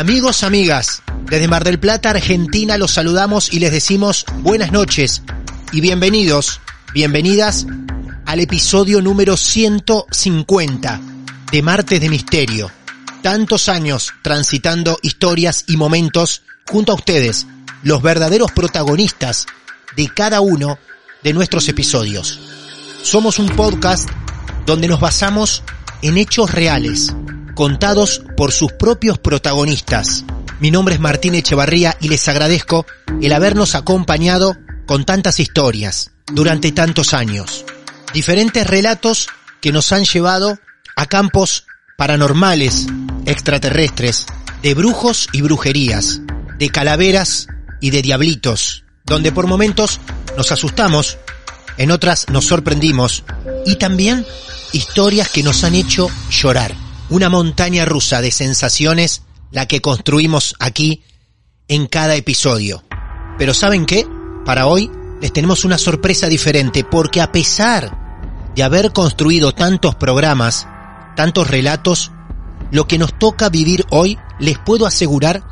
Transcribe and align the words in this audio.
Amigos, 0.00 0.44
amigas, 0.44 1.02
desde 1.26 1.46
Mar 1.46 1.62
del 1.62 1.78
Plata, 1.78 2.08
Argentina, 2.08 2.78
los 2.78 2.92
saludamos 2.92 3.52
y 3.52 3.58
les 3.58 3.70
decimos 3.70 4.24
buenas 4.38 4.72
noches 4.72 5.22
y 5.72 5.82
bienvenidos, 5.82 6.62
bienvenidas 6.94 7.66
al 8.24 8.40
episodio 8.40 9.02
número 9.02 9.36
150 9.36 11.00
de 11.52 11.62
Martes 11.62 12.00
de 12.00 12.08
Misterio. 12.08 12.70
Tantos 13.22 13.68
años 13.68 14.14
transitando 14.22 14.98
historias 15.02 15.64
y 15.66 15.76
momentos 15.76 16.44
junto 16.66 16.92
a 16.92 16.94
ustedes, 16.94 17.46
los 17.82 18.00
verdaderos 18.00 18.52
protagonistas 18.52 19.44
de 19.96 20.08
cada 20.08 20.40
uno 20.40 20.78
de 21.22 21.34
nuestros 21.34 21.68
episodios. 21.68 22.40
Somos 23.02 23.38
un 23.38 23.50
podcast 23.50 24.08
donde 24.64 24.88
nos 24.88 24.98
basamos 24.98 25.62
en 26.00 26.16
hechos 26.16 26.50
reales, 26.52 27.14
contados 27.60 28.22
por 28.38 28.52
sus 28.52 28.72
propios 28.72 29.18
protagonistas. 29.18 30.24
Mi 30.60 30.70
nombre 30.70 30.94
es 30.94 31.00
Martín 31.02 31.34
Echevarría 31.34 31.94
y 32.00 32.08
les 32.08 32.26
agradezco 32.26 32.86
el 33.20 33.34
habernos 33.34 33.74
acompañado 33.74 34.56
con 34.86 35.04
tantas 35.04 35.40
historias 35.40 36.10
durante 36.32 36.72
tantos 36.72 37.12
años. 37.12 37.66
Diferentes 38.14 38.66
relatos 38.66 39.28
que 39.60 39.72
nos 39.72 39.92
han 39.92 40.04
llevado 40.04 40.58
a 40.96 41.04
campos 41.04 41.66
paranormales, 41.98 42.86
extraterrestres, 43.26 44.24
de 44.62 44.72
brujos 44.72 45.28
y 45.30 45.42
brujerías, 45.42 46.22
de 46.56 46.70
calaveras 46.70 47.46
y 47.78 47.90
de 47.90 48.00
diablitos, 48.00 48.84
donde 49.04 49.32
por 49.32 49.46
momentos 49.46 50.00
nos 50.34 50.50
asustamos, 50.50 51.18
en 51.76 51.90
otras 51.90 52.26
nos 52.30 52.46
sorprendimos 52.46 53.22
y 53.66 53.76
también 53.76 54.24
historias 54.72 55.28
que 55.28 55.42
nos 55.42 55.62
han 55.62 55.74
hecho 55.74 56.08
llorar 56.30 56.74
una 57.10 57.28
montaña 57.28 57.84
rusa 57.84 58.20
de 58.22 58.30
sensaciones 58.30 59.22
la 59.50 59.66
que 59.66 59.80
construimos 59.80 60.54
aquí 60.58 61.02
en 61.68 61.86
cada 61.86 62.14
episodio. 62.14 62.84
Pero 63.36 63.52
¿saben 63.52 63.84
qué? 63.84 64.06
Para 64.44 64.66
hoy 64.66 64.90
les 65.20 65.32
tenemos 65.32 65.64
una 65.64 65.76
sorpresa 65.76 66.28
diferente 66.28 66.84
porque 66.84 67.20
a 67.20 67.32
pesar 67.32 68.50
de 68.54 68.62
haber 68.62 68.92
construido 68.92 69.52
tantos 69.52 69.94
programas, 69.96 70.66
tantos 71.16 71.48
relatos, 71.48 72.12
lo 72.70 72.86
que 72.86 72.98
nos 72.98 73.18
toca 73.18 73.48
vivir 73.48 73.84
hoy 73.90 74.18
les 74.38 74.58
puedo 74.58 74.86
asegurar 74.86 75.42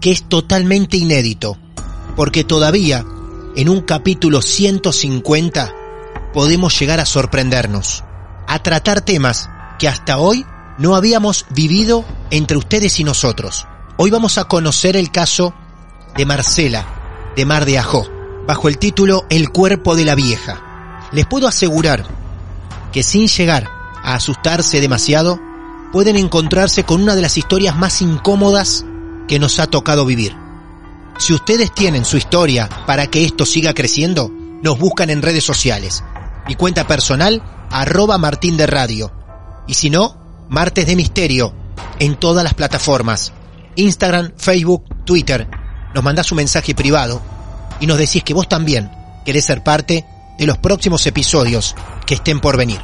que 0.00 0.10
es 0.10 0.28
totalmente 0.28 0.96
inédito, 0.96 1.58
porque 2.16 2.44
todavía 2.44 3.04
en 3.54 3.68
un 3.68 3.82
capítulo 3.82 4.42
150 4.42 5.74
podemos 6.32 6.78
llegar 6.78 7.00
a 7.00 7.06
sorprendernos, 7.06 8.04
a 8.46 8.62
tratar 8.62 9.00
temas 9.00 9.48
que 9.78 9.88
hasta 9.88 10.18
hoy 10.18 10.44
no 10.78 10.94
habíamos 10.94 11.46
vivido 11.50 12.04
entre 12.30 12.56
ustedes 12.56 13.00
y 13.00 13.04
nosotros. 13.04 13.66
Hoy 13.96 14.10
vamos 14.10 14.38
a 14.38 14.44
conocer 14.44 14.96
el 14.96 15.10
caso 15.10 15.54
de 16.16 16.26
Marcela, 16.26 16.86
de 17.34 17.46
Mar 17.46 17.64
de 17.64 17.78
Ajó, 17.78 18.06
bajo 18.46 18.68
el 18.68 18.78
título 18.78 19.24
El 19.30 19.50
cuerpo 19.50 19.96
de 19.96 20.04
la 20.04 20.14
vieja. 20.14 21.08
Les 21.12 21.26
puedo 21.26 21.48
asegurar 21.48 22.04
que 22.92 23.02
sin 23.02 23.26
llegar 23.28 23.70
a 24.02 24.14
asustarse 24.14 24.80
demasiado, 24.80 25.40
pueden 25.92 26.16
encontrarse 26.16 26.84
con 26.84 27.02
una 27.02 27.14
de 27.14 27.22
las 27.22 27.38
historias 27.38 27.76
más 27.76 28.02
incómodas 28.02 28.84
que 29.28 29.38
nos 29.38 29.58
ha 29.58 29.66
tocado 29.66 30.04
vivir. 30.04 30.36
Si 31.18 31.32
ustedes 31.32 31.72
tienen 31.74 32.04
su 32.04 32.18
historia 32.18 32.68
para 32.86 33.06
que 33.06 33.24
esto 33.24 33.46
siga 33.46 33.72
creciendo, 33.72 34.30
nos 34.62 34.78
buscan 34.78 35.08
en 35.08 35.22
redes 35.22 35.44
sociales. 35.44 36.04
Mi 36.46 36.54
cuenta 36.54 36.86
personal, 36.86 37.42
arroba 37.70 38.18
Martín 38.18 38.56
de 38.56 38.66
Radio. 38.66 39.10
Y 39.66 39.74
si 39.74 39.90
no, 39.90 40.25
Martes 40.48 40.86
de 40.86 40.96
Misterio 40.96 41.52
en 41.98 42.16
todas 42.16 42.44
las 42.44 42.54
plataformas. 42.54 43.32
Instagram, 43.74 44.32
Facebook, 44.36 44.84
Twitter. 45.04 45.48
Nos 45.94 46.04
mandás 46.04 46.30
un 46.32 46.36
mensaje 46.36 46.74
privado 46.74 47.20
y 47.80 47.86
nos 47.86 47.98
decís 47.98 48.22
que 48.22 48.34
vos 48.34 48.48
también 48.48 48.90
querés 49.24 49.44
ser 49.44 49.62
parte 49.62 50.04
de 50.38 50.46
los 50.46 50.58
próximos 50.58 51.06
episodios 51.06 51.74
que 52.06 52.14
estén 52.14 52.40
por 52.40 52.56
venir. 52.56 52.80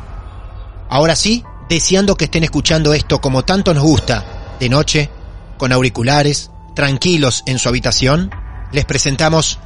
Ahora 0.89 1.17
sí, 1.17 1.45
deseando 1.69 2.17
que 2.17 2.25
estén 2.25 2.45
escuchando 2.45 2.93
esto 2.93 3.21
como 3.21 3.45
tanto 3.45 3.73
nos 3.75 3.85
gusta, 3.85 4.57
de 4.59 4.69
noche, 4.69 5.11
con 5.59 5.73
auriculares, 5.73 6.51
tranquilos 6.75 7.43
en 7.47 7.59
su 7.59 7.69
habitación, 7.69 8.31
les 8.73 8.85
presentamos 8.85 9.59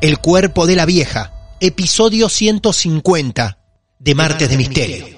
El 0.00 0.18
cuerpo 0.18 0.66
de 0.66 0.76
la 0.76 0.86
vieja, 0.86 1.32
episodio 1.60 2.28
150 2.28 3.58
de 3.98 4.14
Martes 4.14 4.48
de 4.50 4.56
Misterio. 4.56 5.17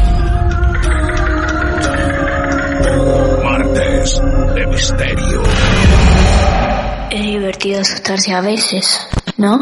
De 4.01 4.65
Misterio. 4.65 5.43
Es 7.11 7.21
divertido 7.21 7.81
asustarse 7.81 8.33
a 8.33 8.41
veces, 8.41 9.07
¿no? 9.37 9.59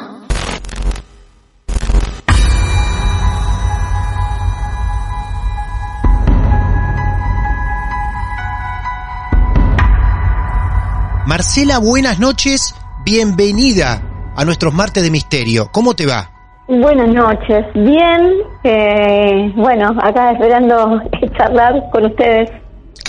Marcela, 11.26 11.80
buenas 11.80 12.22
noches, 12.22 12.74
bienvenida 13.04 14.02
a 14.38 14.46
nuestros 14.46 14.74
martes 14.74 15.04
de 15.04 15.12
misterio. 15.12 15.68
¿Cómo 15.70 15.96
te 15.96 16.06
va? 16.06 16.30
Buenas 16.70 17.10
noches, 17.10 17.66
bien, 17.74 18.36
eh, 18.64 19.52
bueno, 19.58 19.90
acá 20.02 20.32
esperando 20.32 21.02
charlar 21.38 21.90
con 21.92 22.06
ustedes. 22.06 22.50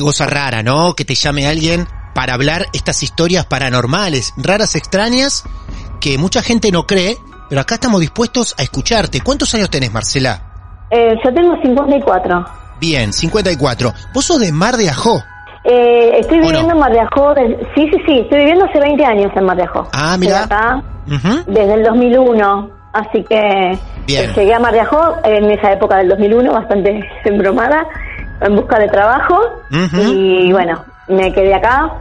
Cosa 0.05 0.26
rara, 0.26 0.62
¿no? 0.62 0.94
Que 0.94 1.05
te 1.05 1.14
llame 1.14 1.47
alguien 1.47 1.87
para 2.14 2.35
hablar 2.35 2.67
estas 2.73 3.02
historias 3.02 3.47
paranormales, 3.47 4.32
raras, 4.37 4.75
extrañas, 4.75 5.44
que 6.00 6.19
mucha 6.19 6.43
gente 6.43 6.73
no 6.73 6.87
cree, 6.87 7.17
pero 7.49 7.61
acá 7.61 7.75
estamos 7.76 8.00
dispuestos 8.00 8.55
a 8.58 8.62
escucharte. 8.62 9.20
¿Cuántos 9.20 9.55
años 9.55 9.70
tenés, 9.70 9.93
Marcela? 9.93 10.43
Eh, 10.91 11.14
yo 11.25 11.32
tengo 11.32 11.55
54. 11.62 12.44
Bien, 12.81 13.12
54. 13.12 13.93
Vos 14.14 14.25
sos 14.25 14.41
de 14.41 14.50
Mar 14.52 14.76
de 14.76 14.88
Ajó. 14.91 15.23
Eh, 15.64 16.12
estoy 16.19 16.41
viviendo 16.41 16.73
en 16.73 16.79
Mar 16.79 16.91
de 16.93 17.00
Ajó, 17.00 17.35
de- 17.35 17.58
sí, 17.75 17.87
sí, 17.93 17.97
sí, 18.06 18.19
estoy 18.20 18.38
viviendo 18.38 18.64
hace 18.64 18.81
20 18.81 19.05
años 19.05 19.31
en 19.37 19.44
Mar 19.44 19.56
de 19.58 19.64
Ajó. 19.64 19.88
Ah, 19.93 20.17
mira. 20.19 20.44
acá 20.44 20.82
Ujú. 21.06 21.44
desde 21.47 21.75
el 21.75 21.82
2001. 21.85 22.70
así 22.93 23.23
que 23.29 23.79
Bien. 24.05 24.35
llegué 24.35 24.52
a 24.52 24.58
Mar 24.58 24.73
de 24.73 24.81
Ajó 24.81 25.14
en 25.23 25.49
esa 25.52 25.70
época 25.73 25.99
del 25.99 26.08
2001, 26.08 26.52
bastante 26.52 27.00
embromada, 27.25 27.87
en 28.41 28.57
busca 28.57 28.79
de 28.79 28.89
trabajo 28.89 29.39
y 29.71 30.53
bueno, 30.53 30.85
me 31.09 31.33
quedé 31.33 31.55
acá, 31.55 31.93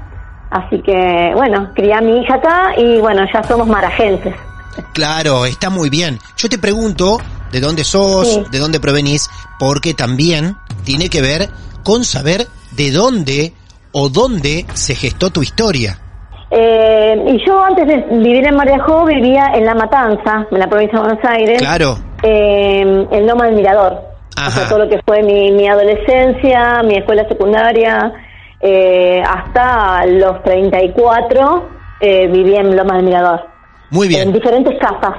así 0.51 0.81
que 0.81 1.31
bueno, 1.35 1.71
crié 1.75 1.93
a 1.93 2.01
mi 2.01 2.21
hija 2.21 2.35
acá 2.35 2.71
y 2.77 2.99
bueno, 2.99 3.23
ya 3.33 3.43
somos 3.43 3.67
marajenses. 3.67 4.33
Claro, 4.93 5.45
está 5.45 5.69
muy 5.69 5.89
bien. 5.89 6.19
Yo 6.37 6.47
te 6.49 6.57
pregunto 6.57 7.17
de 7.51 7.59
dónde 7.59 7.83
sos, 7.83 8.27
Sí. 8.27 8.43
de 8.51 8.59
dónde 8.59 8.79
provenís, 8.79 9.29
porque 9.59 9.93
también 9.93 10.55
tiene 10.85 11.09
que 11.09 11.21
ver 11.21 11.49
con 11.83 12.03
saber 12.05 12.47
de 12.71 12.91
dónde 12.91 13.53
o 13.91 14.09
dónde 14.09 14.65
se 14.73 14.95
gestó 14.95 15.31
tu 15.31 15.41
historia. 15.41 15.97
Eh, 16.51 17.15
y 17.27 17.45
yo 17.45 17.63
antes 17.63 17.87
de 17.87 17.97
vivir 18.17 18.47
en 18.47 18.55
Mar 18.55 18.67
de 18.67 18.75
Ajó 18.75 19.05
vivía 19.05 19.51
en 19.53 19.65
La 19.65 19.75
Matanza, 19.75 20.47
en 20.49 20.59
la 20.59 20.67
provincia 20.67 20.99
de 20.99 21.05
Buenos 21.05 21.25
Aires. 21.25 21.59
Claro. 21.59 21.97
eh, 22.23 23.07
en 23.11 23.27
Loma 23.27 23.45
del 23.45 23.55
Mirador. 23.55 24.01
O 24.39 24.41
Ajá. 24.47 24.51
sea, 24.61 24.69
todo 24.69 24.79
lo 24.85 24.89
que 24.89 24.99
fue 25.05 25.21
mi, 25.23 25.51
mi 25.51 25.67
adolescencia, 25.67 26.81
mi 26.83 26.95
escuela 26.95 27.27
secundaria, 27.27 28.11
eh, 28.61 29.21
hasta 29.21 30.05
los 30.05 30.41
34 30.43 31.69
eh, 32.01 32.27
viví 32.27 32.55
en 32.55 32.75
Loma 32.75 32.95
del 32.95 33.05
Mirador. 33.05 33.41
Muy 33.91 34.07
En 34.07 34.13
bien. 34.13 34.33
diferentes 34.33 34.73
casas 34.79 35.13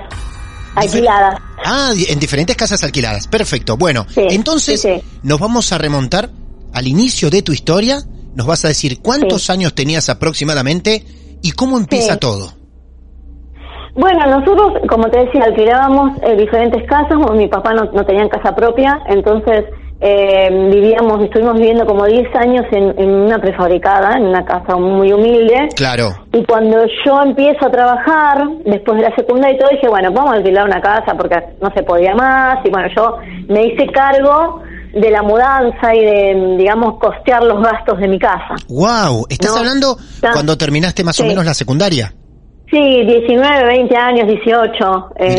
alquiladas. 0.74 1.38
Ah, 1.64 1.92
en 2.08 2.18
diferentes 2.18 2.56
casas 2.56 2.82
alquiladas. 2.84 3.26
Perfecto. 3.28 3.76
Bueno, 3.76 4.06
Sí, 4.08 4.22
entonces 4.30 4.80
sí, 4.80 4.88
sí. 5.00 5.02
nos 5.22 5.38
vamos 5.40 5.72
a 5.72 5.78
remontar 5.78 6.30
al 6.72 6.86
inicio 6.86 7.28
de 7.30 7.42
tu 7.42 7.52
historia. 7.52 7.98
Nos 8.34 8.46
vas 8.46 8.64
a 8.64 8.68
decir 8.68 9.00
cuántos 9.02 9.50
años 9.50 9.74
tenías 9.74 10.08
aproximadamente 10.08 11.04
y 11.42 11.50
cómo 11.52 11.76
empieza 11.78 12.16
todo. 12.18 12.52
Bueno, 13.94 14.20
nosotros, 14.26 14.74
como 14.88 15.08
te 15.10 15.24
decía, 15.26 15.44
alquilábamos 15.44 16.18
eh, 16.22 16.36
diferentes 16.36 16.82
casas. 16.88 17.18
mi 17.34 17.48
papá 17.48 17.72
no, 17.74 17.84
no 17.92 18.04
tenía 18.04 18.28
casa 18.28 18.54
propia, 18.54 19.00
entonces 19.06 19.64
eh, 20.02 20.48
vivíamos, 20.72 21.22
estuvimos 21.22 21.54
viviendo 21.54 21.84
como 21.84 22.06
10 22.06 22.34
años 22.36 22.64
en, 22.72 22.98
en 22.98 23.10
una 23.10 23.38
prefabricada, 23.38 24.16
en 24.16 24.26
una 24.26 24.44
casa 24.44 24.76
muy 24.76 25.12
humilde. 25.12 25.68
Claro. 25.76 26.08
Y 26.32 26.44
cuando 26.44 26.78
yo 27.04 27.20
empiezo 27.22 27.66
a 27.66 27.70
trabajar, 27.70 28.48
después 28.64 28.96
de 28.98 29.08
la 29.10 29.14
secundaria 29.14 29.56
y 29.56 29.58
todo, 29.58 29.68
dije, 29.70 29.88
bueno, 29.88 30.10
vamos 30.12 30.32
a 30.32 30.36
alquilar 30.36 30.64
una 30.66 30.80
casa 30.80 31.12
porque 31.18 31.36
no 31.60 31.70
se 31.74 31.82
podía 31.82 32.14
más. 32.14 32.58
Y 32.64 32.70
bueno, 32.70 32.88
yo 32.96 33.16
me 33.48 33.66
hice 33.66 33.86
cargo 33.92 34.62
de 34.94 35.10
la 35.10 35.22
mudanza 35.22 35.94
y 35.94 36.00
de, 36.04 36.56
digamos, 36.58 36.98
costear 36.98 37.42
los 37.44 37.62
gastos 37.62 37.98
de 37.98 38.08
mi 38.08 38.18
casa. 38.18 38.54
Wow, 38.68 39.26
¿estás 39.28 39.52
No, 39.52 39.58
hablando 39.58 39.96
cuando 40.32 40.56
terminaste 40.56 41.04
más 41.04 41.20
o 41.20 41.24
menos 41.24 41.44
la 41.44 41.54
secundaria? 41.54 42.12
Sí, 42.70 43.04
19, 43.04 43.64
20 43.64 43.96
años, 43.96 44.26
18. 44.28 45.10
eh, 45.16 45.34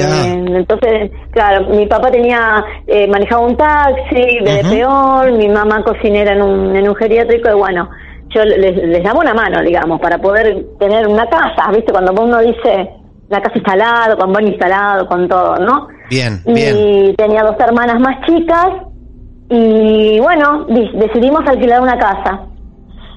entonces, 0.57 1.11
claro, 1.31 1.67
mi 1.69 1.85
papá 1.85 2.11
tenía, 2.11 2.63
eh, 2.87 3.07
manejaba 3.07 3.45
un 3.45 3.55
taxi 3.55 4.39
de 4.43 4.61
peor, 4.69 5.31
mi 5.31 5.47
mamá 5.47 5.81
cocinera 5.83 6.33
en 6.33 6.41
un, 6.41 6.75
en 6.75 6.89
un 6.89 6.95
geriátrico 6.95 7.49
y 7.49 7.53
bueno, 7.53 7.89
yo 8.35 8.43
les, 8.43 8.75
les 8.75 9.01
daba 9.03 9.19
una 9.21 9.33
mano, 9.33 9.61
digamos, 9.61 10.01
para 10.01 10.17
poder 10.17 10.65
tener 10.77 11.07
una 11.07 11.25
casa, 11.27 11.71
¿viste? 11.73 11.91
Cuando 11.93 12.11
uno 12.21 12.39
dice 12.39 12.89
la 13.29 13.41
casa 13.41 13.57
instalado, 13.57 14.17
con 14.17 14.33
baño 14.33 14.47
instalado, 14.49 15.07
con 15.07 15.29
todo, 15.29 15.55
¿no? 15.55 15.87
Bien, 16.09 16.41
y 16.45 16.53
bien. 16.53 17.15
tenía 17.15 17.43
dos 17.43 17.55
hermanas 17.59 17.97
más 18.01 18.25
chicas 18.25 18.67
y 19.49 20.19
bueno, 20.19 20.65
di- 20.67 20.91
decidimos 20.93 21.41
alquilar 21.47 21.81
una 21.81 21.97
casa. 21.97 22.41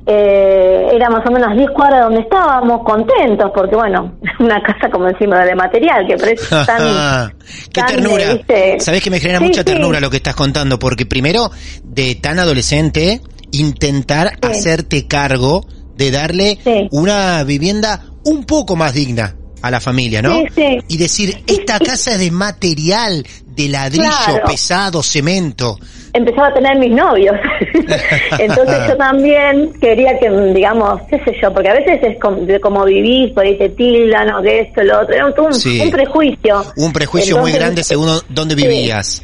Eh, 0.07 0.89
era 0.93 1.09
más 1.09 1.27
o 1.27 1.33
menos 1.33 1.57
10 1.57 1.71
cuadras 1.71 2.05
donde 2.05 2.21
estábamos, 2.21 2.83
contentos, 2.85 3.51
porque 3.55 3.75
bueno, 3.75 4.13
una 4.39 4.61
casa 4.63 4.91
como 4.93 5.07
decimos 5.07 5.39
de 5.45 5.55
material, 5.55 6.07
que 6.07 6.17
parece 6.17 6.47
tan... 6.67 7.33
Qué 7.73 7.81
tan, 7.81 7.87
ternura. 7.89 8.35
¿viste? 8.35 8.81
Sabes 8.81 9.03
que 9.03 9.11
me 9.11 9.19
genera 9.21 9.39
Sí, 9.39 9.45
mucha 9.47 9.61
sí. 9.61 9.65
ternura 9.65 10.01
lo 10.01 10.11
que 10.11 10.19
estás 10.19 10.35
contando, 10.35 10.79
porque 10.79 11.07
primero, 11.07 11.51
de 11.83 12.15
tan 12.17 12.39
adolescente, 12.39 13.21
intentar 13.53 14.33
Sí. 14.43 14.49
hacerte 14.51 15.07
cargo 15.07 15.65
de 15.97 16.11
darle 16.11 16.59
una 16.91 17.43
vivienda 17.45 18.03
un 18.25 18.45
poco 18.45 18.77
más 18.77 18.93
digna 18.95 19.37
a 19.67 19.71
la 19.71 19.81
familia, 19.81 20.21
¿no? 20.21 20.35
Sí, 20.41 20.47
sí. 20.55 20.79
Y 20.89 20.97
decir, 20.99 21.43
esta 21.47 21.79
casa 21.79 22.13
es 22.13 22.19
de 22.19 22.31
material, 22.31 23.27
de 23.47 23.69
ladrillo, 23.69 24.05
Claro. 24.27 24.45
pesado, 24.47 25.03
cemento. 25.03 25.79
empezaba 26.13 26.49
a 26.49 26.55
tener 26.55 26.79
mis 26.79 26.91
novios. 26.93 27.35
Entonces 28.39 28.77
yo 28.89 28.97
también 28.97 29.73
quería 29.81 30.19
que, 30.19 30.29
digamos, 30.53 31.01
qué 31.09 31.17
sé 31.25 31.33
yo, 31.43 31.53
porque 31.53 31.71
a 31.71 31.75
veces 31.75 31.99
es 32.03 32.21
como, 32.21 32.37
de 32.85 32.93
vivís, 32.93 33.33
por 33.33 33.45
ahí 33.45 33.57
te 33.57 33.71
tildan 33.71 34.33
o 34.35 34.43
de 34.43 34.61
esto, 34.61 34.83
lo 34.83 35.01
otro, 35.01 35.15
era 35.15 35.27
un, 35.27 35.35
un- 35.47 35.55
Sí. 35.55 35.81
un 35.81 35.91
prejuicio. 35.91 36.63
Un 36.77 36.93
prejuicio 36.93 37.39
muy 37.39 37.53
grande 37.53 37.83
según 37.83 38.11
dónde 38.29 38.55
vivías. 38.55 39.23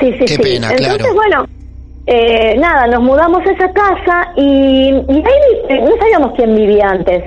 Sí, 0.00 0.12
sí, 0.18 0.24
Qué 0.26 0.36
sí. 0.36 0.42
pena, 0.42 0.70
Entonces, 0.70 0.96
claro. 0.98 1.14
bueno, 1.14 1.44
eh, 2.06 2.56
nada, 2.58 2.86
nos 2.86 3.02
mudamos 3.02 3.40
a 3.46 3.50
esa 3.50 3.72
casa 3.72 4.32
y, 4.36 4.42
y 4.90 5.16
ahí 5.16 5.52
eh, 5.68 5.80
no 5.82 5.90
sabíamos 5.98 6.32
quién 6.36 6.54
vivía 6.54 6.88
antes. 6.88 7.24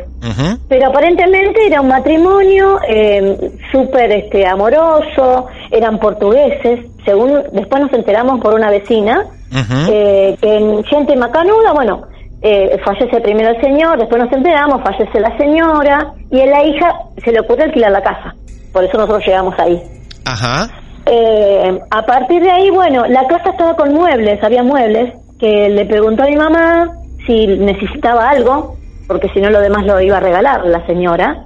Pero 0.68 0.88
aparentemente 0.88 1.68
era 1.68 1.81
un 1.81 1.88
matrimonio 1.88 2.80
eh, 2.88 3.51
súper 3.72 4.12
este, 4.12 4.45
amoroso, 4.48 5.48
eran 5.72 6.00
portugueses, 6.00 6.86
según 7.06 7.44
después 7.51 7.81
nos 7.81 7.94
enteramos 7.94 8.42
por 8.42 8.54
una 8.56 8.69
vecina, 8.69 9.25
Ujú. 9.51 9.92
eh, 9.92 10.38
que 10.42 10.56
en 10.56 10.83
gente 10.86 11.16
macanuda, 11.16 11.74
bueno, 11.74 12.04
eh, 12.42 12.77
fallece 12.83 13.22
primero 13.22 13.50
el 13.50 13.62
señor, 13.62 13.98
después 13.98 14.22
nos 14.24 14.31
enteramos, 14.31 14.81
fallece 14.83 15.19
la 15.19 15.38
señora, 15.38 16.13
y 16.31 16.42
a 16.42 16.45
la 16.45 16.63
hija 16.66 16.94
se 17.24 17.31
le 17.31 17.39
ocurre 17.42 17.63
alquilar 17.63 17.92
la 17.92 18.01
casa, 18.01 18.36
por 18.74 18.83
eso 18.83 18.98
nosotros 18.98 19.24
llegamos 19.25 19.54
ahí. 19.60 19.81
Ajá. 20.25 20.68
Eh, 21.06 21.80
a 21.92 22.01
partir 22.01 22.42
de 22.42 22.50
ahí, 22.50 22.72
bueno, 22.72 23.06
la 23.07 23.27
casa 23.27 23.51
estaba 23.51 23.75
con 23.75 23.94
muebles, 23.94 24.44
había 24.44 24.63
muebles, 24.63 25.13
que 25.39 25.69
le 25.69 25.86
preguntó 25.86 26.24
a 26.24 26.27
mi 26.27 26.36
mamá 26.36 26.89
si 27.27 27.48
necesitaba 27.48 28.30
algo, 28.30 28.77
porque 29.07 29.30
si 29.30 29.40
no 29.40 29.50
lo 29.50 29.60
demás 29.60 29.86
lo 29.86 30.00
iba 30.02 30.18
a 30.18 30.19
regalar 30.19 30.66
la 30.66 30.86
señora. 30.86 31.46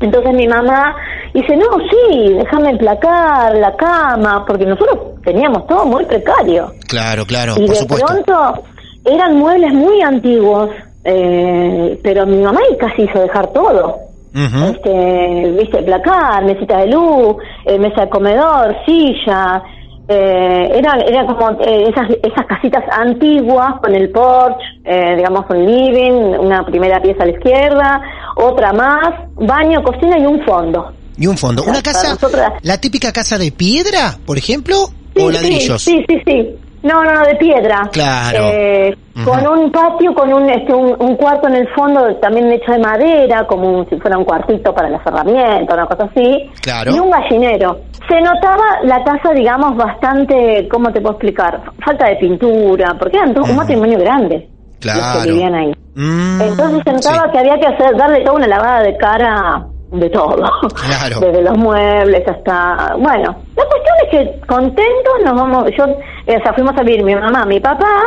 Entonces 0.00 0.34
mi 0.34 0.46
mamá 0.46 0.94
dice, 1.32 1.56
no, 1.56 1.78
sí, 1.90 2.34
déjame 2.34 2.70
emplacar 2.70 3.54
la 3.56 3.74
cama, 3.76 4.44
porque 4.46 4.66
nosotros 4.66 5.20
teníamos 5.24 5.66
todo 5.66 5.84
muy 5.86 6.04
precario. 6.04 6.72
Claro, 6.88 7.24
claro, 7.24 7.54
y 7.56 7.66
por 7.66 7.68
de 7.70 7.76
supuesto. 7.76 8.06
pronto 8.06 8.62
eran 9.04 9.36
muebles 9.36 9.72
muy 9.72 10.02
antiguos, 10.02 10.70
eh, 11.04 11.98
pero 12.02 12.26
mi 12.26 12.38
mamá 12.38 12.60
casi 12.78 13.02
hizo 13.02 13.20
dejar 13.20 13.48
todo. 13.52 14.06
Este, 14.36 15.50
viste, 15.58 15.82
placar, 15.82 16.44
mesita 16.44 16.80
de 16.80 16.88
luz, 16.88 17.36
eh, 17.64 17.78
mesa 17.78 18.02
de 18.02 18.08
comedor, 18.10 18.76
silla, 18.84 19.62
eh, 20.08 20.68
eran, 20.74 21.00
eran 21.02 21.26
como 21.26 21.50
eh, 21.62 21.88
esas, 21.88 22.10
esas 22.22 22.46
casitas 22.46 22.84
antiguas 22.92 23.74
con 23.80 23.94
el 23.94 24.10
porch, 24.10 24.56
eh, 24.84 25.14
digamos 25.16 25.44
un 25.50 25.66
living, 25.66 26.38
una 26.38 26.64
primera 26.64 27.00
pieza 27.02 27.24
a 27.24 27.26
la 27.26 27.32
izquierda, 27.32 28.00
otra 28.36 28.72
más, 28.72 29.14
baño, 29.34 29.82
cocina 29.82 30.18
y 30.18 30.26
un 30.26 30.40
fondo. 30.44 30.92
Y 31.18 31.26
un 31.26 31.36
fondo. 31.36 31.64
¿Una 31.64 31.82
casa, 31.82 32.16
la 32.62 32.78
típica 32.78 33.12
casa 33.12 33.38
de 33.38 33.50
piedra, 33.50 34.18
por 34.24 34.38
ejemplo, 34.38 34.90
Sí, 35.16 35.22
o 35.22 35.30
ladrillos? 35.30 35.82
Sí, 35.82 36.04
sí, 36.06 36.22
sí. 36.26 36.56
No, 36.86 37.02
no, 37.04 37.12
no, 37.14 37.22
de 37.26 37.34
piedra. 37.36 37.88
Claro. 37.92 38.38
Eh. 38.52 38.94
Con 39.24 39.46
un 39.46 39.72
patio, 39.72 40.14
con 40.14 40.32
un, 40.32 40.48
este, 40.50 40.72
un, 40.74 40.94
un 40.98 41.16
cuarto 41.16 41.48
en 41.48 41.56
el 41.56 41.68
fondo 41.74 42.14
también 42.16 42.52
hecho 42.52 42.70
de 42.72 42.78
madera, 42.78 43.46
como 43.46 43.68
un- 43.78 43.88
si 43.88 43.96
fuera 43.96 44.18
un 44.18 44.24
cuartito 44.24 44.74
para 44.74 44.90
las 44.90 45.04
herramientas, 45.06 45.74
una 45.74 45.86
cosa 45.86 46.04
así. 46.04 46.50
Claro. 46.62 46.94
Y 46.94 46.98
un 47.00 47.10
gallinero. 47.10 47.78
Se 48.08 48.20
notaba 48.20 48.62
la 48.84 49.02
casa, 49.02 49.32
digamos, 49.34 49.74
bastante, 49.76 50.68
¿cómo 50.70 50.92
te 50.92 51.00
puedo 51.00 51.14
explicar? 51.14 51.60
Falta 51.84 52.06
de 52.08 52.16
pintura, 52.16 52.94
porque 52.98 53.16
eran 53.16 53.34
todos 53.34 53.48
un 53.50 53.56
matrimonio 53.56 53.98
grande. 53.98 54.48
Los 54.82 54.94
Claro. 54.94 55.22
que 55.24 55.30
vivían 55.30 55.54
ahí. 55.54 55.72
Mm, 55.96 56.40
Entonces 56.42 56.82
se 56.84 56.92
notaba 56.92 57.24
sí. 57.26 57.30
que 57.32 57.38
había 57.38 57.58
que 57.58 57.66
hacer, 57.66 57.96
darle 57.96 58.20
toda 58.20 58.36
una 58.36 58.46
lavada 58.46 58.82
de 58.82 58.96
cara 58.98 59.66
de 59.92 60.10
todo. 60.10 60.50
Claro. 60.86 61.20
Desde 61.20 61.42
los 61.42 61.56
muebles 61.56 62.26
hasta... 62.26 62.94
Bueno, 62.98 63.36
la 63.56 63.64
cuestión 63.64 63.96
es 64.04 64.10
que 64.10 64.46
contentos 64.46 65.14
nos 65.24 65.34
vamos... 65.34 65.70
Yo, 65.76 65.84
eh, 66.26 66.36
o 66.36 66.42
sea, 66.42 66.52
fuimos 66.54 66.76
a 66.76 66.82
vivir 66.82 67.04
mi 67.04 67.14
mamá, 67.14 67.44
mi 67.44 67.60
papá 67.60 68.02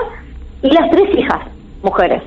y 0.62 0.70
las 0.70 0.90
tres 0.92 1.10
hijas, 1.18 1.40
mujeres. 1.82 2.22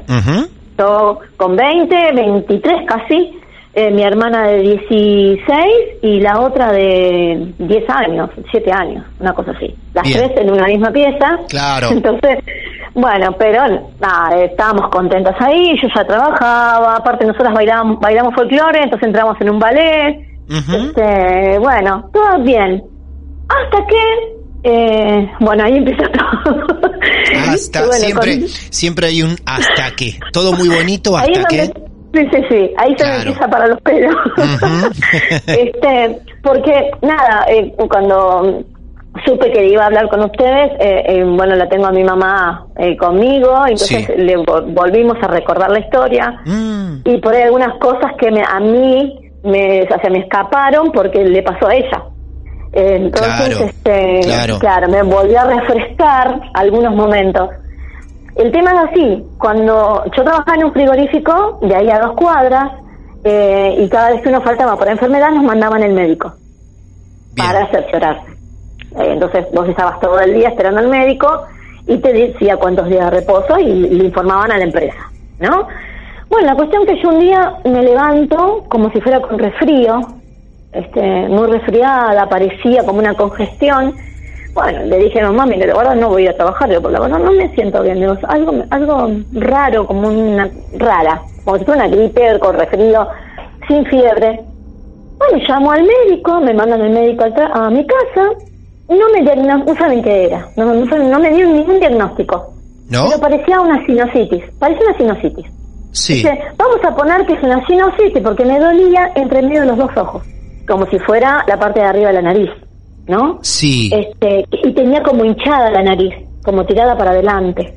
Yo 0.78 1.18
con 1.36 1.54
20, 1.54 2.12
23 2.14 2.86
casi, 2.86 3.38
eh, 3.74 3.90
mi 3.90 4.02
hermana 4.02 4.48
de 4.48 4.58
16 4.60 5.66
y 6.02 6.20
la 6.20 6.40
otra 6.40 6.72
de 6.72 7.52
10 7.58 7.90
años, 7.90 8.30
7 8.50 8.72
años, 8.72 9.04
una 9.20 9.32
cosa 9.32 9.52
así. 9.52 9.74
Las 9.94 10.04
Bien. 10.04 10.18
tres 10.18 10.42
en 10.42 10.50
una 10.50 10.66
misma 10.66 10.90
pieza. 10.90 11.38
Claro. 11.48 11.88
Entonces, 11.92 12.38
bueno, 12.94 13.32
pero 13.38 13.62
nada, 14.00 14.36
estábamos 14.44 14.88
contentas 14.90 15.34
ahí, 15.40 15.74
yo 15.82 15.88
ya 15.94 16.04
trabajaba, 16.04 16.96
aparte 16.96 17.24
nosotras 17.24 17.54
bailamos, 17.54 17.98
bailamos 18.00 18.34
folclore, 18.34 18.82
entonces 18.82 19.06
entramos 19.08 19.36
en 19.40 19.50
un 19.50 19.58
ballet. 19.58 20.26
Este, 20.48 21.58
bueno, 21.58 22.10
todo 22.12 22.42
bien. 22.42 22.82
Hasta 23.48 23.86
que, 23.86 24.34
eh, 24.64 25.30
bueno, 25.40 25.64
ahí 25.64 25.76
empieza 25.78 26.04
todo. 26.12 26.66
Hasta 27.48 27.80
bueno, 27.86 27.94
siempre, 27.94 28.40
con- 28.40 28.48
siempre 28.48 29.06
hay 29.06 29.22
un 29.22 29.36
hasta 29.46 29.90
que. 29.96 30.18
Todo 30.32 30.52
muy 30.52 30.68
bonito 30.68 31.16
hasta 31.16 31.44
que. 31.44 31.72
Sí, 32.14 32.20
sí, 32.30 32.42
sí, 32.50 32.70
ahí 32.76 32.94
se 32.98 33.06
me 33.06 33.16
empieza 33.16 33.48
para 33.48 33.68
los 33.68 33.80
pelos. 33.80 34.14
este, 35.46 36.18
porque, 36.42 36.90
nada, 37.00 37.46
eh, 37.48 37.72
cuando 37.88 38.62
supe 39.24 39.50
que 39.52 39.68
iba 39.68 39.82
a 39.82 39.86
hablar 39.86 40.08
con 40.08 40.22
ustedes, 40.22 40.72
eh, 40.80 41.04
eh, 41.06 41.24
bueno, 41.24 41.54
la 41.54 41.68
tengo 41.68 41.86
a 41.86 41.92
mi 41.92 42.02
mamá 42.02 42.66
conmigo, 42.98 43.64
entonces 43.66 44.08
le 44.16 44.36
volvimos 44.36 45.16
a 45.22 45.28
recordar 45.28 45.70
la 45.70 45.80
historia 45.80 46.40
mm. 46.44 47.02
y 47.04 47.18
por 47.18 47.34
ahí 47.34 47.42
algunas 47.42 47.78
cosas 47.78 48.12
que 48.18 48.30
me, 48.30 48.42
a 48.42 48.58
mí 48.58 49.30
me, 49.44 49.82
o 49.82 49.86
sea, 49.86 50.10
me 50.10 50.20
escaparon 50.20 50.90
porque 50.92 51.24
le 51.24 51.42
pasó 51.42 51.68
a 51.68 51.74
ella. 51.74 52.02
Entonces, 52.72 53.60
este, 53.60 54.20
claro, 54.58 54.88
me 54.88 55.02
volvió 55.02 55.40
a 55.40 55.44
refrescar 55.44 56.40
algunos 56.54 56.94
momentos. 56.94 57.50
El 58.34 58.50
tema 58.50 58.70
es 58.70 58.90
así, 58.90 59.24
cuando 59.38 60.04
yo 60.16 60.24
trabajaba 60.24 60.56
en 60.56 60.64
un 60.64 60.72
frigorífico, 60.72 61.58
de 61.62 61.74
ahí 61.74 61.90
a 61.90 61.98
dos 61.98 62.12
cuadras, 62.12 62.72
eh, 63.24 63.76
y 63.78 63.88
cada 63.88 64.10
vez 64.10 64.22
que 64.22 64.30
uno 64.30 64.40
faltaba 64.40 64.76
por 64.76 64.88
enfermedad 64.88 65.30
nos 65.30 65.44
mandaban 65.44 65.82
el 65.82 65.92
médico 65.92 66.32
para 67.36 67.70
cerciorarse. 67.70 68.31
Eh, 68.98 69.12
entonces 69.12 69.46
vos 69.52 69.68
estabas 69.68 70.00
todo 70.00 70.18
el 70.20 70.34
día 70.34 70.48
esperando 70.48 70.80
al 70.80 70.88
médico 70.88 71.44
y 71.86 71.98
te 71.98 72.12
decía 72.12 72.56
cuántos 72.56 72.88
días 72.88 73.10
de 73.10 73.20
reposo 73.20 73.58
y 73.58 73.72
le 73.72 74.04
informaban 74.04 74.52
a 74.52 74.58
la 74.58 74.64
empresa, 74.64 75.10
¿no? 75.38 75.66
Bueno, 76.28 76.46
la 76.46 76.54
cuestión 76.54 76.86
que 76.86 77.00
yo 77.02 77.10
un 77.10 77.20
día 77.20 77.56
me 77.64 77.82
levanto 77.82 78.64
como 78.68 78.90
si 78.90 79.00
fuera 79.00 79.20
con 79.20 79.38
resfrío, 79.38 80.00
este, 80.72 81.28
muy 81.28 81.48
resfriada, 81.48 82.28
parecía 82.28 82.84
como 82.84 83.00
una 83.00 83.14
congestión, 83.14 83.94
bueno, 84.54 84.84
le 84.84 84.98
dije 84.98 85.20
a 85.20 85.26
mamá, 85.26 85.46
mire, 85.46 85.66
la 85.66 85.74
verdad 85.74 85.94
no 85.94 86.10
voy 86.10 86.26
a 86.26 86.36
trabajar, 86.36 86.70
yo 86.70 86.82
por 86.82 86.90
la 86.90 87.00
verdad 87.00 87.18
no 87.18 87.32
me 87.32 87.54
siento 87.54 87.82
bien, 87.82 88.00
digo, 88.00 88.16
algo, 88.28 88.52
algo 88.70 89.08
raro, 89.32 89.86
como 89.86 90.08
una 90.08 90.50
rara, 90.78 91.22
como 91.44 91.58
si 91.58 91.64
fuera 91.64 91.86
una 91.86 91.96
gripe 91.96 92.38
con 92.38 92.58
resfrío, 92.58 93.08
sin 93.66 93.84
fiebre. 93.86 94.40
Bueno, 95.18 95.44
llamo 95.48 95.72
al 95.72 95.84
médico, 95.84 96.40
me 96.40 96.52
mandan 96.52 96.82
el 96.82 96.90
médico 96.90 97.24
a, 97.24 97.70
mi 97.70 97.86
casa, 97.86 98.30
no 98.88 99.08
me 99.12 100.24
era, 100.24 100.48
no, 100.56 100.74
no, 100.74 101.18
me 101.18 101.30
dio 101.30 101.46
ningún 101.46 101.78
diagnóstico. 101.78 102.52
¿No? 102.90 103.06
Pero 103.08 103.20
parecía 103.20 103.60
una 103.60 103.84
sinusitis, 103.86 104.44
parecía 104.58 104.86
una 104.88 104.98
sinusitis. 104.98 105.46
Sí. 105.92 106.14
Dice, 106.14 106.38
vamos 106.56 106.78
a 106.84 106.94
poner 106.94 107.24
que 107.26 107.34
es 107.34 107.42
una 107.42 107.64
sinusitis 107.66 108.22
porque 108.22 108.44
me 108.44 108.58
dolía 108.58 109.12
entre 109.14 109.42
medio 109.42 109.60
de 109.60 109.66
los 109.66 109.78
dos 109.78 109.90
ojos, 109.96 110.22
como 110.66 110.86
si 110.86 110.98
fuera 110.98 111.44
la 111.46 111.58
parte 111.58 111.80
de 111.80 111.86
arriba 111.86 112.08
de 112.08 112.14
la 112.14 112.22
nariz. 112.22 112.50
¿no? 113.06 113.38
Sí. 113.42 113.90
Este, 113.92 114.46
y 114.50 114.72
tenía 114.72 115.02
como 115.02 115.24
hinchada 115.24 115.70
la 115.70 115.82
nariz, 115.82 116.14
como 116.44 116.64
tirada 116.64 116.96
para 116.96 117.10
adelante, 117.10 117.74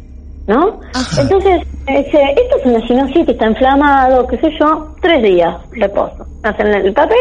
¿no? 0.48 0.80
Entonces, 1.20 1.62
dice, 1.88 2.22
esto 2.36 2.58
es 2.60 2.66
una 2.66 2.88
sinusitis, 2.88 3.30
está 3.30 3.48
inflamado, 3.48 4.28
qué 4.28 4.38
sé 4.38 4.50
yo, 4.60 4.96
tres 5.02 5.24
días 5.24 5.56
reposo. 5.72 6.26
Hacen 6.44 6.68
el 6.68 6.94
papel. 6.94 7.18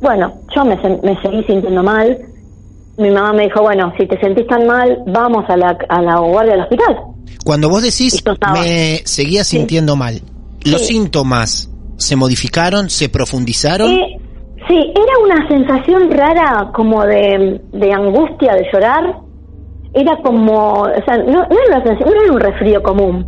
Bueno, 0.00 0.32
yo 0.54 0.64
me, 0.64 0.76
me 0.76 1.20
seguí 1.22 1.42
sintiendo 1.44 1.82
mal. 1.82 2.18
Mi 2.98 3.10
mamá 3.10 3.32
me 3.32 3.44
dijo, 3.44 3.62
bueno, 3.62 3.92
si 3.96 4.06
te 4.06 4.18
sentís 4.20 4.46
tan 4.48 4.66
mal, 4.66 4.98
vamos 5.06 5.44
a 5.48 5.56
la, 5.56 5.78
a 5.88 6.02
la 6.02 6.18
guardia 6.18 6.54
del 6.54 6.62
hospital. 6.62 6.96
Cuando 7.44 7.68
vos 7.68 7.82
decís, 7.82 8.22
me 8.52 9.02
seguía 9.04 9.44
sintiendo 9.44 9.94
mal, 9.94 10.20
¿los 10.64 10.86
síntomas 10.86 11.70
se 11.96 12.16
modificaron, 12.16 12.90
se 12.90 13.08
profundizaron? 13.08 13.88
Sí, 13.88 14.74
era 14.74 15.18
una 15.22 15.48
sensación 15.48 16.10
rara 16.10 16.70
como 16.74 17.04
de, 17.04 17.60
de 17.72 17.92
angustia, 17.92 18.54
de 18.54 18.66
llorar. 18.72 19.16
Era 19.94 20.16
como, 20.22 20.82
o 20.82 21.04
sea, 21.06 21.18
no, 21.18 21.44
era, 21.44 21.78
una 21.80 21.84
no 21.84 22.22
era 22.22 22.32
un 22.32 22.40
resfrío 22.40 22.82
común. 22.82 23.26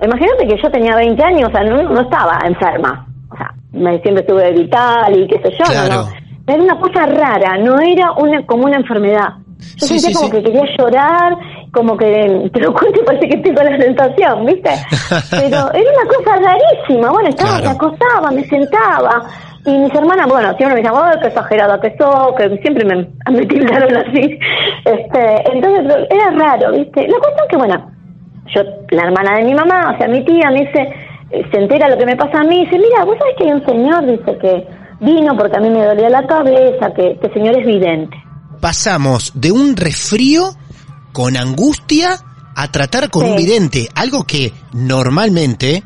Imagínate 0.00 0.46
que 0.46 0.62
yo 0.62 0.70
tenía 0.70 0.94
20 0.94 1.22
años, 1.22 1.48
o 1.48 1.52
sea, 1.52 1.64
no, 1.64 2.00
estaba 2.00 2.38
enferma. 2.46 3.06
O 3.30 3.36
sea, 3.36 3.52
me, 3.72 4.00
siempre 4.00 4.22
estuve 4.22 4.52
vital 4.52 5.18
y 5.18 5.26
qué 5.26 5.40
sé 5.42 5.56
yo. 5.58 5.88
No, 5.88 6.08
Era 6.48 6.62
una 6.62 6.80
cosa 6.80 7.06
rara, 7.06 7.58
no 7.58 7.78
era 7.80 8.12
una 8.12 8.44
como 8.46 8.64
una 8.64 8.76
enfermedad. 8.76 9.34
Yo 9.76 9.86
sentía 9.86 10.12
como 10.14 10.30
que 10.30 10.42
quería 10.42 10.64
llorar, 10.78 11.36
como 11.72 11.96
que, 11.96 12.50
te 12.52 12.60
lo 12.60 12.72
cuento 12.72 13.00
y 13.00 13.04
parece 13.06 13.28
que 13.28 13.36
tengo 13.38 13.62
la 13.62 13.76
sensación, 13.76 14.46
¿viste? 14.46 14.70
Pero 15.30 15.72
era 15.74 15.90
una 15.90 16.16
cosa 16.16 16.36
rarísima. 16.36 17.10
Bueno, 17.10 17.28
estaba, 17.28 17.60
me 17.60 17.68
acostaba, 17.68 18.30
me 18.30 18.44
sentaba 18.44 19.26
y 19.68 19.78
mis 19.78 19.94
hermanas, 19.94 20.26
bueno, 20.28 20.48
siempre 20.56 20.76
me 20.76 20.82
decían, 20.82 20.94
oh, 20.94 21.20
qué 21.20 21.28
exagerada 21.28 21.80
que 21.80 21.96
sos, 21.98 22.34
que 22.36 22.48
siempre 22.62 22.84
me, 22.84 23.06
me 23.30 23.44
tildaron 23.46 23.96
así. 23.96 24.38
Este, 24.84 25.52
entonces, 25.52 26.06
era 26.08 26.30
raro, 26.30 26.72
¿viste? 26.72 27.06
La 27.06 27.18
cuestión 27.18 27.44
es 27.44 27.50
que, 27.50 27.56
bueno, 27.56 27.90
yo, 28.54 28.62
la 28.90 29.02
hermana 29.02 29.36
de 29.36 29.44
mi 29.44 29.54
mamá, 29.54 29.92
o 29.94 29.98
sea, 29.98 30.08
mi 30.08 30.24
tía, 30.24 30.50
me 30.50 30.60
dice, 30.60 30.94
eh, 31.30 31.46
se 31.50 31.58
entera 31.58 31.88
lo 31.88 31.98
que 31.98 32.06
me 32.06 32.16
pasa 32.16 32.40
a 32.40 32.44
mí, 32.44 32.62
y 32.62 32.64
dice, 32.64 32.78
mira, 32.78 33.04
vos 33.04 33.18
sabés 33.18 33.34
que 33.36 33.44
hay 33.44 33.52
un 33.52 33.66
señor, 33.66 34.06
dice, 34.06 34.38
que 34.38 34.66
vino 35.00 35.36
porque 35.36 35.56
a 35.56 35.60
mí 35.60 35.70
me 35.70 35.84
dolía 35.84 36.08
la 36.08 36.26
cabeza, 36.26 36.92
que 36.94 37.12
este 37.12 37.32
señor 37.32 37.58
es 37.58 37.66
vidente. 37.66 38.16
Pasamos 38.60 39.32
de 39.34 39.52
un 39.52 39.76
resfrío 39.76 40.50
con 41.12 41.36
angustia 41.36 42.18
a 42.54 42.72
tratar 42.72 43.10
con 43.10 43.24
un 43.24 43.36
vidente, 43.36 43.88
algo 43.94 44.24
que 44.24 44.52
normalmente 44.72 45.82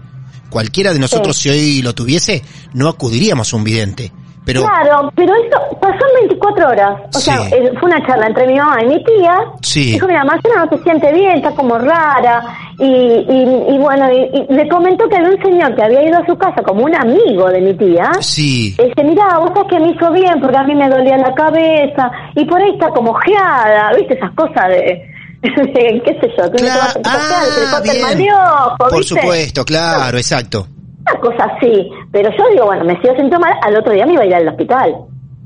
cualquiera 0.48 0.92
de 0.92 0.98
nosotros 0.98 1.36
si 1.36 1.50
hoy 1.50 1.82
lo 1.82 1.94
tuviese, 1.94 2.42
no 2.72 2.88
acudiríamos 2.88 3.52
a 3.52 3.56
un 3.56 3.64
vidente. 3.64 4.12
Pero... 4.44 4.62
Claro, 4.62 5.12
pero 5.14 5.34
eso 5.34 5.78
pasó 5.80 6.04
en 6.14 6.28
24 6.28 6.68
horas. 6.68 7.00
O 7.14 7.18
sea, 7.18 7.48
eh, 7.48 7.72
fue 7.78 7.90
una 7.90 8.04
charla 8.06 8.26
entre 8.26 8.46
mi 8.48 8.56
mamá 8.56 8.82
y 8.82 8.86
mi 8.86 9.04
tía. 9.04 9.38
Sí. 9.60 9.92
Dijo, 9.92 10.06
mira, 10.08 10.24
Marcela 10.24 10.64
no 10.64 10.76
se 10.76 10.82
siente 10.82 11.12
bien, 11.12 11.36
está 11.36 11.52
como 11.52 11.78
rara. 11.78 12.42
Y, 12.78 12.84
y, 12.84 13.78
bueno, 13.78 14.10
y, 14.10 14.52
le 14.52 14.68
comentó 14.68 15.08
que 15.08 15.16
había 15.16 15.30
un 15.30 15.42
señor 15.42 15.74
que 15.76 15.84
había 15.84 16.08
ido 16.08 16.18
a 16.18 16.26
su 16.26 16.36
casa 16.36 16.62
como 16.62 16.84
un 16.84 16.94
amigo 16.94 17.48
de 17.50 17.60
mi 17.60 17.74
tía. 17.74 18.10
Sí. 18.20 18.74
Y 18.78 18.88
dice, 18.88 19.04
mira, 19.04 19.38
vos 19.38 19.50
sabés 19.54 19.68
que 19.70 19.78
me 19.78 19.90
hizo 19.90 20.10
bien 20.10 20.40
porque 20.40 20.56
a 20.56 20.64
mí 20.64 20.74
me 20.74 20.88
dolía 20.88 21.16
la 21.18 21.34
cabeza. 21.34 22.10
Y 22.34 22.44
por 22.44 22.60
ahí 22.60 22.70
está 22.72 22.88
como 22.88 23.14
geada, 23.14 23.92
¿viste? 23.96 24.14
Esas 24.14 24.32
cosas 24.32 24.68
de 24.68 25.12
qué 25.42 26.18
sé 26.20 26.32
yo, 26.36 26.50
que 26.52 26.58
claro. 26.58 27.00
ah, 27.04 28.76
Por 28.78 29.04
supuesto, 29.04 29.64
claro, 29.64 30.16
exacto. 30.16 30.66
Una 31.12 31.20
cosa 31.20 31.44
así, 31.44 31.90
pero 32.10 32.30
yo 32.30 32.48
digo, 32.50 32.66
bueno, 32.66 32.84
me 32.84 32.94
sigo 33.00 33.14
sintiendo 33.14 33.38
mal, 33.38 33.52
al 33.62 33.76
otro 33.76 33.92
día 33.92 34.06
me 34.06 34.14
iba 34.14 34.22
a 34.22 34.26
ir 34.26 34.34
al 34.34 34.48
hospital, 34.48 34.96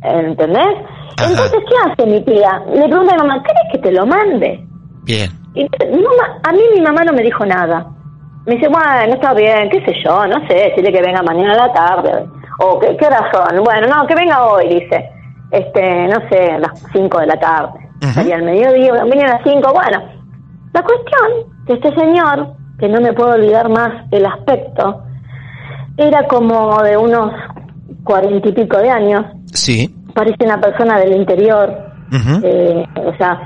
¿entendés? 0.02 0.76
Entonces, 1.18 1.60
¿qué 1.68 1.90
hace 1.90 2.10
mi 2.10 2.20
tía? 2.22 2.62
Le 2.72 2.88
pregunta 2.88 3.14
a 3.14 3.16
mi 3.16 3.28
mamá, 3.28 3.42
¿querés 3.42 3.72
que 3.72 3.78
te 3.78 3.92
lo 3.92 4.06
mande? 4.06 4.64
Bien. 5.04 5.30
Y 5.54 5.62
mi 5.62 6.02
mamá, 6.02 6.40
a 6.42 6.52
mí 6.52 6.60
mi 6.74 6.80
mamá 6.80 7.02
no 7.04 7.12
me 7.12 7.22
dijo 7.22 7.44
nada. 7.46 7.86
Me 8.44 8.54
dice, 8.54 8.68
bueno, 8.68 9.14
está 9.14 9.34
bien, 9.34 9.68
qué 9.70 9.84
sé 9.84 9.92
yo, 10.04 10.26
no 10.26 10.46
sé, 10.46 10.54
decirle 10.54 10.92
que 10.92 11.02
venga 11.02 11.22
mañana 11.22 11.54
a 11.54 11.66
la 11.66 11.72
tarde. 11.72 12.26
O 12.60 12.78
qué, 12.78 12.96
qué 12.96 13.08
razón. 13.08 13.64
Bueno, 13.64 13.86
no, 13.88 14.06
que 14.06 14.14
venga 14.14 14.46
hoy, 14.46 14.68
dice. 14.68 15.10
Este, 15.50 16.06
no 16.06 16.20
sé, 16.28 16.52
a 16.52 16.58
las 16.58 16.78
5 16.92 17.20
de 17.20 17.26
la 17.26 17.36
tarde. 17.40 17.80
Salía 18.12 18.36
al 18.36 18.42
mediodía, 18.42 18.92
venía 19.04 19.24
a 19.24 19.38
las 19.38 19.42
5. 19.42 19.72
Bueno, 19.72 20.02
la 20.74 20.82
cuestión 20.82 21.64
de 21.64 21.74
este 21.74 21.94
señor, 21.94 22.48
que 22.78 22.88
no 22.88 23.00
me 23.00 23.12
puedo 23.14 23.34
olvidar 23.34 23.68
más 23.68 24.04
el 24.10 24.26
aspecto, 24.26 25.02
era 25.96 26.26
como 26.26 26.82
de 26.82 26.96
unos 26.96 27.32
cuarenta 28.04 28.48
y 28.48 28.52
pico 28.52 28.78
de 28.78 28.90
años. 28.90 29.24
Sí. 29.52 29.94
Parece 30.14 30.44
una 30.44 30.60
persona 30.60 30.98
del 30.98 31.16
interior. 31.16 31.84
eh, 32.42 32.84
o 33.04 33.16
sea, 33.16 33.40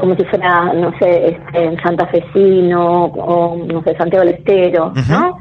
como 0.00 0.14
si 0.14 0.24
fuera, 0.24 0.72
no 0.74 0.92
sé, 0.98 1.30
este, 1.30 1.82
Santa 1.82 2.06
Fecino 2.06 3.06
o, 3.06 3.56
no 3.56 3.82
sé, 3.82 3.96
Santiago 3.96 4.24
del 4.24 4.34
Estero, 4.36 4.92
¿no? 5.08 5.38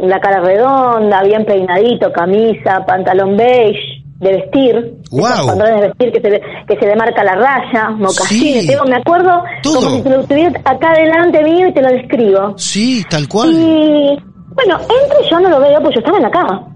la 0.00 0.18
cara 0.20 0.40
redonda, 0.40 1.22
bien 1.22 1.44
peinadito, 1.44 2.12
camisa, 2.12 2.84
pantalón 2.84 3.36
beige, 3.36 4.02
de 4.18 4.32
vestir, 4.32 4.94
wow. 5.10 5.46
pantalones 5.46 5.80
de 5.80 5.88
vestir 5.88 6.12
que 6.12 6.20
se, 6.20 6.40
que 6.66 6.80
se 6.80 6.86
le 6.86 6.96
marca 6.96 7.22
la 7.22 7.34
raya, 7.34 7.90
mocasines, 7.90 8.66
me 8.88 8.96
acuerdo 8.96 9.42
como 9.62 10.02
si 10.02 10.08
lo 10.08 10.24
tuviera 10.24 10.60
acá 10.64 10.94
delante 10.94 11.42
mío 11.44 11.68
y 11.68 11.72
te 11.72 11.82
lo 11.82 11.88
describo. 11.88 12.58
Sí, 12.58 13.04
tal 13.08 13.28
cual. 13.28 13.52
Y 13.52 14.18
bueno, 14.54 14.76
entro 14.80 15.18
y 15.22 15.30
yo 15.30 15.40
no 15.40 15.48
lo 15.48 15.60
veo, 15.60 15.80
pues 15.80 15.94
yo 15.94 16.00
estaba 16.00 16.16
en 16.16 16.22
la 16.22 16.30
cama. 16.30 16.68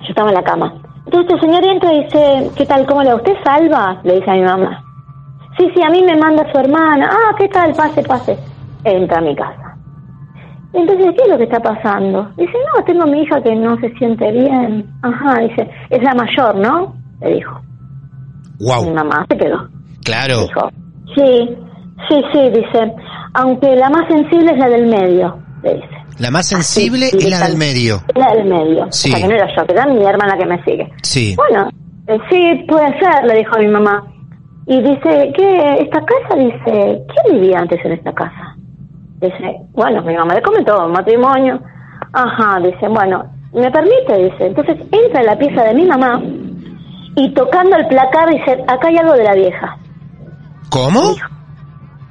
Yo 0.00 0.08
estaba 0.08 0.28
en 0.28 0.34
la 0.34 0.42
cama. 0.42 0.74
Entonces 1.06 1.32
el 1.34 1.40
señor 1.40 1.64
entra 1.64 1.92
y 1.92 2.04
dice, 2.04 2.50
¿qué 2.56 2.66
tal? 2.66 2.86
¿Cómo 2.86 3.02
le 3.02 3.14
¿Usted 3.14 3.34
salva? 3.44 4.00
Le 4.04 4.14
dice 4.14 4.30
a 4.30 4.34
mi 4.34 4.42
mamá. 4.42 4.84
Sí, 5.58 5.68
sí, 5.74 5.82
a 5.82 5.90
mí 5.90 6.02
me 6.02 6.16
manda 6.16 6.50
su 6.50 6.58
hermana. 6.58 7.10
Ah, 7.10 7.34
¿qué 7.36 7.48
tal? 7.48 7.72
Pase, 7.74 8.02
pase. 8.02 8.38
Entra 8.84 9.18
a 9.18 9.22
mi 9.22 9.34
casa. 9.36 9.76
Entonces, 10.72 11.06
¿qué 11.16 11.24
es 11.24 11.28
lo 11.28 11.36
que 11.36 11.44
está 11.44 11.60
pasando? 11.60 12.30
Dice, 12.36 12.52
no, 12.74 12.82
tengo 12.84 13.02
a 13.02 13.06
mi 13.06 13.22
hija 13.22 13.42
que 13.42 13.54
no 13.54 13.76
se 13.76 13.90
siente 13.98 14.30
bien. 14.32 14.90
Ajá, 15.02 15.40
dice, 15.40 15.68
es 15.90 16.02
la 16.02 16.14
mayor, 16.14 16.56
¿no? 16.56 16.94
Le 17.20 17.34
dijo. 17.34 17.60
Wow. 18.60 18.84
Mi 18.84 18.92
mamá 18.92 19.26
se 19.28 19.36
quedó. 19.36 19.68
Claro. 20.04 20.46
Dijo, 20.46 20.70
sí, 21.14 21.56
sí, 22.08 22.22
sí, 22.32 22.50
dice, 22.50 22.94
aunque 23.34 23.76
la 23.76 23.90
más 23.90 24.08
sensible 24.08 24.52
es 24.52 24.58
la 24.58 24.68
del 24.68 24.86
medio, 24.86 25.36
le 25.62 25.74
dice. 25.74 26.01
La 26.18 26.30
más 26.30 26.46
sensible 26.48 27.06
es 27.06 27.30
la 27.30 27.46
del 27.46 27.56
medio. 27.56 28.02
La 28.14 28.34
del 28.34 28.46
medio. 28.46 28.86
Sí. 28.90 29.10
O 29.10 29.12
sea, 29.12 29.22
que 29.22 29.28
no 29.28 29.34
era 29.34 29.56
yo, 29.56 29.66
que 29.66 29.72
era 29.72 29.86
mi 29.86 30.04
hermana 30.04 30.36
que 30.36 30.46
me 30.46 30.62
sigue. 30.64 30.92
Sí. 31.02 31.34
Bueno, 31.36 31.68
eh, 32.06 32.18
sí, 32.30 32.64
puede 32.68 32.98
ser, 32.98 33.24
le 33.24 33.36
dijo 33.36 33.56
a 33.56 33.58
mi 33.58 33.68
mamá. 33.68 34.04
Y 34.66 34.80
dice, 34.80 35.32
¿qué? 35.36 35.78
¿Esta 35.80 36.00
casa? 36.04 36.36
Dice, 36.36 37.02
¿quién 37.08 37.40
vivía 37.40 37.58
antes 37.58 37.84
en 37.84 37.92
esta 37.92 38.12
casa? 38.12 38.56
Dice, 39.20 39.56
bueno, 39.72 40.02
mi 40.02 40.14
mamá 40.14 40.34
le 40.34 40.42
comentó 40.42 40.88
matrimonio. 40.88 41.60
Ajá, 42.12 42.60
dice, 42.60 42.88
bueno, 42.88 43.24
¿me 43.52 43.70
permite? 43.70 44.30
Dice, 44.30 44.46
entonces 44.46 44.76
entra 44.90 45.20
en 45.20 45.26
la 45.26 45.38
pieza 45.38 45.62
de 45.64 45.74
mi 45.74 45.84
mamá 45.84 46.22
y 47.14 47.28
tocando 47.34 47.76
el 47.76 47.86
placar 47.88 48.30
dice, 48.30 48.64
acá 48.66 48.88
hay 48.88 48.96
algo 48.96 49.12
de 49.14 49.24
la 49.24 49.34
vieja. 49.34 49.76
¿Cómo? 50.70 51.14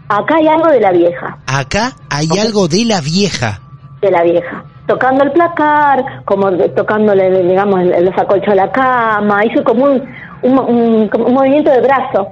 Acá 0.10 0.36
hay 0.36 0.48
algo 0.48 0.68
de 0.68 0.80
la 0.80 0.92
vieja. 0.92 1.38
Acá 1.48 1.94
hay 2.10 2.28
algo 2.38 2.68
de 2.68 2.86
la 2.86 3.02
vieja. 3.02 3.60
De 4.02 4.10
la 4.12 4.24
vieja. 4.24 4.64
Tocando 4.88 5.24
el 5.24 5.32
placar, 5.32 6.04
como 6.26 6.52
tocándole, 6.76 7.44
digamos, 7.44 7.80
los 7.84 8.18
acolchos 8.18 8.50
de 8.50 8.56
la 8.56 8.72
cama, 8.72 9.46
hizo 9.46 9.64
como 9.64 9.86
un, 9.86 10.02
un, 10.42 10.60
un- 10.60 11.10
un 11.24 11.34
movimiento 11.34 11.70
de 11.72 11.82
brazo, 11.82 12.28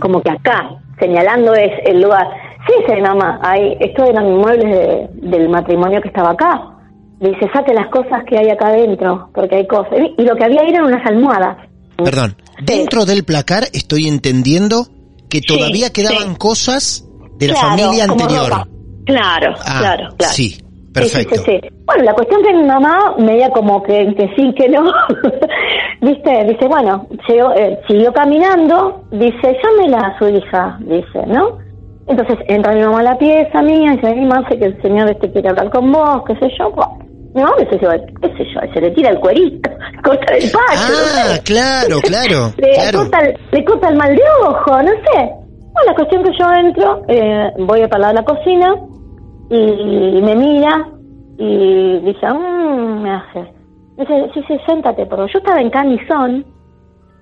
como 0.00 0.22
que 0.22 0.30
acá, 0.30 0.70
señalando 0.98 1.54
es 1.54 1.70
el 1.84 2.00
lugar. 2.00 2.26
Sí, 2.66 2.72
dice 2.80 3.00
mamá, 3.02 3.38
ahí, 3.42 3.76
estos 3.80 4.08
eran 4.08 4.32
muebles 4.38 4.64
de- 4.64 5.08
del 5.28 5.48
matrimonio 5.48 6.00
que 6.00 6.08
estaba 6.08 6.30
acá. 6.30 6.62
Dice, 7.20 7.48
saque 7.52 7.72
las 7.72 7.88
cosas 7.90 8.24
que 8.28 8.38
hay 8.38 8.50
acá 8.50 8.68
adentro, 8.68 9.30
porque 9.34 9.56
hay 9.56 9.66
cosas. 9.66 9.92
Y, 10.18 10.22
lo 10.22 10.34
que 10.34 10.44
había 10.44 10.62
ahí 10.62 10.70
eran 10.70 10.84
unas 10.84 11.06
almohadas. 11.06 11.56
Perdón, 11.96 12.36
dentro 12.62 13.04
del 13.06 13.24
placar 13.24 13.64
estoy 13.72 14.08
entendiendo 14.08 14.86
que 15.30 15.40
todavía 15.40 15.86
Sí, 15.86 15.92
quedaban 15.92 16.32
sí. 16.32 16.36
cosas 16.38 17.04
de 17.38 17.48
la 17.48 17.54
Claro, 17.54 17.68
familia 17.68 18.04
anterior. 18.04 18.50
Claro, 19.06 19.54
Ah, 19.64 19.76
claro, 19.78 20.08
claro. 20.16 20.32
sí, 20.34 20.58
perfecto. 21.00 21.36
Sí, 21.36 21.42
sí, 21.44 21.58
sí, 21.62 21.68
sí. 21.68 21.76
Bueno, 21.86 22.02
la 22.04 22.12
cuestión 22.14 22.42
que 22.42 22.52
mi 22.52 22.62
mamá 22.64 23.14
media 23.18 23.50
como 23.50 23.82
que, 23.82 24.14
que 24.16 24.28
sí, 24.36 24.52
que 24.54 24.68
no, 24.68 24.82
viste, 26.00 26.44
dice, 26.44 26.66
bueno, 26.68 27.06
llegó, 27.28 27.52
eh, 27.54 27.78
siguió 27.88 28.12
caminando, 28.12 29.02
dice, 29.12 29.56
llámela 29.62 29.98
a 30.08 30.18
su 30.18 30.28
hija, 30.28 30.78
dice, 30.80 31.26
¿no? 31.26 31.58
Entonces 32.08 32.36
entra 32.48 32.72
mi 32.72 32.82
mamá 32.82 33.00
a 33.00 33.02
la 33.02 33.18
pieza 33.18 33.62
mía 33.62 33.92
y 33.92 33.96
dice, 33.96 34.14
mi 34.14 34.26
mamá, 34.26 34.48
sé 34.48 34.58
que 34.58 34.66
el 34.66 34.82
señor 34.82 35.10
este 35.10 35.30
quiere 35.32 35.48
hablar 35.48 35.70
con 35.70 35.90
vos, 35.92 36.22
qué 36.26 36.34
sé 36.36 36.48
yo, 36.58 36.70
bueno, 36.70 36.98
mi 37.34 37.42
mamá 37.42 37.54
dice, 37.58 37.78
qué 37.78 38.28
sé 38.36 38.44
yo, 38.54 38.60
se 38.72 38.80
le 38.80 38.90
tira 38.92 39.10
el 39.10 39.18
cuerito, 39.20 39.70
corta 40.04 40.34
el 40.34 40.50
pacho, 40.50 40.92
Ah, 40.92 41.34
sé. 41.34 41.42
claro, 41.42 42.00
claro, 42.02 42.52
le, 42.58 42.70
claro. 42.72 42.98
corta 43.00 43.18
el, 43.20 43.36
le 43.52 43.64
corta 43.64 43.88
el 43.88 43.96
mal 43.96 44.14
de 44.14 44.22
ojo, 44.44 44.82
no 44.82 44.90
sé. 44.90 45.30
Bueno, 45.76 45.88
la 45.90 45.94
cuestión 45.94 46.24
que 46.24 46.30
yo 46.38 46.52
entro, 46.54 47.02
eh, 47.08 47.50
voy 47.58 47.82
a 47.82 47.88
para 47.88 48.12
la 48.12 48.24
cocina 48.24 48.74
y, 49.50 50.22
me 50.22 50.34
mira 50.34 50.88
y 51.38 51.98
dice, 52.00 52.26
mmm, 52.32 53.02
me 53.02 53.10
hace. 53.10 53.52
Dice, 53.98 54.30
sí, 54.34 54.40
sí, 54.46 54.56
siéntate, 54.66 55.06
porque 55.06 55.32
yo 55.32 55.38
estaba 55.38 55.60
en 55.60 55.70
camisón 55.70 56.44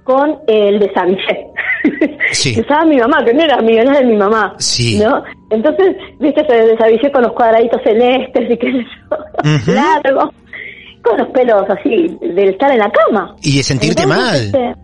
con 0.04 0.38
el 0.46 0.78
desabillé. 0.78 1.48
Sí. 2.32 2.54
que 2.54 2.62
usaba 2.62 2.84
mi 2.86 2.96
mamá, 2.96 3.22
que 3.24 3.34
no 3.34 3.42
era 3.42 3.60
mío, 3.60 3.84
no 3.84 3.90
era 3.90 4.00
de 4.00 4.06
mi 4.06 4.16
mamá. 4.16 4.54
Sí. 4.58 4.98
¿no? 4.98 5.22
Entonces, 5.50 5.96
viste, 6.18 6.40
ese 6.40 6.66
desabillé 6.68 7.12
con 7.12 7.22
los 7.22 7.32
cuadraditos 7.32 7.80
celestes 7.82 8.50
y 8.50 8.56
qué 8.56 8.72
sé 8.72 8.86
yo, 9.66 9.74
largo, 9.74 10.32
con 11.02 11.18
los 11.18 11.28
pelos 11.28 11.64
así, 11.68 12.16
de 12.22 12.48
estar 12.48 12.70
en 12.72 12.78
la 12.78 12.90
cama. 12.90 13.36
Y 13.42 13.58
de 13.58 13.62
sentirte 13.62 14.02
Entonces, 14.04 14.52
mal. 14.52 14.76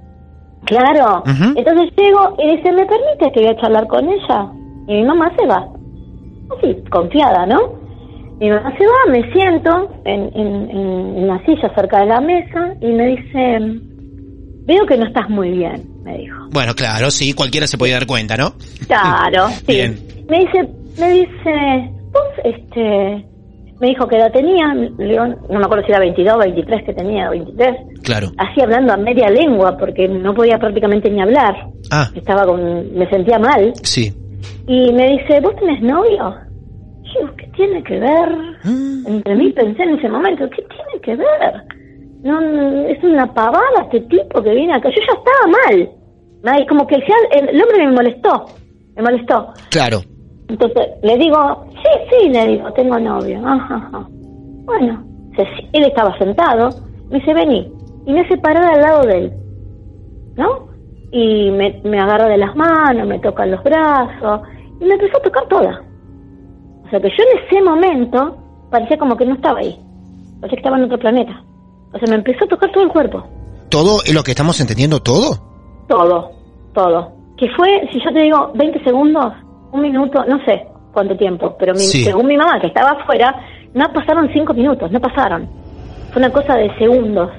claro. 0.64 1.23
Entonces 1.56 1.90
llego 1.97 2.37
y 2.38 2.56
dice, 2.56 2.73
¿me 2.73 2.85
permite 2.85 3.32
que 3.32 3.40
voy 3.40 3.49
a 3.49 3.61
charlar 3.61 3.87
con 3.87 4.09
ella? 4.09 4.52
Y 4.87 4.94
mi 4.97 5.04
mamá 5.04 5.32
se 5.38 5.47
va. 5.47 5.66
Así, 6.59 6.76
confiada, 6.90 7.47
¿no? 7.47 7.78
Mi 8.40 8.49
mamá 8.50 8.75
se 8.78 8.85
va, 8.87 9.12
me 9.12 9.33
siento 9.33 9.90
en, 10.04 10.30
en, 10.35 10.71
en- 10.71 11.16
en 11.19 11.26
la 11.26 11.45
silla 11.45 11.71
cerca 11.75 12.00
de 12.00 12.07
la 12.07 12.21
mesa 12.21 12.75
y 12.80 12.87
me 12.87 13.07
dice, 13.09 13.59
veo 14.66 14.87
que 14.87 14.97
no 14.97 15.07
estás 15.07 15.28
muy 15.28 15.50
bien, 15.50 15.83
me 16.04 16.16
dijo. 16.19 16.37
Bueno, 16.50 16.75
claro, 16.75 17.11
sí, 17.11 17.35
cualquiera 17.35 17.66
se 17.66 17.76
puede 17.78 17.92
dar 17.92 18.07
cuenta, 18.07 18.37
¿no? 18.37 18.54
Claro, 18.88 19.49
sí. 19.66 19.75
Bien. 19.75 19.99
Me 20.28 20.38
dice, 20.40 20.69
me 20.99 21.11
dice, 21.12 21.90
vos, 22.12 22.23
este, 22.45 23.26
me 23.78 23.88
dijo 23.88 24.07
que 24.09 24.16
edad 24.16 24.33
tenía, 24.33 24.75
digo, 24.99 25.26
no 25.50 25.59
me 25.59 25.64
acuerdo 25.64 25.85
si 25.85 25.90
era 25.92 26.00
22, 26.00 26.38
23 26.38 26.85
que 26.85 26.92
tenía, 26.95 27.28
23 27.30 27.76
Claro. 28.02 28.28
así 28.38 28.62
hablando 28.62 28.92
a 28.95 28.97
media 28.97 29.28
lengua 29.28 29.76
porque 29.76 30.09
no 30.09 30.33
podía 30.35 30.59
prácticamente 30.59 31.11
ni 31.11 31.21
hablar. 31.21 31.66
Ah, 31.90 32.09
Estaba 32.14 32.47
con, 32.47 32.95
me 32.95 33.09
sentía 33.11 33.38
mal. 33.38 33.73
sí. 33.83 34.12
Y 34.66 34.92
me 34.92 35.09
dice, 35.09 35.40
¿vos 35.40 35.54
tenés 35.56 35.80
novio? 35.82 36.35
Y 37.03 37.09
Yo, 37.20 37.35
¿qué 37.37 37.46
tiene 37.57 37.83
que 37.83 37.98
ver? 37.98 38.29
Mm, 38.64 39.07
Entre 39.07 39.35
mí 39.35 39.50
pensé 39.53 39.83
en 39.83 39.98
ese 39.98 40.09
momento, 40.09 40.48
¿qué 40.50 40.62
tiene 40.62 41.00
que 41.03 41.16
ver? 41.16 41.62
No, 42.22 42.40
no, 42.40 42.87
es 42.87 43.03
una 43.03 43.33
pavada 43.33 43.83
este 43.85 44.00
tipo 44.03 44.42
que 44.42 44.50
viene 44.55 44.74
acá. 44.74 44.90
Yo 44.90 44.96
ya 44.96 45.18
estaba 45.18 45.46
mal. 46.44 46.66
Como 46.68 46.87
que 46.87 46.96
el, 46.96 47.48
el 47.48 47.62
hombre 47.62 47.87
me 47.87 47.92
molestó. 47.92 48.46
Me 48.96 49.03
molestó. 49.03 49.53
Claro. 49.70 50.00
Entonces 50.48 50.88
le 51.03 51.16
digo, 51.16 51.64
sí, 51.70 52.00
sí, 52.11 52.29
le 52.29 52.46
digo, 52.48 52.72
tengo 52.72 52.98
novio. 52.98 53.40
Ajá, 53.46 53.76
ajá. 53.76 54.07
Bueno, 54.64 55.05
se- 55.37 55.68
él 55.72 55.85
estaba 55.85 56.16
sentado, 56.18 56.70
me 57.09 57.18
dice, 57.18 57.35
vení. 57.35 57.72
Y 58.07 58.12
me 58.12 58.20
hace 58.20 58.37
parar 58.38 58.64
al 58.74 58.81
lado 58.81 59.03
de 59.07 59.18
él, 59.18 59.33
¿no? 60.37 60.69
Y 61.12 61.51
me, 61.51 61.81
me 61.85 61.99
agarra 61.99 62.27
de 62.29 62.38
las 62.38 62.55
manos, 62.55 63.07
me 63.07 63.18
toca 63.18 63.44
los 63.46 63.62
brazos, 63.64 64.42
y 64.81 64.85
me 64.85 64.94
empezó 64.94 65.18
a 65.18 65.23
tocar 65.23 65.46
toda. 65.49 65.83
O 66.87 66.90
sea 66.90 67.01
que 67.01 67.09
yo 67.09 67.25
en 67.25 67.44
ese 67.46 67.62
momento 67.62 68.37
parecía 68.70 68.96
como 68.99 69.16
que 69.16 69.27
no 69.27 69.35
estaba 69.35 69.59
ahí. 69.61 69.79
Parecía 70.40 70.57
que 70.57 70.61
estaba 70.61 70.79
en 70.79 70.85
otro 70.85 70.99
planeta. 70.99 71.42
O 71.92 71.99
sea, 71.99 72.09
me 72.09 72.14
empezó 72.16 72.44
a 72.44 72.49
tocar 72.49 72.70
todo 72.73 72.85
el 72.85 72.90
cuerpo. 72.90 73.25
¿Todo 73.68 74.03
es 74.05 74.14
lo 74.14 74.23
que 74.23 74.31
estamos 74.33 74.61
entendiendo? 74.61 75.01
¿Todo? 75.01 75.37
Todo, 75.88 76.31
todo. 76.73 77.12
Que 77.37 77.49
fue, 77.57 77.88
si 77.92 78.01
yo 78.05 78.12
te 78.12 78.20
digo 78.23 78.51
20 78.55 78.83
segundos, 78.85 79.33
un 79.73 79.81
minuto, 79.83 80.25
no 80.27 80.44
sé 80.44 80.66
cuánto 80.92 81.16
tiempo, 81.16 81.57
pero 81.59 81.73
mi- 81.75 81.81
Sí. 81.81 82.05
según 82.05 82.27
mi 82.27 82.37
mamá, 82.37 82.61
que 82.61 82.66
estaba 82.68 82.90
afuera, 82.90 83.35
no 83.75 83.92
pasaron 83.92 84.29
cinco 84.33 84.53
minutos, 84.55 84.90
no 84.90 85.01
pasaron. 85.01 85.49
Fue 86.12 86.20
una 86.20 86.31
cosa 86.31 86.57
de 86.57 86.77
segundos, 86.79 87.31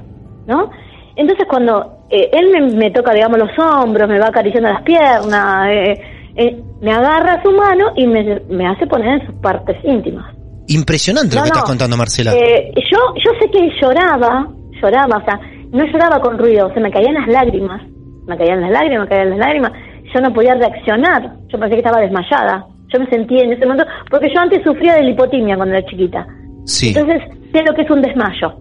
¿no? 0.47 0.69
Entonces 1.15 1.45
cuando 1.49 1.97
eh, 2.11 2.29
él 2.33 2.49
me, 2.51 2.75
me 2.75 2.91
toca, 2.91 3.13
digamos, 3.13 3.39
los 3.39 3.49
hombros, 3.57 4.07
me 4.09 4.19
va 4.19 4.27
acariciando 4.27 4.69
las 4.69 4.83
piernas, 4.83 5.69
eh, 5.69 6.01
eh, 6.35 6.57
me 6.81 6.91
agarra 6.91 7.41
su 7.43 7.51
mano 7.51 7.91
y 7.95 8.07
me, 8.07 8.41
me 8.49 8.67
hace 8.67 8.87
poner 8.87 9.21
en 9.21 9.25
sus 9.27 9.35
partes 9.35 9.77
íntimas. 9.83 10.35
Impresionante 10.67 11.35
lo 11.35 11.43
que 11.43 11.49
no. 11.49 11.55
estás 11.55 11.69
contando, 11.69 11.97
Marcela. 11.97 12.33
Eh, 12.33 12.71
yo, 12.91 12.99
yo 13.15 13.31
sé 13.39 13.49
que 13.51 13.69
lloraba, 13.81 14.47
lloraba, 14.81 15.17
o 15.17 15.25
sea, 15.25 15.39
no 15.71 15.85
lloraba 15.85 16.21
con 16.21 16.37
ruido, 16.37 16.71
se 16.73 16.79
me 16.79 16.91
caían 16.91 17.13
las 17.13 17.27
lágrimas, 17.27 17.81
me 18.27 18.37
caían 18.37 18.61
las 18.61 18.71
lágrimas, 18.71 19.01
me 19.01 19.07
caían 19.09 19.29
las 19.31 19.39
lágrimas, 19.39 19.71
yo 20.13 20.21
no 20.21 20.33
podía 20.33 20.55
reaccionar, 20.55 21.33
yo 21.47 21.59
pensé 21.59 21.75
que 21.75 21.81
estaba 21.81 22.01
desmayada, 22.01 22.65
yo 22.93 22.99
me 22.99 23.09
sentía 23.09 23.43
en 23.43 23.53
ese 23.53 23.65
momento, 23.65 23.85
porque 24.09 24.29
yo 24.33 24.39
antes 24.39 24.63
sufría 24.63 24.95
de 24.95 25.03
lipotimia 25.03 25.55
cuando 25.55 25.75
era 25.75 25.85
chiquita, 25.87 26.25
sí, 26.65 26.89
entonces 26.89 27.21
sé 27.51 27.63
lo 27.63 27.73
que 27.73 27.81
es 27.83 27.89
un 27.89 28.01
desmayo, 28.01 28.53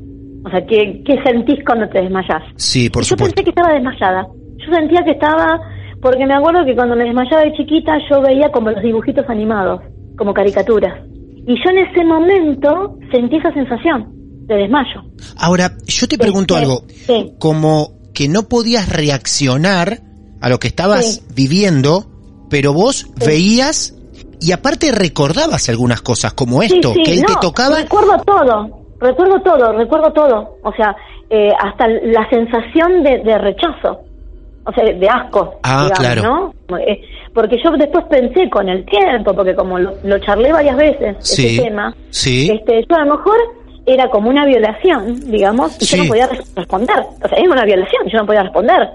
o 0.44 0.50
sea, 0.50 0.64
¿qué, 0.66 1.02
qué 1.04 1.22
sentís 1.24 1.58
cuando 1.66 1.88
te 1.88 2.00
desmayás? 2.02 2.42
sí, 2.56 2.88
por 2.90 3.02
yo 3.02 3.08
supuesto. 3.10 3.34
pensé 3.34 3.44
que 3.44 3.50
estaba 3.50 3.74
desmayada, 3.74 4.26
yo 4.56 4.74
sentía 4.74 5.02
que 5.04 5.12
estaba, 5.12 5.60
porque 6.00 6.26
me 6.26 6.34
acuerdo 6.34 6.64
que 6.64 6.74
cuando 6.74 6.96
me 6.96 7.04
desmayaba 7.04 7.42
de 7.42 7.52
chiquita 7.54 7.92
yo 8.10 8.20
veía 8.22 8.50
como 8.50 8.70
los 8.70 8.82
dibujitos 8.82 9.24
animados, 9.28 9.82
como 10.16 10.32
caricaturas, 10.34 10.94
y 11.46 11.54
yo 11.56 11.70
en 11.70 11.78
ese 11.78 12.04
momento 12.04 12.98
sentí 13.10 13.36
esa 13.36 13.52
sensación 13.52 14.12
de 14.46 14.54
desmayo. 14.56 15.02
Ahora, 15.38 15.70
yo 15.86 16.06
te 16.08 16.18
pregunto 16.18 16.54
Sí, 16.54 16.60
algo. 16.60 16.82
sí. 16.88 17.32
Como 17.38 17.92
que 18.14 18.28
no 18.28 18.48
podías 18.48 18.88
reaccionar 18.88 20.00
a 20.40 20.48
lo 20.48 20.58
que 20.58 20.68
estabas 20.68 21.22
viviendo, 21.34 22.06
pero 22.50 22.72
vos 22.72 23.06
veías 23.24 23.94
y 24.40 24.52
aparte 24.52 24.90
recordabas 24.92 25.68
algunas 25.68 26.02
cosas 26.02 26.32
como 26.34 26.62
esto, 26.62 26.92
que 26.94 27.12
él 27.12 27.20
no, 27.20 27.26
te 27.28 27.34
tocaba. 27.40 27.76
Recuerdo 27.82 28.18
todo, 28.26 28.79
recuerdo 29.00 29.40
todo, 29.40 29.72
recuerdo 29.72 30.12
todo. 30.12 30.56
O 30.62 30.72
sea, 30.72 30.94
eh, 31.30 31.50
hasta 31.58 31.88
la 31.88 32.28
sensación 32.28 33.02
de, 33.02 33.18
de 33.18 33.38
rechazo, 33.38 34.00
o 34.64 34.72
sea, 34.72 34.84
de 34.84 35.08
asco. 35.08 35.54
Ah, 35.62 35.88
digamos, 35.90 35.98
claro. 35.98 36.52
¿no? 36.68 36.78
Eh, 36.78 37.00
porque 37.32 37.56
yo 37.62 37.70
después 37.72 38.04
pensé 38.06 38.48
con 38.50 38.68
el 38.68 38.84
tiempo, 38.84 39.32
porque 39.34 39.54
como 39.54 39.78
lo, 39.78 39.92
lo 40.02 40.18
charlé 40.18 40.52
varias 40.52 40.76
veces, 40.76 41.16
Sí, 41.20 41.46
ese 41.56 41.62
tema, 41.68 41.94
sí. 42.10 42.50
este, 42.52 42.84
yo 42.88 42.96
a 42.96 43.04
lo 43.04 43.16
mejor 43.16 43.36
era 43.86 44.08
como 44.10 44.28
una 44.30 44.44
violación, 44.44 45.18
digamos, 45.30 45.80
y 45.80 45.84
Sí. 45.86 45.96
yo 45.96 46.02
no 46.04 46.08
podía 46.08 46.26
res- 46.26 46.52
responder. 46.54 46.98
O 47.22 47.28
sea, 47.28 47.38
era 47.38 47.50
una 47.50 47.64
violación, 47.64 48.02
yo 48.08 48.18
no 48.18 48.26
podía 48.26 48.42
responder. 48.42 48.88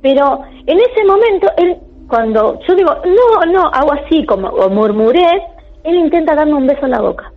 Pero 0.00 0.40
en 0.66 0.78
ese 0.78 1.04
momento, 1.04 1.48
él, 1.58 1.76
cuando 2.08 2.58
yo 2.66 2.74
digo, 2.74 2.90
no, 3.04 3.46
no, 3.52 3.68
hago 3.72 3.92
así, 3.92 4.24
como 4.26 4.48
o 4.48 4.68
murmuré, 4.70 5.42
él 5.84 5.96
intenta 5.96 6.34
darme 6.34 6.54
un 6.54 6.66
beso 6.66 6.84
en 6.86 6.90
la 6.92 7.00
boca. 7.00 7.30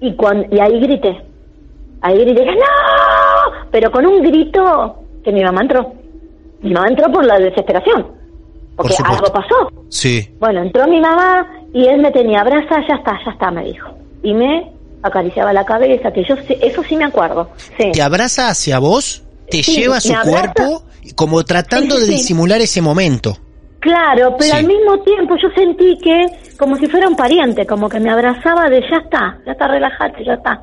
Y, 0.00 0.14
cuando, 0.14 0.46
y 0.54 0.60
ahí 0.60 0.80
grité. 0.80 1.22
Ahí 2.02 2.18
grité, 2.24 2.44
¡no! 2.44 3.66
Pero 3.70 3.90
con 3.90 4.06
un 4.06 4.22
grito 4.22 4.96
que 5.24 5.32
mi 5.32 5.42
mamá 5.42 5.62
entró. 5.62 5.92
Mi 6.62 6.72
mamá 6.72 6.88
entró 6.88 7.10
por 7.10 7.24
la 7.24 7.38
desesperación. 7.38 8.06
Porque 8.76 8.94
algo 9.04 9.26
pasó. 9.32 9.70
Sí. 9.88 10.28
Bueno, 10.38 10.62
entró 10.62 10.86
mi 10.86 11.00
mamá 11.00 11.46
y 11.72 11.86
él 11.86 12.00
me 12.00 12.10
tenía 12.12 12.40
abraza, 12.42 12.76
ya 12.88 12.94
está, 12.96 13.18
ya 13.24 13.32
está, 13.32 13.50
me 13.50 13.64
dijo. 13.64 13.88
Y 14.22 14.34
me 14.34 14.72
acariciaba 15.02 15.52
la 15.52 15.64
cabeza, 15.64 16.12
que 16.12 16.24
yo 16.24 16.34
eso 16.34 16.82
sí 16.82 16.96
me 16.96 17.04
acuerdo. 17.04 17.48
Sí. 17.78 17.90
Te 17.92 18.02
abraza 18.02 18.48
hacia 18.48 18.78
vos, 18.78 19.22
te 19.50 19.62
Sí, 19.62 19.76
lleva 19.80 19.96
a 19.96 20.00
su 20.00 20.12
abraza. 20.14 20.30
cuerpo, 20.52 20.82
como 21.14 21.42
tratando 21.44 21.96
Sí, 21.96 22.02
de 22.02 22.06
disimular 22.08 22.60
ese 22.60 22.82
momento. 22.82 23.38
Claro, 23.86 24.34
pero 24.36 24.50
Sí. 24.50 24.56
al 24.56 24.66
mismo 24.66 24.98
tiempo 25.02 25.36
yo 25.40 25.48
sentí 25.54 25.96
que, 26.02 26.26
como 26.58 26.76
si 26.76 26.86
fuera 26.88 27.08
un 27.08 27.14
pariente, 27.16 27.64
como 27.66 27.88
que 27.88 28.00
me 28.00 28.10
abrazaba 28.10 28.64
de 28.68 28.80
ya 28.90 28.96
está, 29.04 29.38
ya 29.46 29.52
está, 29.52 29.68
relájate, 29.68 30.24
ya 30.24 30.34
está. 30.34 30.62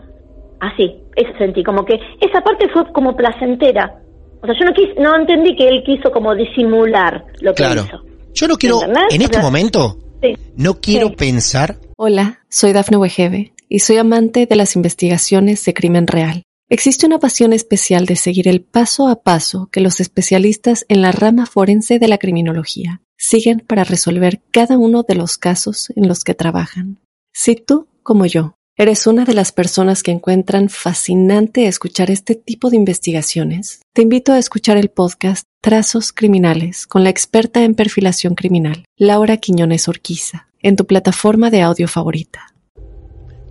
así, 0.59 0.95
eso 1.17 1.29
sentí, 1.37 1.61
como 1.63 1.83
que 1.83 1.95
esa 2.21 2.39
parte 2.41 2.69
fue 2.73 2.89
como 2.93 3.15
placentera. 3.17 3.99
O 4.41 4.45
sea, 4.45 4.55
yo 4.57 4.65
no, 4.65 4.71
quis, 4.73 4.89
no 4.97 5.13
entendí 5.15 5.55
que 5.57 5.67
él 5.67 5.83
quiso 5.85 6.09
como 6.11 6.33
disimular 6.35 7.23
lo 7.41 7.51
que 7.53 7.63
Claro. 7.63 7.81
hizo. 7.85 8.01
Yo 8.33 8.47
no 8.47 8.55
quiero, 8.55 8.79
¿Entendés? 8.81 9.03
en 9.13 9.21
O 9.21 9.23
este 9.25 9.33
sea, 9.35 9.43
momento, 9.43 9.97
Sí. 10.21 10.35
no 10.55 10.75
quiero 10.79 11.09
Sí. 11.09 11.15
pensar 11.17 11.75
Hola, 11.97 12.39
soy 12.49 12.71
Dafne 12.73 12.95
Wegebe 12.97 13.51
y 13.69 13.79
soy 13.79 13.97
amante 13.97 14.45
de 14.45 14.55
las 14.55 14.75
investigaciones 14.77 15.63
de 15.65 15.73
crimen 15.73 16.07
real. 16.07 16.43
Existe 16.69 17.05
una 17.05 17.19
pasión 17.19 17.51
especial 17.53 18.05
de 18.05 18.15
seguir 18.15 18.47
el 18.47 18.61
paso 18.61 19.07
a 19.09 19.21
paso 19.21 19.67
que 19.71 19.81
los 19.81 19.99
especialistas 19.99 20.85
en 20.87 21.01
la 21.01 21.11
rama 21.11 21.45
forense 21.45 21.99
de 21.99 22.07
la 22.07 22.17
criminología 22.17 23.01
siguen 23.23 23.61
para 23.65 23.85
resolver 23.85 24.41
cada 24.51 24.77
uno 24.77 25.03
de 25.03 25.15
los 25.15 25.37
casos 25.37 25.91
en 25.95 26.09
los 26.09 26.25
que 26.25 26.33
trabajan. 26.33 26.99
Si 27.31 27.55
tú, 27.55 27.87
como 28.03 28.25
yo, 28.25 28.55
eres 28.75 29.07
una 29.07 29.23
de 29.23 29.33
las 29.33 29.53
personas 29.53 30.03
que 30.03 30.11
encuentran 30.11 30.67
fascinante 30.67 31.67
escuchar 31.67 32.11
este 32.11 32.35
tipo 32.35 32.69
de 32.69 32.75
investigaciones, 32.75 33.79
te 33.93 34.01
invito 34.01 34.33
a 34.33 34.39
escuchar 34.39 34.75
el 34.75 34.89
podcast 34.89 35.45
Trazos 35.61 36.11
Criminales 36.11 36.85
con 36.85 37.05
la 37.05 37.09
experta 37.09 37.63
en 37.63 37.75
perfilación 37.75 38.35
criminal, 38.35 38.83
Laura 38.97 39.37
Quiñones 39.37 39.87
Orquiza, 39.87 40.49
en 40.61 40.75
tu 40.75 40.85
plataforma 40.85 41.49
de 41.49 41.61
audio 41.61 41.87
favorita. 41.87 42.53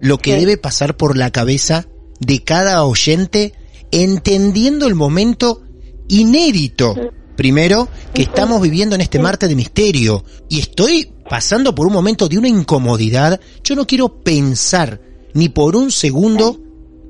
lo 0.01 0.19
que 0.19 0.37
debe 0.37 0.59
pasar 0.59 0.97
por 0.97 1.17
la 1.17 1.31
cabeza 1.31 1.87
de 2.21 2.43
cada 2.43 2.85
oyente 2.85 3.55
entendiendo 3.91 4.87
el 4.87 4.97
momento 4.97 5.63
inédito. 6.09 7.13
Primero, 7.37 7.89
que 8.15 8.23
estamos 8.23 8.61
viviendo 8.61 8.95
en 8.95 9.01
este 9.01 9.19
martes 9.19 9.49
de 9.49 9.57
misterio 9.57 10.25
y 10.49 10.61
estoy 10.61 11.13
pasando 11.29 11.75
por 11.75 11.87
un 11.87 11.93
momento 11.93 12.29
de 12.29 12.39
una 12.39 12.49
incomodidad. 12.49 13.41
Yo 13.65 13.75
no 13.75 13.87
quiero 13.87 14.23
pensar 14.23 15.01
ni 15.35 15.49
por 15.49 15.77
un 15.77 15.91
segundo 15.91 16.59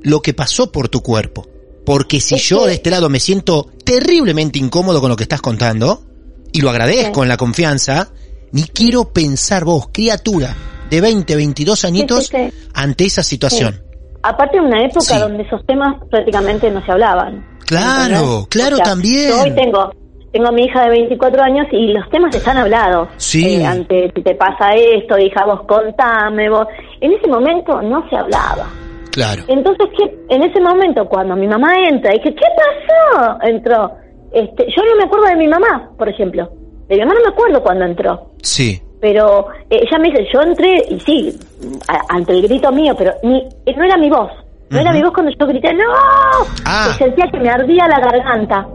lo 0.03 0.21
que 0.21 0.35
pasó 0.35 0.71
por 0.71 0.89
tu 0.89 1.03
cuerpo. 1.03 1.49
Porque 1.85 2.21
si 2.21 2.37
yo 2.37 2.67
de 2.67 2.75
este 2.75 2.91
lado 2.91 3.09
me 3.09 3.19
siento 3.19 3.71
terriblemente 3.85 4.59
incómodo 4.59 5.01
con 5.01 5.11
lo 5.11 5.17
que 5.17 5.25
estás 5.25 5.41
contando, 5.41 6.05
y 6.53 6.61
lo 6.61 6.71
agradezco 6.71 7.23
en 7.23 7.29
la 7.29 7.37
confianza, 7.37 8.11
ni 8.53 8.63
quiero 8.65 9.13
pensar 9.13 9.65
vos, 9.65 9.89
criatura 9.93 10.55
de 10.91 11.01
20, 11.01 11.35
22 11.35 11.85
añitos, 11.85 12.31
ante 12.75 13.07
esa 13.07 13.23
situación. 13.23 13.83
Aparte 14.23 14.59
de 14.59 14.63
una 14.63 14.85
época 14.85 15.15
Sí. 15.15 15.19
donde 15.19 15.43
esos 15.43 15.65
temas 15.67 15.97
prácticamente 16.11 16.71
no 16.71 16.85
se 16.85 16.93
hablaban. 16.93 17.45
Claro, 17.67 18.47
claro, 18.51 18.79
también. 18.79 19.31
Yo 19.31 19.43
hoy 19.43 19.55
tengo, 19.55 19.91
tengo 20.33 20.49
a 20.49 20.53
mi 20.53 20.63
hija 20.65 20.83
de 20.85 20.91
24 20.91 21.43
años 21.43 21.67
y 21.73 21.93
los 21.93 22.09
temas 22.11 22.35
están 22.35 22.57
hablados. 22.57 23.09
Sí. 23.17 23.57
Eh, 23.61 23.67
ante 23.67 24.11
si 24.15 24.23
te 24.23 24.35
pasa 24.35 24.75
esto, 24.75 25.19
hija, 25.19 25.45
vos 25.45 25.63
contame, 25.67 26.49
vos. 26.49 26.67
En 27.01 27.13
ese 27.13 27.29
momento 27.29 27.81
no 27.83 28.09
se 28.09 28.17
hablaba. 28.17 28.67
Claro. 29.11 29.43
Entonces, 29.49 29.89
¿qué? 29.97 30.15
en 30.35 30.43
ese 30.43 30.59
momento, 30.61 31.07
cuando 31.07 31.37
mi 31.37 31.47
mamá 31.47 31.69
entra 31.87 32.13
que, 32.13 32.35
¿qué 32.35 32.47
pasó? 32.57 33.39
Entró. 33.43 33.93
Este, 34.33 34.65
yo 34.75 34.83
no 34.85 34.97
me 34.97 35.05
acuerdo 35.05 35.27
de 35.27 35.37
mi 35.37 35.49
mamá, 35.49 35.91
por 35.99 36.09
ejemplo. 36.09 36.49
De 36.89 36.95
mi 36.97 37.01
mamá 37.03 37.15
no 37.15 37.21
me 37.21 37.29
acuerdo 37.35 37.63
cuando 37.63 37.85
entró. 37.85 38.31
Sí. 38.43 38.81
Pero 39.03 39.49
eh, 39.69 39.81
ella 39.83 39.99
me 39.99 40.09
dice, 40.11 40.27
yo 40.33 40.41
entré, 40.41 40.85
y 40.89 40.99
sí, 41.01 41.39
a- 41.89 42.15
ante 42.17 42.33
el 42.33 42.43
grito 42.43 42.73
mío, 42.73 42.95
pero 42.97 43.13
ni, 43.23 43.47
no 43.77 43.85
era 43.85 43.97
mi 43.99 44.09
voz. 44.09 44.31
No 44.71 44.79
era 44.79 44.93
mi 44.93 45.03
voz 45.03 45.13
cuando 45.13 45.31
yo 45.39 45.47
grité, 45.47 45.75
¡no! 45.75 45.85
Ah. 46.65 46.95
Sentía 46.97 47.27
que 47.31 47.39
me 47.39 47.51
ardía 47.51 47.87
la 47.89 48.01
garganta. 48.01 48.67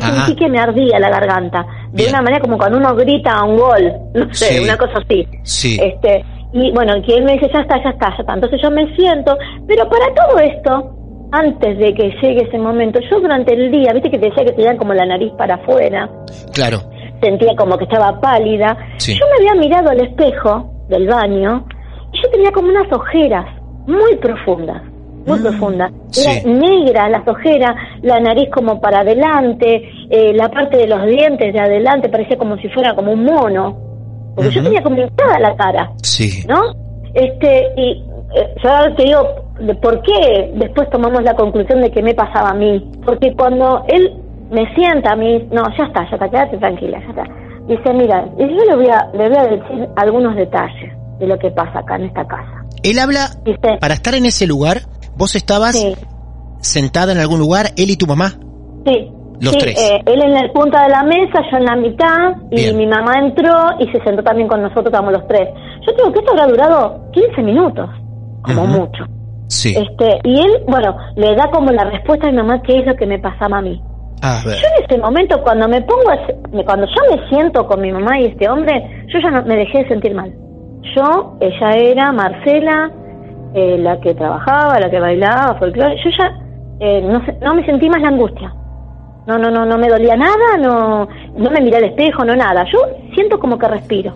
Yo 0.00 0.06
Ajá. 0.06 0.26
sentí 0.26 0.36
que 0.44 0.48
me 0.50 0.58
ardía 0.58 0.98
la 0.98 1.10
garganta. 1.10 1.66
De 1.90 2.02
Bien. 2.04 2.08
una 2.10 2.22
manera 2.22 2.40
como 2.40 2.58
cuando 2.58 2.78
uno 2.78 2.94
grita 2.94 3.32
a 3.32 3.44
un 3.44 3.56
gol. 3.56 3.92
No 4.14 4.32
sé, 4.34 4.54
Sí. 4.54 4.64
una 4.64 4.76
cosa 4.76 4.94
así. 5.04 5.28
Sí. 5.42 5.78
Este, 5.82 6.24
y 6.52 6.70
bueno, 6.72 6.94
que 7.06 7.16
él 7.16 7.24
me 7.24 7.32
dice, 7.34 7.50
ya 7.52 7.60
está, 7.60 7.82
ya 7.82 7.90
está, 7.90 8.10
ya 8.10 8.16
está. 8.20 8.34
Entonces 8.34 8.60
yo 8.62 8.70
me 8.70 8.94
siento, 8.96 9.36
pero 9.66 9.88
para 9.88 10.06
todo 10.14 10.38
esto, 10.38 10.90
antes 11.32 11.78
de 11.78 11.94
que 11.94 12.10
llegue 12.22 12.42
ese 12.46 12.58
momento, 12.58 13.00
yo 13.10 13.18
durante 13.20 13.54
el 13.54 13.70
día, 13.72 13.92
viste 13.92 14.10
que 14.10 14.18
te 14.18 14.28
decía 14.28 14.44
que 14.44 14.52
tenían 14.52 14.76
como 14.76 14.94
la 14.94 15.04
nariz 15.04 15.32
para 15.36 15.56
afuera, 15.56 16.08
Claro. 16.52 16.78
sentía 17.20 17.56
como 17.56 17.76
que 17.76 17.84
estaba 17.84 18.20
pálida. 18.20 18.76
Sí. 18.98 19.18
Yo 19.18 19.26
me 19.26 19.48
había 19.48 19.60
mirado 19.60 19.90
al 19.90 20.00
espejo 20.00 20.70
del 20.88 21.08
baño 21.08 21.66
y 22.12 22.22
yo 22.22 22.30
tenía 22.30 22.52
como 22.52 22.68
unas 22.68 22.86
ojeras 22.92 23.46
muy 23.86 24.16
profundas, 24.16 24.80
muy 25.26 25.38
Mm, 25.38 25.42
profundas. 25.42 25.92
sí. 26.10 26.30
Eran 26.30 26.58
negras 26.58 27.10
las 27.10 27.26
ojeras, 27.28 27.74
la 28.02 28.20
nariz 28.20 28.48
como 28.52 28.80
para 28.80 29.00
adelante, 29.00 29.88
eh, 30.10 30.32
la 30.34 30.48
parte 30.48 30.76
de 30.76 30.86
los 30.86 31.04
dientes 31.06 31.52
de 31.52 31.60
adelante 31.60 32.08
parecía 32.08 32.36
como 32.36 32.56
si 32.58 32.68
fuera 32.68 32.94
como 32.94 33.12
un 33.12 33.24
mono. 33.24 33.76
Porque 34.34 34.50
yo 34.50 34.60
Ujú. 34.60 34.68
tenía 34.70 34.82
como 34.82 34.96
hinchada 34.96 35.38
la 35.40 35.56
cara. 35.56 35.90
Sí. 36.02 36.44
¿no? 36.48 36.60
Este, 37.14 37.68
y 37.76 38.02
eh, 38.36 38.54
yo 38.62 38.94
te 38.96 39.04
digo 39.04 39.20
por 39.80 40.02
qué 40.02 40.50
después 40.56 40.90
tomamos 40.90 41.22
la 41.22 41.34
conclusión 41.34 41.80
de 41.80 41.90
que 41.90 42.02
me 42.02 42.14
pasaba 42.14 42.50
a 42.50 42.54
mí. 42.54 42.84
Porque 43.04 43.32
cuando 43.34 43.84
él 43.88 44.12
me 44.50 44.72
sienta 44.74 45.12
a 45.12 45.16
mí, 45.16 45.46
no, 45.52 45.62
ya 45.78 45.84
está, 45.84 46.04
ya 46.10 46.16
está, 46.16 46.28
quédate 46.28 46.58
tranquila, 46.58 46.98
ya 47.00 47.10
está. 47.10 47.24
Dice, 47.68 47.94
mira, 47.94 48.26
y 48.36 48.42
yo 48.42 48.64
le 48.68 48.76
voy, 48.76 48.88
a, 48.88 49.08
le 49.16 49.28
voy 49.28 49.38
a 49.38 49.44
decir 49.44 49.88
algunos 49.96 50.34
detalles 50.36 50.92
de 51.18 51.26
lo 51.28 51.38
que 51.38 51.50
pasa 51.52 51.78
acá 51.78 51.96
en 51.96 52.04
esta 52.06 52.26
casa. 52.26 52.64
Él 52.82 52.98
habla, 52.98 53.28
Dice, 53.44 53.78
para 53.80 53.94
estar 53.94 54.14
en 54.14 54.26
ese 54.26 54.46
lugar, 54.46 54.82
vos 55.16 55.34
estabas 55.34 55.76
sí, 55.76 55.94
sentada 56.60 57.12
en 57.12 57.18
algún 57.18 57.38
lugar, 57.38 57.66
él 57.76 57.90
y 57.90 57.96
tu 57.96 58.06
mamá. 58.06 58.32
sí. 58.86 59.10
Los 59.40 59.52
sí, 59.52 59.58
tres. 59.58 59.78
eh, 59.78 60.00
él 60.06 60.22
en 60.22 60.32
la 60.32 60.52
punta 60.52 60.84
de 60.84 60.90
la 60.90 61.02
mesa, 61.02 61.40
yo 61.50 61.58
en 61.58 61.64
la 61.64 61.74
mitad, 61.74 62.36
y 62.52 62.72
mi 62.72 62.86
mamá 62.86 63.18
entró 63.18 63.52
y 63.80 63.86
se 63.88 64.00
sentó 64.04 64.22
también 64.22 64.46
con 64.46 64.62
nosotros, 64.62 64.86
estábamos 64.86 65.12
los 65.12 65.26
tres. 65.26 65.48
Yo 65.86 65.92
creo 65.92 66.12
que 66.12 66.20
esto 66.20 66.30
habrá 66.30 66.46
durado 66.46 67.10
15 67.12 67.42
minutos, 67.42 67.90
como 68.42 68.64
mucho. 68.64 69.04
Sí. 69.48 69.74
Este, 69.76 70.20
y 70.22 70.40
él, 70.40 70.62
bueno, 70.68 70.96
le 71.16 71.34
da 71.34 71.50
como 71.50 71.72
la 71.72 71.84
respuesta 71.84 72.28
a 72.28 72.30
mi 72.30 72.36
mamá 72.36 72.62
qué 72.62 72.78
es 72.78 72.86
lo 72.86 72.94
que 72.94 73.06
me 73.06 73.18
pasaba 73.18 73.58
a 73.58 73.62
mí. 73.62 73.82
A 74.22 74.40
ver. 74.46 74.56
Yo 74.56 74.66
en 74.78 74.84
ese 74.84 74.98
momento, 74.98 75.42
cuando 75.42 75.68
me 75.68 75.82
pongo, 75.82 76.10
a 76.10 76.64
cuando 76.64 76.86
yo 76.86 77.16
me 77.16 77.28
siento 77.28 77.66
con 77.66 77.80
mi 77.80 77.92
mamá 77.92 78.18
y 78.20 78.26
este 78.26 78.48
hombre, 78.48 79.04
yo 79.12 79.18
ya 79.18 79.30
no, 79.30 79.44
me 79.44 79.56
dejé 79.56 79.78
de 79.78 79.88
sentir 79.88 80.14
mal. 80.14 80.32
Yo, 80.96 81.36
ella 81.40 81.70
era 81.76 82.12
Marcela, 82.12 82.90
eh, 83.54 83.78
la 83.78 84.00
que 84.00 84.14
trabajaba, 84.14 84.78
la 84.80 84.90
que 84.90 85.00
bailaba, 85.00 85.54
folclore. 85.58 85.96
Yo 86.04 86.10
ya 86.18 86.38
eh, 86.80 87.00
no, 87.00 87.22
no 87.40 87.54
me 87.54 87.64
sentí 87.64 87.88
más 87.88 88.02
la 88.02 88.08
angustia. 88.08 88.52
No, 89.26 89.38
no, 89.38 89.50
no, 89.50 89.64
no 89.64 89.78
me 89.78 89.88
dolía 89.88 90.16
nada, 90.16 90.58
no, 90.60 91.08
no 91.36 91.50
me 91.50 91.60
miré 91.60 91.78
al 91.78 91.84
espejo, 91.84 92.24
no 92.24 92.36
nada. 92.36 92.64
Yo 92.70 92.78
siento 93.14 93.38
como 93.38 93.58
que 93.58 93.68
respiro. 93.68 94.12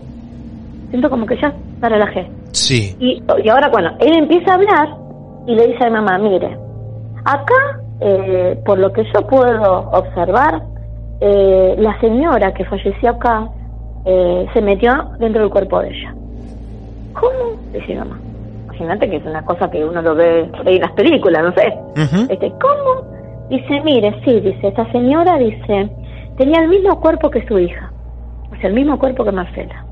Siento 0.90 1.08
como 1.08 1.24
que 1.24 1.40
ya 1.40 1.52
me 1.80 1.88
relajé. 1.88 2.30
Sí. 2.52 2.94
Y, 3.00 3.22
y 3.42 3.48
ahora, 3.48 3.68
bueno, 3.68 3.92
él 4.00 4.18
empieza 4.18 4.52
a 4.52 4.54
hablar 4.56 4.88
y 5.46 5.54
le 5.54 5.68
dice 5.68 5.84
a 5.84 5.86
mi 5.86 5.92
mamá, 5.92 6.18
mire, 6.18 6.58
acá, 7.24 7.80
eh, 8.00 8.60
por 8.66 8.78
lo 8.78 8.92
que 8.92 9.04
yo 9.14 9.26
puedo 9.26 9.90
observar, 9.92 10.62
eh, 11.20 11.74
la 11.78 11.98
señora 12.00 12.52
que 12.52 12.64
falleció 12.64 13.10
acá 13.10 13.48
eh, 14.04 14.46
se 14.52 14.60
metió 14.60 15.10
dentro 15.18 15.42
del 15.42 15.50
cuerpo 15.50 15.80
de 15.80 15.88
ella. 15.88 16.14
¿Cómo? 17.14 17.60
Dice 17.72 17.94
mamá. 17.94 18.18
Imagínate 18.78 19.10
que 19.10 19.16
es 19.16 19.26
una 19.26 19.44
cosa 19.44 19.68
que 19.70 19.84
uno 19.84 20.00
lo 20.02 20.14
ve 20.14 20.48
por 20.56 20.66
ahí 20.68 20.76
en 20.76 20.82
las 20.82 20.92
películas, 20.92 21.42
no 21.42 21.52
sé. 21.52 21.66
Ujú. 22.00 22.32
Este, 22.32 22.52
¿Cómo? 22.60 23.48
Dice, 23.50 23.80
mire, 23.84 24.14
sí, 24.24 24.40
dice, 24.40 24.68
esta 24.68 24.90
señora, 24.92 25.36
dice, 25.36 25.90
tenía 26.36 26.60
el 26.60 26.68
mismo 26.68 27.00
cuerpo 27.00 27.28
que 27.28 27.44
su 27.48 27.58
hija, 27.58 27.90
o 28.52 28.56
sea, 28.56 28.68
el 28.68 28.74
mismo 28.74 28.96
cuerpo 28.98 29.24
que 29.24 29.32
Marcela. 29.32 29.84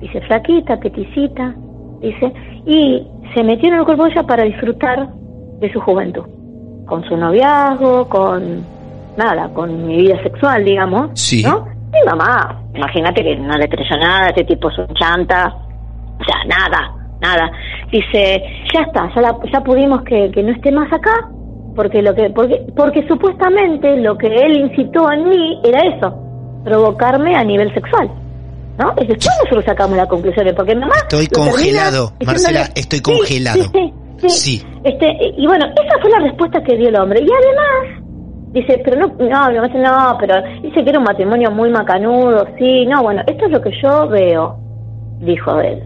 Dice, 0.00 0.20
flaquita, 0.22 0.78
peticita, 0.78 1.54
dice, 2.00 2.32
y 2.66 3.06
se 3.34 3.42
metió 3.44 3.68
en 3.68 3.76
el 3.76 3.84
cuerpo 3.84 4.04
de 4.04 4.10
ella 4.10 4.22
para 4.24 4.42
disfrutar 4.44 5.08
de 5.60 5.72
su 5.72 5.80
juventud, 5.80 6.26
con 6.86 7.02
su 7.04 7.16
noviazgo, 7.16 8.08
con 8.08 8.62
nada, 9.16 9.48
con 9.54 9.86
mi 9.86 9.96
vida 9.96 10.22
sexual, 10.22 10.64
digamos, 10.64 11.10
Sí. 11.14 11.42
¿no? 11.42 11.66
Mi 11.92 12.00
mamá, 12.04 12.60
imagínate 12.74 13.22
que 13.22 13.36
no 13.36 13.56
le 13.56 13.68
creyó 13.68 13.96
nada, 13.96 14.26
este 14.28 14.44
tipo 14.44 14.68
es 14.70 14.78
un 14.78 14.88
chanta, 14.94 15.54
o 16.20 16.24
sea, 16.24 16.44
nada, 16.46 16.94
nada. 17.20 17.50
Dice, 17.90 18.42
ya 18.72 18.80
está, 18.82 19.10
ya, 19.14 19.20
la- 19.22 19.38
ya 19.52 19.60
pudimos 19.62 20.02
que, 20.02 20.30
que 20.30 20.42
no 20.42 20.52
esté 20.52 20.70
más 20.72 20.92
acá, 20.92 21.28
porque 21.74 22.02
lo 22.02 22.14
que 22.14 22.30
porque, 22.30 22.66
porque 22.76 23.06
supuestamente 23.08 23.96
lo 23.98 24.16
que 24.18 24.26
él 24.26 24.58
incitó 24.70 25.10
en 25.12 25.28
mí 25.28 25.60
era 25.64 25.80
eso, 25.96 26.14
provocarme 26.64 27.34
a 27.36 27.44
nivel 27.44 27.72
sexual. 27.74 28.10
¿No? 28.78 28.92
Y 29.02 29.06
después 29.08 29.28
nosotros 29.42 29.64
sacamos 29.64 29.96
las 29.96 30.06
conclusiones, 30.06 30.52
porque 30.54 30.72
mamá... 30.76 30.92
Estoy 31.02 31.26
congelado, 31.26 32.10
diciéndole- 32.20 32.26
Marcela, 32.26 32.60
estoy 32.76 33.00
congelado. 33.00 33.64
Sí, 33.64 33.70
sí, 33.72 33.92
sí. 34.18 34.28
Sí. 34.28 34.66
Este, 34.84 35.16
y 35.36 35.46
bueno, 35.48 35.66
esa 35.66 36.00
fue 36.00 36.10
la 36.10 36.20
respuesta 36.20 36.62
que 36.62 36.76
dio 36.76 36.88
el 36.88 36.94
hombre. 36.96 37.20
Y 37.20 37.26
además, 37.28 38.04
dice, 38.52 38.80
pero 38.84 38.96
no, 39.00 39.08
no, 39.18 39.50
no, 39.50 39.62
no, 40.12 40.16
pero 40.20 40.34
dice 40.62 40.84
que 40.84 40.90
era 40.90 40.98
un 41.00 41.04
matrimonio 41.06 41.50
muy 41.50 41.70
macanudo, 41.70 42.46
sí, 42.56 42.86
no, 42.86 43.02
bueno, 43.02 43.20
esto 43.26 43.46
es 43.46 43.50
lo 43.50 43.60
que 43.60 43.72
yo 43.82 44.06
veo, 44.06 44.56
dijo 45.22 45.58
él. 45.60 45.82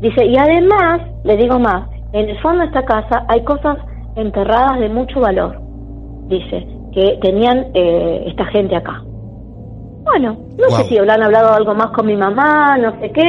Dice, 0.00 0.24
y 0.26 0.36
además, 0.36 1.00
le 1.24 1.36
digo 1.36 1.58
más, 1.58 1.88
en 2.12 2.28
el 2.28 2.40
fondo 2.40 2.60
de 2.60 2.66
esta 2.66 2.84
casa 2.84 3.24
hay 3.28 3.42
cosas 3.44 3.78
enterradas 4.16 4.78
de 4.80 4.88
mucho 4.88 5.20
valor, 5.20 5.60
dice, 6.28 6.66
que 6.92 7.18
tenían 7.22 7.66
eh, 7.74 8.24
esta 8.26 8.44
gente 8.46 8.76
acá. 8.76 9.02
Bueno, 10.04 10.36
no 10.58 10.76
sé 10.76 10.84
si 10.84 10.98
habrán 10.98 11.22
hablado 11.22 11.54
algo 11.54 11.74
más 11.74 11.90
con 11.92 12.06
mi 12.06 12.16
mamá, 12.16 12.76
no 12.78 12.92
sé 13.00 13.10
qué, 13.12 13.22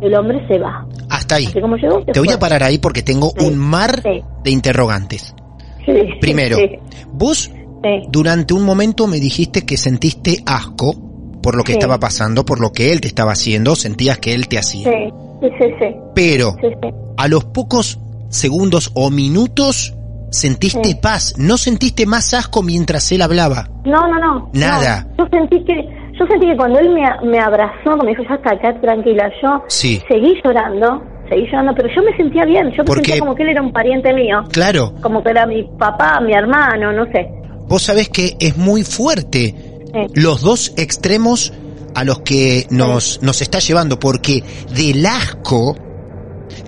el 0.00 0.14
hombre 0.14 0.46
se 0.46 0.58
va. 0.58 0.86
Hasta 1.10 1.36
ahí. 1.36 1.46
Como 1.60 1.76
llegó, 1.76 2.00
Te 2.04 2.18
voy 2.20 2.28
fue. 2.28 2.36
a 2.36 2.38
parar 2.38 2.62
ahí 2.62 2.78
porque 2.78 3.02
tengo 3.02 3.30
Sí, 3.36 3.46
un 3.46 3.58
mar 3.58 4.00
sí. 4.02 4.22
de 4.44 4.50
interrogantes. 4.50 5.34
Sí, 5.84 5.92
Primero, 6.20 6.56
vos 7.12 7.50
durante 8.08 8.54
un 8.54 8.64
momento 8.64 9.08
me 9.08 9.18
dijiste 9.18 9.66
que 9.66 9.76
sentiste 9.76 10.36
asco 10.46 10.94
por 11.42 11.56
lo 11.56 11.64
que 11.64 11.72
estaba 11.72 11.98
pasando, 11.98 12.44
por 12.44 12.60
lo 12.60 12.70
que 12.70 12.92
él 12.92 13.00
te 13.00 13.08
estaba 13.08 13.32
haciendo, 13.32 13.74
sentías 13.74 14.18
que 14.18 14.32
él 14.32 14.46
te 14.46 14.58
hacía. 14.58 14.88
Sí, 15.42 15.48
sí, 15.58 15.64
sí, 15.80 15.86
Pero 16.14 16.54
a 17.16 17.28
los 17.28 17.44
pocos 17.44 17.98
segundos 18.28 18.90
o 18.94 19.10
minutos 19.10 19.94
sentiste 20.30 20.94
paz, 21.02 21.34
no 21.36 21.58
sentiste 21.58 22.06
más 22.06 22.32
asco 22.32 22.62
mientras 22.62 23.10
él 23.12 23.20
hablaba. 23.22 23.68
No, 23.84 24.06
no, 24.08 24.18
no. 24.18 24.50
Nada. 24.54 25.06
no. 25.18 25.24
Yo 25.24 25.30
sentí 25.30 25.62
que, 25.64 25.74
yo 26.18 26.26
sentí 26.26 26.46
que 26.46 26.56
cuando 26.56 26.78
él 26.78 26.88
me, 26.90 27.02
me 27.28 27.38
abrazó, 27.38 27.96
me 28.02 28.10
dijo, 28.10 28.22
ya 28.28 28.36
está, 28.36 28.58
quédate 28.58 28.80
tranquila, 28.80 29.30
yo 29.42 29.62
seguí 29.68 30.40
llorando, 30.42 31.02
seguí 31.28 31.44
llorando, 31.46 31.74
pero 31.74 31.88
yo 31.94 32.02
me 32.02 32.16
sentía 32.16 32.44
bien, 32.46 32.70
yo 32.70 32.78
me 32.78 32.84
Porque- 32.84 33.02
sentía 33.04 33.18
como 33.20 33.34
que 33.34 33.42
él 33.42 33.48
era 33.50 33.60
un 33.62 33.72
pariente 33.72 34.12
mío, 34.14 34.42
Claro, 34.52 34.94
como 35.02 35.22
que 35.22 35.30
era 35.30 35.46
mi 35.46 35.64
papá, 35.78 36.18
mi 36.20 36.32
hermano, 36.32 36.92
no 36.92 37.04
sé. 37.12 37.28
vos 37.68 37.82
sabés 37.82 38.08
que 38.08 38.36
es 38.40 38.56
muy 38.56 38.84
fuerte 38.84 39.54
los 40.14 40.40
dos 40.40 40.72
extremos 40.78 41.52
a 41.94 42.04
los 42.04 42.20
que 42.20 42.66
nos, 42.70 43.22
nos 43.22 43.40
está 43.42 43.58
llevando, 43.58 43.98
porque 43.98 44.42
del 44.74 45.04
asco 45.06 45.76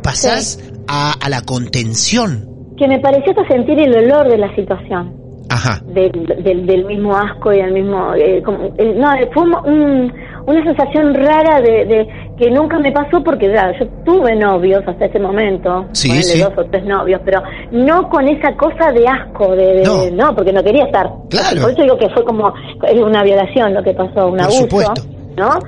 pasás 0.02 0.58
a, 0.88 1.12
a 1.20 1.28
la 1.28 1.42
contención. 1.42 2.48
Que 2.76 2.88
me 2.88 2.98
pareció 2.98 3.30
hasta 3.30 3.46
sentir 3.48 3.78
el 3.78 3.94
olor 3.96 4.28
de 4.28 4.38
la 4.38 4.54
situación. 4.54 5.22
Ajá. 5.50 5.78
del, 5.86 6.10
del, 6.42 6.66
del 6.66 6.86
mismo 6.86 7.14
asco 7.14 7.52
y 7.52 7.58
del 7.58 7.70
mismo 7.74 8.14
eh, 8.14 8.42
como, 8.42 8.64
eh, 8.78 8.94
no 8.96 9.12
eh, 9.12 9.28
fue 9.32 9.42
un- 9.42 9.54
un- 9.54 10.12
una 10.46 10.64
sensación 10.64 11.12
rara 11.14 11.60
de, 11.60 11.84
de 11.84 12.08
que 12.38 12.50
nunca 12.50 12.78
me 12.78 12.90
pasó 12.90 13.22
porque 13.22 13.50
claro, 13.50 13.74
yo 13.78 13.86
tuve 14.06 14.34
novios 14.36 14.82
hasta 14.86 15.04
ese 15.04 15.20
momento 15.20 15.84
Sí, 15.92 16.10
sí. 16.22 16.40
dos 16.40 16.50
o 16.56 16.64
tres 16.70 16.84
novios 16.86 17.20
pero 17.26 17.42
no 17.72 18.08
con 18.08 18.26
esa 18.26 18.56
cosa 18.56 18.90
de 18.92 19.06
asco 19.06 19.54
de, 19.54 19.82
de- 19.82 20.10
No. 20.12 20.34
porque 20.34 20.52
no 20.52 20.62
quería 20.64 20.86
estar 20.86 21.10
Claro. 21.28 21.60
por 21.60 21.70
eso 21.72 21.82
digo 21.82 21.98
que 21.98 22.08
fue 22.08 22.24
como 22.24 22.50
es 22.88 23.00
una 23.02 23.22
violación 23.22 23.74
lo 23.74 23.82
que 23.82 23.92
pasó 23.92 24.26
un 24.28 24.38
Por 24.38 24.40
abuso 24.40 24.60
supuesto. 24.60 25.02
No 25.36 25.58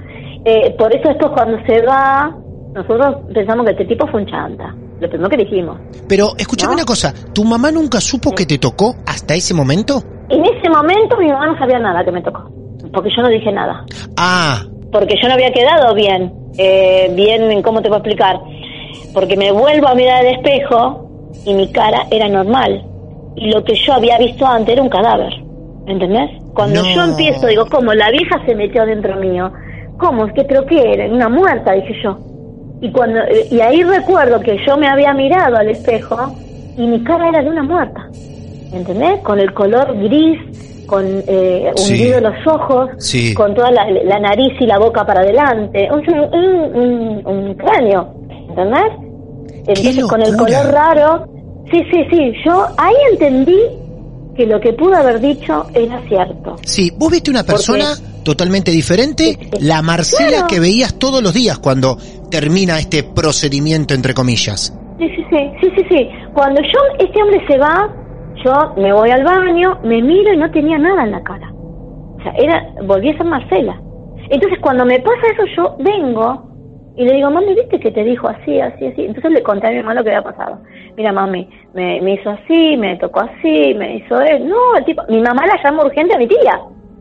Eh, 0.44 0.74
por 0.79 0.94
eso 0.94 1.11
esto 1.11 1.33
cuando 1.33 1.59
se 1.66 1.83
va 1.83 2.35
nosotros 2.74 3.16
pensamos 3.35 3.64
que 3.64 3.72
este 3.72 3.85
tipo 3.87 4.07
fue 4.07 4.20
un 4.20 4.26
chanta 4.26 4.74
lo 4.98 5.09
primero 5.11 5.29
que 5.29 5.37
dijimos. 5.37 5.79
Pero 6.09 6.31
escúchame 6.38 6.70
¿No? 6.70 6.76
una 6.76 6.85
cosa, 6.87 7.12
¿tu 7.35 7.44
mamá 7.44 7.70
nunca 7.70 8.00
supo 8.00 8.35
que 8.35 8.46
te 8.46 8.59
tocó 8.59 8.96
hasta 9.07 9.35
ese 9.35 9.52
momento? 9.52 10.02
en 10.29 10.44
ese 10.44 10.68
momento 10.68 11.16
mi 11.18 11.29
mamá 11.29 11.46
no 11.46 11.59
sabía 11.59 11.79
nada 11.79 12.05
que 12.05 12.11
me 12.11 12.20
tocó 12.22 12.50
porque 12.92 13.11
yo 13.14 13.22
no 13.22 13.29
dije 13.29 13.52
nada. 13.52 13.85
Ah, 14.16 14.62
porque 14.92 15.16
yo 15.20 15.29
no 15.29 15.35
había 15.35 15.52
quedado 15.52 15.94
bien, 15.94 16.33
eh, 16.59 17.12
bien 17.14 17.50
en 17.50 17.62
cómo 17.62 17.83
te 17.83 17.88
puedo 17.88 17.98
explicar, 17.98 18.40
porque 19.12 19.37
me 19.37 19.52
vuelvo 19.52 19.88
a 19.88 19.94
mirar 19.94 20.24
al 20.24 20.35
espejo 20.35 21.09
y 21.44 21.55
mi 21.55 21.70
cara 21.70 22.07
era 22.11 22.29
normal. 22.29 22.85
Y 23.37 23.50
lo 23.50 23.62
que 23.64 23.74
yo 23.74 23.92
había 23.92 24.18
visto 24.18 24.46
antes 24.46 24.72
era 24.72 24.83
un 24.83 24.88
cadáver, 24.88 25.33
¿entendés? 25.87 26.31
Cuando 26.57 26.83
No. 26.83 26.88
yo 26.95 27.05
empiezo, 27.05 27.47
digo, 27.47 27.66
¿cómo? 27.71 27.92
La 27.95 28.11
vieja 28.11 28.40
se 28.47 28.55
metió 28.55 28.85
dentro 28.87 29.14
mío, 29.16 29.53
¿cómo? 29.99 30.27
¿Es 30.27 30.33
que 30.33 30.42
pero 30.45 30.64
qué 30.66 30.92
era? 30.95 31.07
Una 31.12 31.29
muerta, 31.29 31.73
dije 31.75 31.95
yo. 32.03 32.19
Y 32.81 32.90
cuando 32.92 33.21
eh, 33.21 33.47
y 33.51 33.61
ahí 33.61 33.83
recuerdo 33.83 34.40
que 34.40 34.57
yo 34.66 34.77
me 34.77 34.88
había 34.88 35.12
mirado 35.14 35.57
al 35.57 35.69
espejo 35.69 36.16
y 36.77 36.87
mi 36.87 37.03
cara 37.05 37.29
era 37.29 37.42
de 37.42 37.51
una 37.51 37.62
muerta, 37.62 38.09
¿entendés? 38.73 39.21
Con 39.23 39.38
el 39.38 39.53
color 39.55 39.97
gris, 39.99 40.87
con 40.87 41.05
eh, 41.27 41.71
Sí. 41.77 41.92
hundido 41.95 42.21
los 42.21 42.47
ojos, 42.47 42.90
Sí. 42.99 43.35
con 43.35 43.55
toda 43.55 43.71
la, 43.71 43.87
la 43.90 44.19
nariz 44.21 44.53
y 44.61 44.66
la 44.66 44.79
boca 44.79 45.05
para 45.07 45.21
adelante, 45.21 45.88
un, 45.92 46.03
un, 46.35 46.77
un- 46.77 47.27
un 47.27 47.55
cráneo, 47.55 48.14
¿entendés? 48.49 48.92
Entonces 49.66 50.07
con 50.07 50.23
el 50.23 50.37
color 50.37 50.73
raro, 50.73 51.27
sí, 51.71 51.83
sí, 51.90 52.05
sí, 52.11 52.33
yo 52.45 52.66
ahí 52.79 52.95
entendí 53.12 53.59
que 54.37 54.46
lo 54.46 54.61
que 54.61 54.72
pudo 54.72 54.94
haber 54.94 55.20
dicho 55.20 55.66
era 55.75 56.01
cierto. 56.09 56.57
sí, 56.64 56.92
vos 56.96 57.11
viste 57.11 57.31
una 57.31 57.42
persona 57.44 57.87
totalmente 58.22 58.70
diferente, 58.70 59.38
la 59.61 59.83
Marcela 59.83 60.29
Claro. 60.31 60.46
que 60.49 60.61
veías 60.61 60.94
todos 60.99 61.22
los 61.22 61.33
días 61.33 61.59
cuando 61.59 61.96
termina 62.31 62.79
este 62.79 63.03
procedimiento, 63.05 63.94
entre 63.94 64.14
comillas. 64.14 64.77
Sí, 64.99 65.09
sí, 65.14 65.25
sí, 65.31 65.38
sí, 65.61 65.70
sí, 65.77 65.83
sí. 65.88 66.09
Cuando 66.35 66.61
yo, 66.61 67.05
este 67.07 67.22
hombre 67.22 67.40
se 67.46 67.57
va, 67.59 67.88
yo 68.44 68.75
me 68.83 68.92
voy 68.92 69.11
al 69.11 69.22
baño, 69.25 69.79
me 69.85 70.03
miro 70.03 70.33
y 70.33 70.37
no 70.37 70.51
tenía 70.51 70.79
nada 70.79 71.05
en 71.05 71.12
la 71.12 71.22
cara. 71.22 71.51
O 71.53 72.18
sea, 72.22 72.33
era, 72.37 72.66
volví 72.85 73.11
a 73.11 73.16
ser 73.16 73.27
Marcela. 73.27 73.81
Entonces 74.29 74.59
cuando 74.61 74.85
me 74.85 74.99
pasa 74.99 75.20
eso, 75.35 75.44
yo 75.57 75.77
vengo 75.79 76.46
y 76.97 77.05
le 77.05 77.15
digo, 77.15 77.31
mami, 77.31 77.55
¿viste 77.55 77.79
que 77.79 77.91
te 77.91 78.03
dijo 78.05 78.27
así, 78.29 78.59
así, 78.61 78.87
así? 78.87 79.05
Entonces 79.05 79.31
le 79.31 79.43
conté 79.43 79.67
a 79.67 79.71
mi 79.71 79.77
mamá 79.79 79.95
lo 79.95 80.03
que 80.03 80.11
había 80.11 80.23
pasado. 80.23 80.59
Mira, 80.97 81.13
mami, 81.13 81.49
me, 81.75 82.01
me 82.01 82.15
hizo 82.15 82.31
así, 82.31 82.77
me 82.79 82.97
tocó 82.97 83.21
así, 83.21 83.75
me 83.75 83.97
hizo 83.97 84.21
él. 84.23 84.49
No, 84.49 84.77
el 84.79 84.85
tipo, 84.85 85.03
mi 85.09 85.21
mamá 85.21 85.47
la 85.47 85.63
llama 85.63 85.85
urgente 85.85 86.15
a 86.15 86.19
mi 86.19 86.27
tía. 86.27 86.59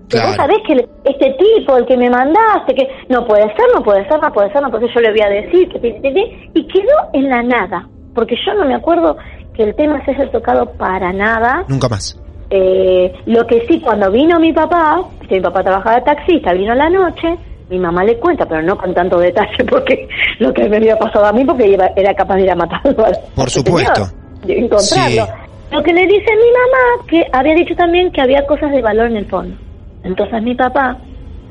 Que 0.10 0.18
Claro. 0.18 0.28
vos 0.28 0.36
sabés 0.36 0.58
que 0.68 0.74
este 1.06 1.36
tipo, 1.40 1.78
el 1.78 1.86
que 1.86 1.98
me 1.98 2.10
mandaste, 2.10 2.76
que 2.76 2.88
no 3.10 3.26
puede 3.26 3.44
ser, 3.56 3.66
no 3.74 3.82
puede 3.82 4.08
ser, 4.08 4.22
no 4.22 4.32
puede 4.32 4.52
ser, 4.52 4.62
no 4.62 4.70
puede 4.70 4.86
ser, 4.86 4.96
yo 4.96 5.02
le 5.02 5.12
voy 5.12 5.22
a 5.22 5.30
decir, 5.30 5.70
que 5.70 5.80
ti, 5.80 6.50
y 6.54 6.68
quedó 6.68 6.98
en 7.14 7.30
la 7.30 7.42
nada, 7.42 7.88
porque 8.14 8.36
yo 8.46 8.54
no 8.54 8.66
me 8.66 8.76
acuerdo 8.76 9.18
que 9.56 9.64
el 9.64 9.76
tema 9.76 10.04
se 10.06 10.12
haya 10.12 10.30
tocado 10.30 10.74
para 10.74 11.12
nada. 11.14 11.64
Nunca 11.70 11.90
más. 11.90 12.22
Eh, 12.50 13.14
lo 13.26 13.48
que 13.48 13.66
sí, 13.68 13.80
cuando 13.82 14.12
vino 14.12 14.40
mi 14.40 14.54
papá, 14.54 15.02
que 15.28 15.36
mi 15.36 15.42
papá 15.42 15.64
trabajaba 15.64 15.96
de 15.96 16.02
taxista, 16.04 16.54
vino 16.54 16.76
la 16.76 16.90
noche, 16.90 17.38
mi 17.70 17.80
mamá 17.80 18.04
le 18.04 18.18
cuenta, 18.20 18.46
pero 18.46 18.62
no 18.62 18.78
con 18.78 18.94
tanto 18.94 19.18
detalle, 19.20 19.64
porque 19.70 20.08
lo 20.40 20.54
que 20.54 20.70
me 20.70 20.78
había 20.78 20.98
pasado 20.98 21.26
a 21.26 21.32
mí, 21.34 21.44
porque 21.46 21.68
iba- 21.68 21.90
era 21.96 22.14
capaz 22.14 22.36
de 22.36 22.44
ir 22.44 22.52
a 22.52 22.56
matarlo. 22.56 23.06
al- 23.06 23.18
Por 23.36 23.50
supuesto. 23.50 24.06
señor, 24.06 24.46
de 24.46 24.54
encontrarlo. 24.60 25.26
Sí. 25.26 25.32
Lo 25.72 25.82
que 25.84 25.94
le 25.94 26.02
dice 26.06 26.32
mi 26.36 26.52
mamá, 26.52 27.08
que 27.08 27.24
había 27.34 27.56
dicho 27.56 27.76
también 27.76 28.12
que 28.12 28.22
había 28.22 28.46
cosas 28.46 28.72
de 28.72 28.82
valor 28.82 29.08
en 29.08 29.18
el 29.18 29.26
fondo. 29.26 29.58
Entonces 30.04 30.42
mi 30.44 30.54
papá 30.54 30.98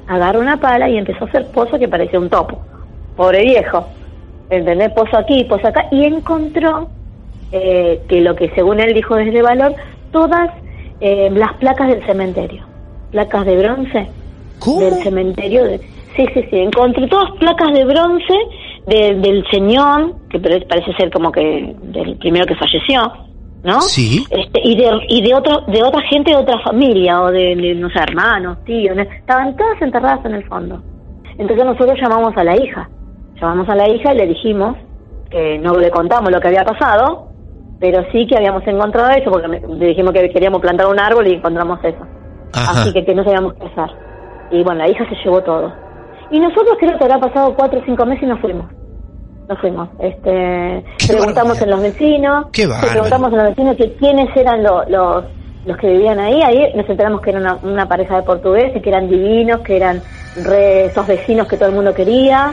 agarra 0.07 0.39
una 0.39 0.57
pala 0.57 0.89
y 0.89 0.97
empezó 0.97 1.25
a 1.25 1.29
hacer 1.29 1.47
pozo 1.49 1.79
que 1.79 1.89
parecía 1.89 2.21
un 2.21 2.31
topo. 2.31 2.61
Pobre 3.17 3.43
viejo. 3.43 3.85
¿Entendés? 4.51 4.93
Pozo 4.93 5.19
aquí, 5.19 5.43
pozo 5.45 5.67
acá. 5.67 5.87
Y 5.91 6.05
encontró 6.05 6.89
eh, 7.51 8.01
que 8.09 8.21
lo 8.21 8.37
que 8.37 8.51
según 8.55 8.79
él 8.79 8.95
dijo 8.95 9.17
desde 9.17 9.43
valor, 9.43 9.75
todas 10.13 10.51
eh, 11.01 11.29
las 11.33 11.53
placas 11.55 11.89
del 11.89 12.05
cementerio. 12.07 12.63
Placas 13.11 13.45
de 13.47 13.57
bronce 13.57 14.07
¿Cómo? 14.61 14.81
del 14.81 14.95
cementerio. 15.03 15.65
De, 15.65 15.81
sí, 16.17 16.27
sí, 16.35 16.45
sí. 16.51 16.59
Encontré 16.59 17.07
todas 17.09 17.31
placas 17.39 17.73
de 17.73 17.85
bronce 17.85 18.35
de- 18.87 19.15
del 19.21 19.45
señor, 19.51 20.15
que 20.31 20.39
pare- 20.39 20.67
parece 20.69 20.93
ser 20.95 21.11
como 21.11 21.31
que 21.33 21.75
del 21.83 22.17
primero 22.19 22.45
que 22.47 22.55
falleció, 22.57 23.01
¿no? 23.63 23.81
Sí. 23.81 24.25
Este, 24.31 24.61
y 24.63 24.77
de, 24.77 24.91
y 25.09 25.23
de, 25.23 25.35
otro, 25.35 25.63
de 25.69 25.83
otra 25.83 26.01
gente 26.11 26.31
de 26.33 26.37
otra 26.37 26.59
familia, 26.61 27.23
o 27.23 27.31
de, 27.31 27.57
de, 27.57 27.75
no 27.75 27.89
sé, 27.91 27.99
hermanos, 28.01 28.59
tíos, 28.65 28.97
estaban 28.99 29.57
todas 29.57 29.81
enterradas 29.81 30.25
en 30.27 30.35
el 30.35 30.45
fondo. 30.45 30.83
Entonces 31.39 31.65
nosotros 31.65 31.99
llamamos 32.01 32.37
a 32.37 32.45
la 32.45 32.57
hija. 32.57 32.89
Llamamos 33.41 33.69
a 33.69 33.75
la 33.75 33.89
hija 33.89 34.15
y 34.15 34.17
le 34.19 34.27
dijimos 34.27 34.77
que 35.31 35.59
no 35.59 35.73
le 35.75 35.91
contamos 35.91 36.31
lo 36.31 36.41
que 36.41 36.49
había 36.49 36.65
pasado, 36.65 37.29
pero 37.81 38.05
sí 38.13 38.27
que 38.27 38.37
habíamos 38.37 38.65
encontrado 38.69 39.11
eso, 39.11 39.31
porque 39.31 39.49
le 39.49 39.87
dijimos 39.87 40.13
que 40.13 40.31
queríamos 40.31 40.61
plantar 40.61 40.87
un 40.87 41.01
árbol 41.01 41.27
y 41.27 41.33
encontramos 41.35 41.81
eso. 41.83 42.07
Ajá. 42.53 42.83
Así 42.83 42.93
que, 42.93 43.05
que 43.05 43.15
no 43.15 43.25
sabíamos 43.25 43.55
qué 43.55 43.67
hacer. 43.67 43.97
Y 44.53 44.63
bueno, 44.63 44.79
la 44.81 44.89
hija 44.89 45.05
se 45.09 45.17
llevó 45.25 45.43
todo. 45.43 45.73
Y 46.35 46.41
nosotros 46.41 46.77
creo 46.81 46.99
que 46.99 47.05
habrá 47.05 47.19
pasado 47.21 47.55
cuatro 47.55 47.79
o 47.81 47.85
cinco 47.85 48.05
meses 48.07 48.25
y 48.25 48.27
nos 48.27 48.41
fuimos. 48.41 48.67
Nos 49.49 49.59
fuimos. 49.61 49.89
Este, 50.01 50.85
preguntamos 51.07 51.61
en 51.63 51.71
los 51.71 51.81
vecinos. 51.81 52.47
Preguntamos 52.91 53.31
en 53.33 53.39
los 53.39 53.49
vecinos 53.51 53.77
que 53.77 53.93
quiénes 53.97 54.37
eran 54.37 54.63
lo- 54.63 54.85
los, 54.89 55.25
los 55.67 55.77
que 55.77 55.87
vivían 55.93 56.19
ahí. 56.19 56.43
Ahí 56.43 56.73
nos 56.75 56.89
enteramos 56.89 57.21
que 57.21 57.31
era 57.31 57.39
una, 57.41 57.59
una 57.63 57.87
pareja 57.87 58.17
de 58.17 58.23
portugueses, 58.23 58.83
que 58.83 58.89
eran 58.89 59.09
divinos, 59.09 59.61
que 59.61 59.77
eran 59.77 60.03
re, 60.45 60.87
esos 60.87 61.07
vecinos 61.07 61.47
que 61.47 61.57
todo 61.57 61.69
el 61.69 61.75
mundo 61.75 61.95
quería. 61.95 62.53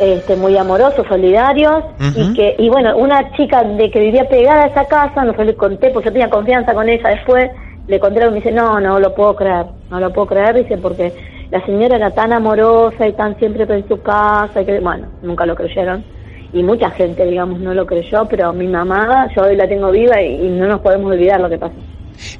Este, 0.00 0.36
muy 0.36 0.56
amorosos, 0.56 1.06
solidarios 1.08 1.82
y 2.14 2.34
que 2.34 2.54
y 2.58 2.68
bueno 2.68 2.96
una 2.96 3.32
chica 3.32 3.64
de 3.64 3.90
que 3.90 3.98
vivía 3.98 4.28
pegada 4.28 4.62
a 4.64 4.66
esa 4.68 4.84
casa 4.86 5.24
no 5.24 5.32
le 5.42 5.54
conté 5.56 5.90
porque 5.90 6.06
yo 6.08 6.12
tenía 6.12 6.30
confianza 6.30 6.72
con 6.72 6.88
ella 6.88 7.08
después 7.10 7.50
le 7.88 7.98
conté 7.98 8.20
algo 8.22 8.30
y 8.30 8.38
me 8.38 8.44
dice 8.44 8.52
no 8.54 8.78
no 8.78 9.00
lo 9.00 9.12
puedo 9.12 9.34
creer 9.34 9.66
no 9.90 9.98
lo 9.98 10.12
puedo 10.12 10.28
creer 10.28 10.54
dice 10.54 10.78
porque 10.78 11.12
la 11.50 11.64
señora 11.64 11.96
era 11.96 12.10
tan 12.10 12.32
amorosa 12.32 13.06
y 13.08 13.12
tan 13.14 13.38
siempre 13.38 13.64
en 13.68 13.88
su 13.88 14.00
casa 14.02 14.60
y 14.60 14.66
que 14.66 14.80
bueno 14.80 15.06
nunca 15.22 15.46
lo 15.46 15.54
creyeron 15.54 16.04
y 16.52 16.62
mucha 16.62 16.90
gente 16.90 17.24
digamos 17.26 17.60
no 17.60 17.72
lo 17.74 17.86
creyó 17.86 18.26
pero 18.28 18.52
mi 18.52 18.66
mamá 18.66 19.28
yo 19.36 19.42
hoy 19.42 19.56
la 19.56 19.68
tengo 19.68 19.90
viva 19.90 20.20
y, 20.22 20.46
y 20.46 20.50
no 20.50 20.66
nos 20.66 20.80
podemos 20.80 21.12
olvidar 21.12 21.40
lo 21.40 21.48
que 21.48 21.58
pasó 21.58 21.74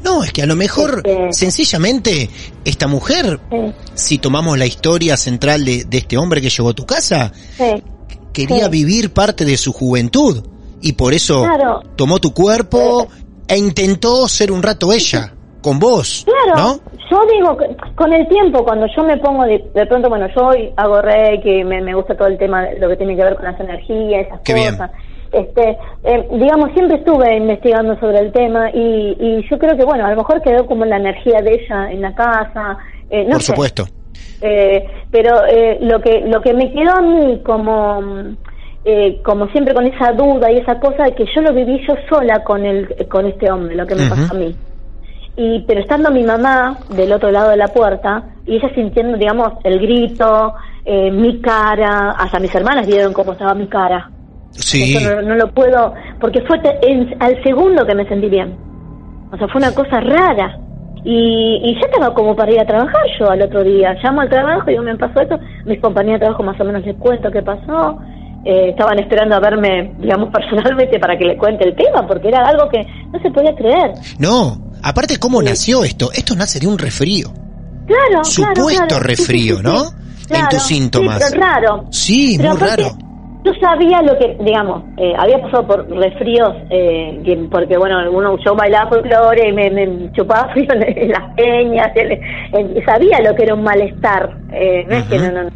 No, 0.03 0.25
es 0.25 0.33
que 0.33 0.43
a 0.43 0.47
lo 0.47 0.57
mejor, 0.57 1.03
Este- 1.05 1.33
sencillamente, 1.33 2.29
esta 2.65 2.87
mujer, 2.89 3.39
sí 3.51 3.57
si 3.95 4.19
tomamos 4.19 4.59
la 4.59 4.67
historia 4.67 5.17
central 5.17 5.65
de, 5.65 5.85
de 5.85 5.99
este 5.99 6.17
hombre 6.19 6.41
que 6.41 6.51
llegó 6.51 6.71
a 6.71 6.75
tu 6.75 6.85
casa, 6.85 7.33
sí 7.57 7.83
quería 8.33 8.65
Sí. 8.67 8.71
vivir 8.71 9.13
parte 9.13 9.45
de 9.45 9.57
su 9.57 9.73
juventud 9.73 10.45
y 10.81 10.93
por 10.93 11.13
eso 11.15 11.43
Claro. 11.45 11.83
tomó 11.97 12.19
tu 12.19 12.33
cuerpo 12.33 13.09
e 13.49 13.57
intentó 13.57 14.29
ser 14.29 14.53
un 14.53 14.63
rato 14.63 14.93
ella, 14.93 15.33
con 15.63 15.79
vos, 15.79 16.25
Claro, 16.25 16.61
¿no? 16.61 16.81
Yo 17.11 17.21
digo, 17.33 17.57
que 17.57 17.77
con 17.95 18.13
el 18.13 18.27
tiempo, 18.29 18.65
cuando 18.65 18.87
yo 18.97 19.03
me 19.05 19.17
pongo 19.19 19.45
de, 19.45 19.65
de 19.75 19.87
pronto, 19.87 20.09
bueno, 20.09 20.27
yo 20.37 20.51
hago 20.77 21.03
reiki, 21.03 21.65
me, 21.65 21.81
me 21.81 21.95
gusta 21.95 22.17
todo 22.17 22.29
el 22.29 22.39
tema 22.39 22.63
de 22.63 22.79
lo 22.79 22.89
que 22.89 22.97
tiene 22.97 23.17
que 23.17 23.25
ver 23.25 23.37
con 23.37 23.45
las 23.45 23.59
energías, 23.61 24.27
esas 24.27 24.41
Qué 24.41 24.55
bien. 24.55 24.71
cosas. 24.73 24.91
este, 25.33 25.79
eh, 26.05 26.29
digamos, 26.33 26.71
siempre 26.73 26.99
estuve 26.99 27.37
investigando 27.37 27.99
sobre 28.01 28.19
el 28.21 28.33
tema 28.33 28.71
y, 28.73 29.17
y, 29.19 29.49
yo 29.51 29.59
creo 29.59 29.77
que, 29.77 29.85
bueno, 29.85 30.07
a 30.07 30.11
lo 30.11 30.17
mejor 30.17 30.43
quedó 30.43 30.67
como 30.67 30.85
la 30.85 30.97
energía 30.97 31.41
de 31.41 31.55
ella 31.55 31.91
en 31.91 32.03
la 32.03 32.15
casa. 32.15 32.79
Eh, 33.11 33.25
no 33.25 33.33
Por 33.33 33.43
supuesto. 33.43 33.85
Eh, 34.41 34.85
pero 35.11 35.45
eh, 35.47 35.79
lo 35.81 36.01
que 36.01 36.21
lo 36.21 36.41
que 36.41 36.55
me 36.55 36.73
quedó 36.73 36.93
a 36.93 37.01
mí 37.01 37.41
como 37.45 38.01
eh, 38.85 39.21
como 39.25 39.49
siempre 39.49 39.75
con 39.75 39.85
esa 39.87 40.13
duda 40.13 40.51
y 40.53 40.59
esa 40.59 40.79
cosa 40.79 41.05
de 41.05 41.15
que 41.15 41.25
yo 41.35 41.43
lo 41.43 41.53
viví 41.53 41.81
yo 41.87 41.95
sola 42.09 42.45
con 42.45 42.65
el 42.65 42.87
con 43.09 43.27
este 43.27 43.51
hombre, 43.51 43.75
lo 43.75 43.87
que 43.87 43.97
me 43.97 44.09
pasó 44.09 44.35
a 44.35 44.39
mí. 44.39 44.55
Y 45.41 45.61
pero 45.69 45.81
estando 45.81 46.11
mi 46.11 46.25
mamá 46.25 46.77
del 46.91 47.13
otro 47.13 47.31
lado 47.31 47.51
de 47.51 47.57
la 47.57 47.69
puerta 47.69 48.25
y 48.45 48.57
ella 48.57 48.69
sintiendo, 48.75 49.17
digamos, 49.17 49.53
el 49.63 49.79
grito, 49.79 50.53
eh, 50.85 51.11
mi 51.13 51.41
cara, 51.41 52.11
hasta 52.11 52.41
mis 52.41 52.53
hermanas 52.55 52.87
vieron 52.89 53.13
cómo 53.13 53.33
estaba 53.33 53.55
mi 53.55 53.69
cara. 53.69 54.11
Sí. 54.51 54.97
Eso 54.97 55.15
no, 55.15 55.23
no 55.23 55.35
lo 55.37 55.53
puedo, 55.53 55.95
porque 56.21 56.41
fue 56.43 56.59
te- 56.59 56.79
en- 56.91 57.15
al 57.21 57.41
segundo 57.45 57.87
que 57.87 57.95
me 57.95 58.07
sentí 58.09 58.29
bien. 58.29 58.57
O 59.33 59.37
sea, 59.37 59.47
fue 59.49 59.61
una 59.61 59.73
cosa 59.73 60.01
rara. 60.01 60.59
Y, 61.05 61.61
y 61.63 61.75
ya 61.75 61.87
estaba 61.87 62.13
como 62.13 62.35
para 62.35 62.51
ir 62.53 62.61
a 62.61 62.67
trabajar 62.67 63.01
yo 63.21 63.31
al 63.31 63.41
otro 63.43 63.63
día. 63.63 63.95
Llamo 64.03 64.23
al 64.23 64.29
trabajo 64.29 64.65
y 64.67 64.73
digo, 64.73 64.83
me 64.83 64.97
pasó 64.97 65.21
esto. 65.21 65.39
Mis 65.65 65.81
compañeros 65.81 66.19
de 66.19 66.27
trabajo 66.27 66.43
más 66.43 66.61
o 66.61 66.65
menos 66.65 66.85
les 66.85 66.97
cuento 66.97 67.31
qué 67.31 67.43
pasó. 67.43 67.99
Eh, 68.45 68.71
estaban 68.71 68.99
esperando 68.99 69.37
a 69.37 69.41
verme, 69.41 69.93
digamos, 69.99 70.31
personalmente 70.33 70.99
para 70.99 71.17
que 71.17 71.25
les 71.27 71.39
cuente 71.39 71.69
el 71.69 71.77
tema, 71.77 72.07
porque 72.07 72.29
era 72.29 72.41
algo 72.49 72.69
que 72.69 72.85
no 73.13 73.21
se 73.21 73.31
podía 73.31 73.55
creer. 73.55 73.93
No, 74.19 74.57
aparte 74.83 75.19
cómo 75.19 75.43
nació 75.43 75.85
esto. 75.85 76.11
Esto 76.13 76.35
nace 76.35 76.59
de 76.61 76.67
un 76.67 76.79
resfrío. 76.79 77.29
Claro, 77.87 78.25
Supuesto 78.25 78.87
claro. 78.87 79.01
Resfrío, 79.05 79.63
¿no? 79.63 79.85
En 80.31 80.47
tus 80.51 80.63
síntomas. 80.63 81.23
Sí, 81.25 81.31
pero 81.31 81.41
raro. 81.47 81.85
Sí, 81.91 82.35
Pero 82.37 82.51
muy 82.51 82.57
aparte, 82.59 82.83
raro. 82.83 82.95
Yo 83.45 83.53
sabía 83.63 84.03
lo 84.03 84.19
que, 84.19 84.37
digamos, 84.45 84.83
eh, 84.99 85.15
había 85.17 85.41
pasado 85.41 85.67
por 85.67 85.89
resfríos, 85.89 86.53
eh, 86.71 87.19
que- 87.25 87.49
porque 87.51 87.79
bueno, 87.79 87.97
uno, 88.11 88.37
yo 88.45 88.55
bailaba 88.55 88.91
folclore 88.91 89.49
y 89.49 89.53
me, 89.53 89.71
me 89.71 90.13
chupaba 90.13 90.49
frío 90.53 90.67
en, 90.75 91.09
las 91.09 91.35
peñas, 91.35 91.89
en- 91.95 92.21
en- 92.77 92.85
sabía 92.85 93.21
lo 93.23 93.35
que 93.35 93.45
era 93.45 93.55
un 93.55 93.63
malestar, 93.63 94.37
eh, 94.53 94.85
no 94.87 94.97
es 94.97 95.05
que 95.05 95.19
no, 95.19 95.31
no, 95.33 95.45
no. 95.45 95.51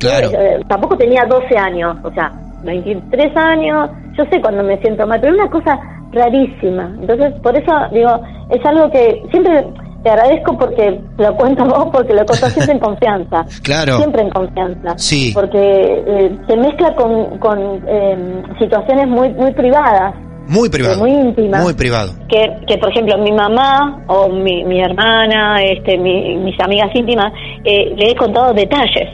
Claro. 0.00 0.32
Yo, 0.32 0.38
eh, 0.38 0.60
tampoco 0.68 0.96
tenía 0.96 1.24
12 1.28 1.56
años, 1.56 1.96
o 2.02 2.10
sea, 2.12 2.32
23 2.64 3.36
años, 3.36 3.90
yo 4.16 4.24
sé 4.32 4.40
cuando 4.40 4.64
me 4.64 4.76
siento 4.80 5.06
mal, 5.06 5.20
pero 5.20 5.34
una 5.34 5.48
cosa 5.50 5.78
rarísima. 6.12 6.94
Entonces, 7.00 7.32
por 7.42 7.56
eso 7.56 7.72
digo, 7.92 8.20
es 8.50 8.64
algo 8.64 8.90
que 8.90 9.22
siempre 9.30 9.66
te 10.02 10.10
agradezco 10.10 10.56
porque 10.56 11.00
lo 11.18 11.34
cuento 11.36 11.64
vos, 11.66 11.88
porque 11.92 12.14
lo 12.14 12.24
contás 12.24 12.52
siempre 12.52 12.74
en 12.74 12.80
confianza. 12.80 13.44
Claro. 13.62 13.96
Siempre 13.98 14.22
en 14.22 14.30
confianza. 14.30 14.94
Sí. 14.96 15.32
Porque 15.34 15.58
eh, 16.06 16.38
se 16.48 16.56
mezcla 16.56 16.94
con, 16.94 17.38
con 17.38 17.58
eh, 17.86 18.42
situaciones 18.58 19.08
muy 19.08 19.28
muy 19.30 19.52
privadas, 19.52 20.14
Muy 20.46 20.68
privado. 20.70 20.98
muy 21.00 21.10
íntimas. 21.10 21.62
Muy 21.62 21.74
privado. 21.74 22.12
que, 22.28 22.56
que 22.66 22.78
por 22.78 22.90
ejemplo 22.90 23.18
mi 23.18 23.32
mamá 23.32 24.02
o 24.06 24.28
mi, 24.28 24.64
mi 24.64 24.80
hermana, 24.80 25.62
este, 25.62 25.98
mi- 25.98 26.36
mis 26.38 26.58
amigas 26.60 26.90
íntimas, 26.94 27.32
eh, 27.64 27.92
le 27.96 28.10
he 28.12 28.14
contado 28.16 28.54
detalles, 28.54 29.08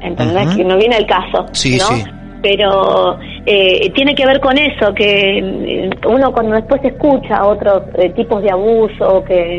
¿entendés? 0.00 0.54
Que 0.54 0.64
no 0.64 0.76
viene 0.76 0.96
el 0.98 1.06
caso, 1.06 1.46
Sí, 1.52 1.78
¿no? 1.78 1.84
sí. 1.86 2.04
Pero 2.42 3.18
eh, 3.46 3.90
tiene 3.94 4.14
que 4.14 4.26
ver 4.26 4.40
con 4.40 4.56
eso, 4.58 4.94
que 4.94 5.38
eh, 5.38 5.90
uno 6.08 6.32
cuando 6.32 6.54
después 6.54 6.80
escucha 6.84 7.44
otros 7.44 7.82
eh, 7.98 8.10
tipos 8.10 8.42
de 8.42 8.50
abuso, 8.50 9.24
que, 9.26 9.56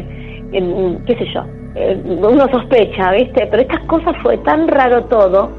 eh, 0.52 0.98
qué 1.06 1.16
sé 1.16 1.26
yo, 1.34 1.42
eh, 1.76 2.00
uno 2.06 2.48
sospecha, 2.52 3.12
¿viste? 3.12 3.48
Pero 3.50 3.62
estas 3.64 3.82
cosas 3.86 4.14
fue 4.22 4.38
tan 4.40 4.68
raro 4.68 5.04
todo, 5.06 5.50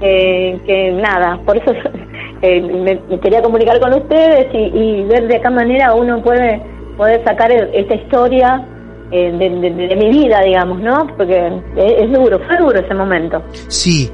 eh, 0.00 0.58
que 0.66 0.92
nada, 0.92 1.38
por 1.44 1.56
eso 1.56 1.72
me, 2.42 2.98
me 3.08 3.20
quería 3.20 3.42
comunicar 3.42 3.78
con 3.80 3.92
ustedes 3.94 4.46
y, 4.54 4.58
y 4.78 5.02
ver 5.04 5.26
de 5.28 5.40
qué 5.40 5.50
manera 5.50 5.94
uno 5.94 6.22
puede 6.22 6.60
poder 6.96 7.22
sacar 7.24 7.50
el- 7.50 7.68
esta 7.74 7.94
historia 7.94 8.64
de, 9.10 9.30
de- 9.32 9.70
de 9.88 9.96
mi 9.96 10.08
vida, 10.10 10.40
digamos, 10.42 10.80
¿no? 10.80 11.06
Porque 11.16 11.46
es, 11.76 11.92
es 12.04 12.12
duro, 12.12 12.38
fue 12.46 12.56
duro 12.58 12.78
ese 12.80 12.94
momento. 12.94 13.42
Sí, 13.68 14.10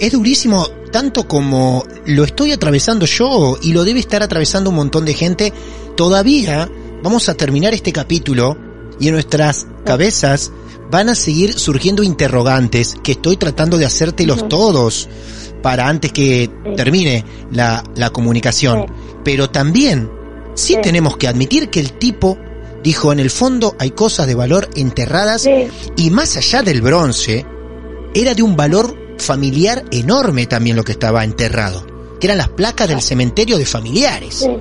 es 0.00 0.12
durísimo 0.12 0.66
tanto 0.90 1.28
como 1.28 1.84
lo 2.06 2.24
estoy 2.24 2.52
atravesando 2.52 3.06
yo 3.06 3.58
y 3.62 3.72
lo 3.72 3.84
debe 3.84 4.00
estar 4.00 4.22
atravesando 4.22 4.70
un 4.70 4.76
montón 4.76 5.04
de 5.04 5.14
gente. 5.14 5.52
Todavía 5.96 6.68
vamos 7.02 7.28
a 7.28 7.34
terminar 7.34 7.74
este 7.74 7.92
capítulo 7.92 8.56
y 8.98 9.08
en 9.08 9.14
nuestras 9.14 9.66
cabezas 9.84 10.50
van 10.90 11.08
a 11.08 11.14
seguir 11.14 11.52
surgiendo 11.52 12.02
interrogantes 12.02 12.96
que 13.02 13.12
estoy 13.12 13.36
tratando 13.36 13.76
de 13.78 13.86
hacértelos 13.86 14.48
todos 14.48 15.08
para 15.62 15.88
antes 15.88 16.12
que 16.12 16.50
termine 16.76 17.24
la, 17.52 17.84
la 17.94 18.10
comunicación. 18.10 18.86
Pero 19.22 19.50
también 19.50 20.10
sí, 20.54 20.76
tenemos 20.82 21.16
que 21.16 21.28
admitir 21.28 21.70
que 21.70 21.80
el 21.80 21.92
tipo 21.92 22.38
dijo 22.82 23.12
en 23.12 23.20
el 23.20 23.30
fondo 23.30 23.76
hay 23.78 23.90
cosas 23.90 24.26
de 24.26 24.34
valor 24.34 24.68
enterradas 24.74 25.46
y 25.96 26.10
más 26.10 26.36
allá 26.36 26.62
del 26.62 26.80
bronce, 26.80 27.44
era 28.14 28.34
de 28.34 28.42
un 28.42 28.56
valor 28.56 28.96
familiar 29.20 29.82
enorme 29.90 30.46
también 30.46 30.76
lo 30.76 30.82
que 30.82 30.92
estaba 30.92 31.24
enterrado, 31.24 31.82
que 32.20 32.26
eran 32.26 32.38
las 32.38 32.48
placas 32.48 32.88
del 32.88 33.00
cementerio 33.00 33.56
de 33.58 33.64
familiares. 33.66 34.34
Sí. 34.40 34.56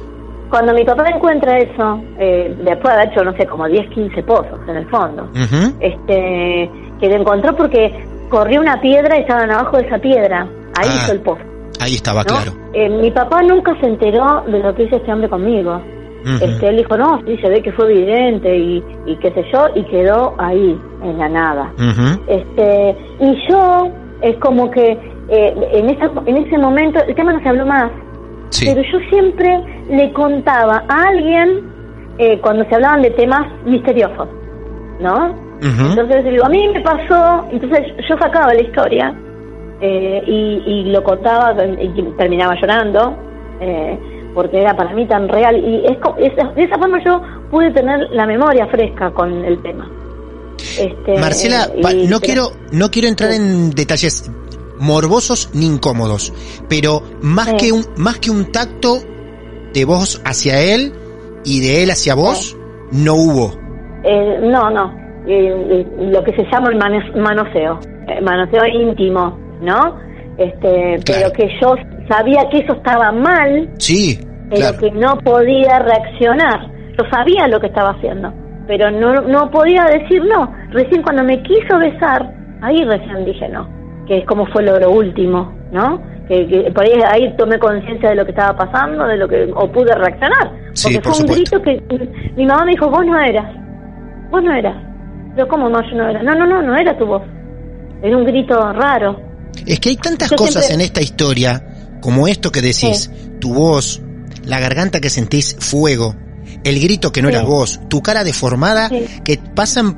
Cuando 0.50 0.74
mi 0.74 0.84
papá 0.84 1.08
encuentra 1.10 1.60
eso, 1.60 2.02
eh, 2.17 2.56
después 2.65 2.93
de 2.95 3.02
haber 3.02 3.12
hecho, 3.12 3.24
no 3.24 3.34
sé, 3.38 3.45
como 3.45 3.67
10, 3.67 3.89
15 3.91 4.24
pozos 4.24 4.60
en 4.67 4.78
el 4.78 4.89
fondo, 4.89 5.30
este, 5.80 6.69
que 7.00 7.08
lo 7.08 7.15
encontró 7.15 7.56
porque 7.56 7.93
corrió 8.30 8.60
una 8.62 8.80
piedra 8.82 9.17
y 9.17 9.22
estaban 9.22 9.52
abajo 9.52 9.78
de 9.78 9.88
esa 9.88 10.00
piedra, 10.00 10.48
ahí 10.76 10.89
Ah. 10.89 10.95
hizo 11.04 11.12
el 11.12 11.22
pozo. 11.22 11.41
Ahí 11.80 11.95
estaba 11.95 12.24
¿no? 12.24 12.28
claro. 12.30 12.52
Eh, 12.74 12.89
mi 12.89 13.12
papá 13.12 13.41
nunca 13.43 13.74
se 13.80 13.86
enteró 13.88 14.43
de 14.48 14.60
lo 14.60 14.74
que 14.76 14.84
hizo 14.84 14.98
este 14.98 15.12
hombre 15.13 15.30
conmigo. 15.30 15.82
Este, 16.41 16.67
él 16.67 16.76
dijo, 16.78 16.98
no, 16.98 17.22
sí, 17.26 17.38
se 17.38 17.48
ve 17.48 17.62
que 17.63 17.72
fue 17.72 17.86
evidente 17.93 18.54
y, 18.58 18.84
y 19.06 19.15
qué 19.17 19.32
sé 19.32 19.45
yo, 19.54 19.67
y 19.74 19.84
quedó 19.86 20.36
ahí, 20.38 20.78
en 21.02 21.17
la 21.17 21.30
nada. 21.30 21.74
Este, 22.28 22.95
y 23.22 23.48
yo, 23.50 23.89
es 24.21 24.36
como 24.38 24.69
que 24.71 24.97
eh, 25.29 25.69
en, 25.73 25.89
esa, 25.89 26.10
en 26.25 26.38
ese 26.38 26.58
momento, 26.58 26.99
el 27.08 27.15
tema 27.15 27.34
no 27.34 27.41
se 27.41 27.49
habló 27.49 27.65
más, 27.65 27.91
Sí. 28.49 28.65
pero 28.73 28.82
yo 28.91 28.99
siempre 29.10 29.62
le 29.89 30.12
contaba 30.13 30.84
a 30.88 31.03
alguien 31.10 31.69
eh, 32.17 32.39
cuando 32.41 32.65
se 32.65 32.75
hablaban 32.75 33.01
de 33.03 33.12
temas 33.12 33.41
misteriosos, 33.65 34.27
¿no? 34.99 35.13
Ujú. 35.62 35.89
Entonces 35.91 36.23
digo, 36.25 36.45
a 36.45 36.49
mí 36.49 36.67
me 36.73 36.82
pasó, 36.82 37.45
entonces 37.51 37.88
yo 38.10 38.17
sacaba 38.17 38.53
la 38.53 38.62
historia 38.62 39.13
eh, 39.82 40.23
y, 40.25 40.63
y 40.65 40.84
lo 40.91 41.03
contaba 41.03 41.53
y 41.63 42.01
terminaba 42.17 42.55
llorando 42.60 43.13
eh, 43.62 43.97
porque 44.34 44.62
era 44.62 44.73
para 44.75 44.93
mí 44.93 45.05
tan 45.05 45.27
real 45.29 45.58
y 45.58 45.86
es, 45.86 45.97
es- 46.17 46.55
de 46.55 46.63
esa 46.63 46.77
forma 46.77 46.99
yo 47.05 47.21
pude 47.51 47.71
tener 47.71 48.10
la 48.12 48.25
memoria 48.25 48.67
fresca 48.67 49.12
con 49.12 49.32
el 49.45 49.62
tema. 49.62 49.88
Este, 50.80 51.19
Marcela, 51.19 51.67
y- 51.93 52.08
no 52.08 52.19
quiero 52.19 52.52
no 52.72 52.89
quiero 52.91 53.08
entrar 53.08 53.32
en 53.32 53.72
detalles 53.72 54.30
morbosos 54.80 55.50
ni 55.54 55.65
incómodos, 55.65 56.34
pero 56.69 57.02
más 57.22 57.54
que 57.54 57.72
un 57.72 57.84
más 57.98 58.17
que 58.19 58.32
un 58.32 58.52
tacto 58.52 59.00
de 59.74 59.86
vos 59.86 60.22
hacia 60.26 60.60
él 60.62 60.93
y 61.43 61.60
de 61.62 61.84
él 61.84 61.91
hacia 61.91 62.15
vos 62.15 62.56
no 62.91 63.13
hubo. 63.15 63.54
Eh, 64.04 64.39
no, 64.41 64.69
no. 64.69 64.93
Eh, 65.28 65.48
eh, 65.72 65.86
lo 66.12 66.24
que 66.24 66.32
se 66.36 66.43
llama 66.52 66.69
el 66.69 66.78
manoseo, 67.22 67.80
eh, 68.08 68.22
manoseo 68.22 68.65
íntimo, 68.65 69.38
¿no? 69.62 69.98
Este, 70.38 70.98
Claro. 71.04 71.32
pero 71.32 71.34
que 71.34 71.50
yo 71.62 71.76
sabía 72.10 72.48
que 72.50 72.60
eso 72.60 72.74
estaba 72.74 73.12
mal, 73.12 73.69
Sí, 73.78 74.17
pero 74.50 74.56
claro. 74.62 74.78
que 74.80 74.91
no 74.91 75.17
podía 75.19 75.80
reaccionar. 75.80 76.72
Yo 76.98 77.04
sabía 77.12 77.48
lo 77.50 77.60
que 77.60 77.67
estaba 77.67 77.91
haciendo, 77.91 78.34
pero 78.69 78.91
no, 78.91 79.21
no 79.21 79.49
podía 79.49 79.84
decir 79.86 80.21
no. 80.25 80.53
Recién 80.69 81.01
cuando 81.01 81.23
me 81.23 81.41
quiso 81.41 81.79
besar, 81.79 82.32
ahí 82.62 82.84
recién 82.86 83.25
dije 83.25 83.49
no, 83.49 83.67
que 84.05 84.19
es 84.19 84.25
como 84.27 84.45
fue 84.45 84.62
lo, 84.62 84.79
lo 84.79 84.91
último, 84.91 85.51
¿no? 85.71 85.99
Que, 86.27 86.45
que 86.47 86.71
por 86.71 86.84
ahí, 86.84 86.91
ahí 87.12 87.36
tomé 87.36 87.58
conciencia 87.58 88.10
de 88.10 88.15
lo 88.15 88.23
que 88.25 88.29
estaba 88.32 88.55
pasando, 88.55 89.08
de 89.08 89.17
lo 89.17 89.27
que 89.27 89.49
o 89.55 89.71
pude 89.71 89.91
reaccionar, 89.95 90.51
Sí, 90.73 90.84
porque 90.93 91.01
por 91.01 91.15
fue 91.15 91.23
un 91.23 91.27
supuesto. 91.29 91.60
grito 91.62 91.89
que 91.97 92.32
mi 92.38 92.45
mamá 92.45 92.65
me 92.65 92.71
dijo 92.73 92.88
vos 92.91 93.03
no 93.03 93.19
eras, 93.19 93.52
vos 94.29 94.44
no 94.44 94.54
eras. 94.54 94.75
Pero 95.35 95.48
cómo 95.48 95.67
no 95.69 95.81
yo 95.89 95.98
no 95.98 96.08
era, 96.08 96.21
no 96.21 96.35
no 96.35 96.46
no 96.46 96.62
no 96.62 96.75
era 96.75 96.96
tu 96.96 97.08
voz, 97.08 97.23
era 98.04 98.15
un 98.15 98.23
grito 98.25 98.71
raro. 98.73 99.19
Es 99.65 99.79
que 99.79 99.89
hay 99.89 99.96
tantas 99.98 100.29
Yo 100.29 100.37
cosas 100.37 100.65
siempre- 100.67 100.75
en 100.75 100.81
esta 100.81 101.02
historia, 101.02 101.63
como 102.02 102.27
esto 102.27 102.52
que 102.52 102.62
decís, 102.62 103.12
tu 103.41 103.52
voz, 103.56 104.00
la 104.46 104.60
garganta 104.60 105.00
que 105.02 105.10
sentís 105.10 105.56
fuego, 105.60 106.13
el 106.63 106.79
grito 106.79 107.12
que 107.12 107.21
no 107.21 107.29
Sí. 107.29 107.35
eras 107.35 107.45
vos, 107.47 107.79
tu 107.89 108.01
cara 108.01 108.23
deformada, 108.23 108.89
Sí. 108.89 109.05
que 109.23 109.37
pasan 109.37 109.97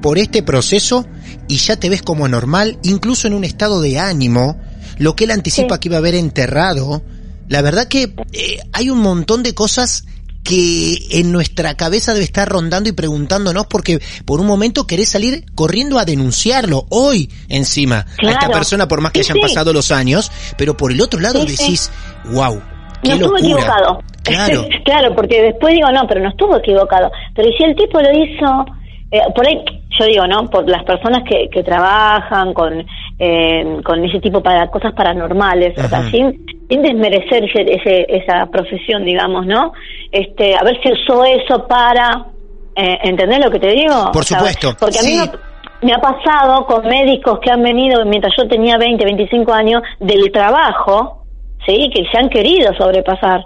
por 0.00 0.18
este 0.18 0.42
proceso 0.42 1.06
y 1.48 1.56
ya 1.56 1.76
te 1.76 1.88
ves 1.88 2.02
como 2.02 2.26
normal, 2.28 2.78
incluso 2.82 3.26
en 3.28 3.34
un 3.34 3.44
estado 3.44 3.80
de 3.80 3.98
ánimo, 3.98 4.58
lo 4.98 5.14
que 5.16 5.24
él 5.24 5.30
anticipa 5.30 5.78
que 5.80 5.88
iba 5.88 5.96
a 5.96 6.00
haber 6.00 6.14
enterrado. 6.14 7.02
La 7.48 7.62
verdad 7.62 7.88
que 7.88 8.14
eh, 8.32 8.58
hay 8.72 8.90
un 8.90 8.98
montón 8.98 9.42
de 9.42 9.54
cosas 9.54 10.04
que 10.42 10.98
en 11.20 11.30
nuestra 11.30 11.76
cabeza 11.76 12.12
debe 12.14 12.24
estar 12.24 12.48
rondando 12.48 12.88
y 12.88 12.92
preguntándonos 12.92 13.66
porque 13.68 14.00
por 14.24 14.40
un 14.40 14.46
momento 14.46 14.88
querés 14.88 15.10
salir 15.10 15.44
corriendo 15.54 16.00
a 16.00 16.04
denunciarlo 16.04 16.84
hoy 16.90 17.30
encima 17.48 18.06
a 18.26 18.30
esta 18.30 18.48
persona 18.50 18.88
por 18.88 19.00
más 19.00 19.12
que 19.12 19.22
Sí, 19.22 19.30
hayan 19.30 19.36
sí. 19.36 19.48
pasado 19.48 19.72
los 19.72 19.92
años, 19.92 20.32
pero 20.58 20.76
por 20.76 20.90
el 20.90 21.00
otro 21.00 21.20
lado 21.20 21.42
sí. 21.46 21.52
decís, 21.56 21.90
wow, 22.32 22.60
no 23.02 23.14
estuvo 23.14 23.38
equivocado. 23.38 24.00
Claro. 24.22 24.64
claro, 24.84 25.14
porque 25.14 25.42
después 25.42 25.74
digo, 25.74 25.90
no, 25.90 26.06
pero 26.06 26.20
no 26.20 26.28
estuvo 26.30 26.56
equivocado. 26.56 27.10
Pero 27.34 27.48
si 27.56 27.64
el 27.64 27.76
tipo 27.76 28.00
lo 28.00 28.10
hizo, 28.12 28.66
eh, 29.10 29.20
por 29.34 29.46
ahí, 29.46 29.62
yo 29.98 30.06
digo, 30.06 30.26
¿no? 30.26 30.48
Por 30.48 30.68
las 30.68 30.84
personas 30.84 31.22
que, 31.28 31.48
que 31.50 31.62
trabajan 31.62 32.54
con, 32.54 32.84
eh, 33.18 33.80
con 33.84 34.04
ese 34.04 34.20
tipo 34.20 34.40
de 34.40 34.68
cosas 34.70 34.92
paranormales, 34.94 35.76
o 35.78 35.88
sea, 35.88 36.02
sin, 36.10 36.46
sin 36.68 36.82
desmerecer 36.82 37.44
ese, 37.44 38.06
esa 38.08 38.46
profesión, 38.46 39.04
digamos, 39.04 39.46
¿no? 39.46 39.72
Este, 40.10 40.54
a 40.54 40.62
ver 40.62 40.80
si 40.82 40.92
usó 40.92 41.24
eso 41.24 41.66
para, 41.66 42.26
eh, 42.74 42.98
¿entendés 43.04 43.44
lo 43.44 43.50
que 43.50 43.58
te 43.58 43.72
digo? 43.72 44.10
Por 44.12 44.24
supuesto. 44.24 44.74
porque 44.78 44.98
a 44.98 45.02
mí 45.02 45.16
me, 45.16 45.86
me 45.86 45.92
ha 45.92 46.00
pasado 46.00 46.64
con 46.66 46.86
médicos 46.86 47.38
que 47.40 47.50
han 47.50 47.62
venido 47.62 48.04
mientras 48.06 48.32
yo 48.38 48.48
tenía 48.48 48.78
20, 48.78 49.04
25 49.04 49.52
años 49.52 49.82
del 50.00 50.30
trabajo, 50.32 51.21
¿sí? 51.66 51.90
Que 51.94 52.04
se 52.10 52.18
han 52.18 52.28
querido 52.28 52.72
sobrepasar. 52.74 53.44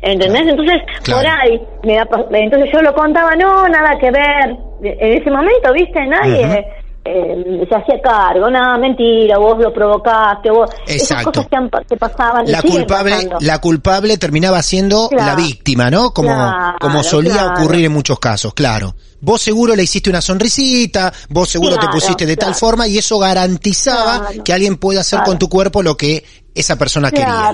¿Entendés? 0.00 0.42
Entonces, 0.46 0.76
por 1.04 1.26
ahí, 1.26 1.60
me 1.82 1.96
da, 1.96 2.06
entonces 2.30 2.70
yo 2.72 2.80
lo 2.82 2.94
contaba, 2.94 3.34
no, 3.34 3.68
nada 3.68 3.98
que 4.00 4.10
ver. 4.10 4.56
En 4.80 5.20
ese 5.20 5.30
momento, 5.30 5.72
¿viste? 5.72 6.06
Nadie 6.06 6.64
eh, 7.04 7.66
se 7.68 7.74
hacía 7.74 8.00
cargo, 8.02 8.50
nada, 8.50 8.76
mentira, 8.76 9.38
vos 9.38 9.58
lo 9.58 9.72
provocaste, 9.72 10.50
vos. 10.50 10.70
Esas 10.86 11.24
cosas 11.24 11.46
que, 11.88 11.96
pasaban. 11.96 12.44
La 12.50 12.62
culpable, 12.62 13.30
la 13.40 13.58
culpable 13.60 14.18
terminaba 14.18 14.62
siendo 14.62 15.08
la 15.10 15.34
víctima, 15.34 15.90
¿no? 15.90 16.12
Como, 16.12 16.34
como 16.80 17.02
solía 17.02 17.46
ocurrir 17.46 17.86
en 17.86 17.92
muchos 17.92 18.18
casos, 18.18 18.52
claro. 18.54 18.94
Vos 19.20 19.42
seguro 19.42 19.74
le 19.74 19.82
hiciste 19.82 20.10
una 20.10 20.20
sonrisita, 20.20 21.12
vos 21.30 21.48
seguro 21.48 21.76
te 21.76 21.88
pusiste 21.88 22.24
de 22.24 22.36
tal 22.36 22.54
forma 22.54 22.86
y 22.86 22.98
eso 22.98 23.18
garantizaba 23.18 24.28
que 24.44 24.52
alguien 24.52 24.76
pueda 24.76 25.00
hacer 25.00 25.20
con 25.24 25.38
tu 25.38 25.48
cuerpo 25.48 25.82
lo 25.82 25.96
que 25.96 26.22
esa 26.58 26.76
persona 26.76 27.10
quería. 27.10 27.52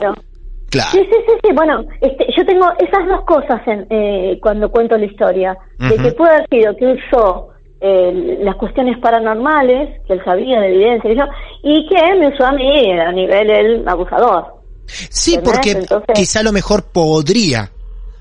Sí, 0.70 0.80
sí, 0.92 1.06
sí, 1.08 1.32
sí. 1.44 1.52
Bueno, 1.54 1.84
este, 2.00 2.26
yo 2.36 2.44
tengo 2.44 2.66
esas 2.78 3.06
dos 3.06 3.24
cosas 3.24 3.60
en, 3.66 3.86
eh, 3.90 4.38
cuando 4.42 4.70
cuento 4.70 4.96
la 4.96 5.06
historia. 5.06 5.56
De 5.78 5.96
que 5.96 6.12
puede 6.12 6.34
haber 6.34 6.48
sido 6.50 6.76
que 6.76 6.86
usó 6.86 7.48
eh, 7.80 8.38
las 8.40 8.56
cuestiones 8.56 8.98
paranormales, 8.98 10.00
que 10.06 10.14
él 10.14 10.22
sabía 10.24 10.60
de 10.60 10.68
evidencia 10.68 11.12
y, 11.12 11.16
yo, 11.16 11.24
y 11.62 11.86
que 11.88 12.14
me 12.18 12.28
usó 12.28 12.46
a 12.46 12.52
mí 12.52 12.90
a 12.92 13.12
nivel 13.12 13.50
el 13.50 13.88
abusador. 13.88 14.46
Sí, 14.86 15.38
porque 15.42 15.86
quizá 16.14 16.40
a 16.40 16.42
lo 16.42 16.52
mejor 16.52 16.84
podría 16.84 17.70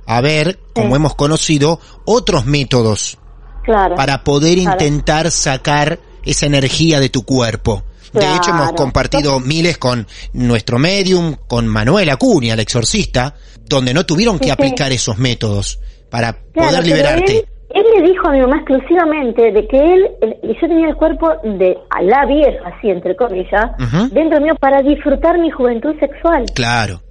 haber, 0.06 0.60
como 0.74 0.96
hemos 0.96 1.16
conocido, 1.16 1.80
otros 2.06 2.46
métodos 2.46 3.18
para 3.66 4.24
poder 4.24 4.58
intentar 4.58 5.32
sacar 5.32 6.00
esa 6.26 6.46
energía 6.46 7.00
de 7.00 7.10
tu 7.10 7.24
cuerpo. 7.24 7.84
De 8.14 8.36
hecho, 8.36 8.52
hemos 8.52 8.74
compartido 8.74 9.40
miles 9.40 9.78
con 9.78 10.06
nuestro 10.34 10.78
medium, 10.78 11.36
con 11.48 11.68
Manuel 11.68 12.10
Acuña, 12.10 12.54
el 12.54 12.60
exorcista, 12.60 13.34
donde 13.66 13.94
no 13.94 14.06
tuvieron 14.06 14.40
que 14.40 14.52
aplicar 14.52 14.92
esos 14.92 15.18
métodos 15.18 15.80
para 16.10 16.38
poder 16.54 16.86
liberarte. 16.86 17.46
Él, 17.70 17.86
le 17.96 18.08
dijo 18.08 18.28
a 18.28 18.32
mi 18.32 18.40
mamá 18.40 18.58
exclusivamente 18.58 19.52
de 19.52 19.68
que 19.68 19.78
él, 19.78 20.12
yo 20.44 20.68
tenía 20.68 20.90
el 20.90 20.96
cuerpo 20.96 21.32
de 21.44 21.76
a 21.90 22.04
la 22.04 22.26
vieja, 22.28 22.68
así 22.68 22.90
entre 22.90 23.16
comillas, 23.16 23.72
dentro 24.12 24.40
mío 24.40 24.54
para 24.60 24.84
disfrutar 24.84 25.40
mi 25.40 25.50
juventud 25.50 25.96
sexual. 26.00 26.46
Claro. 26.54 27.02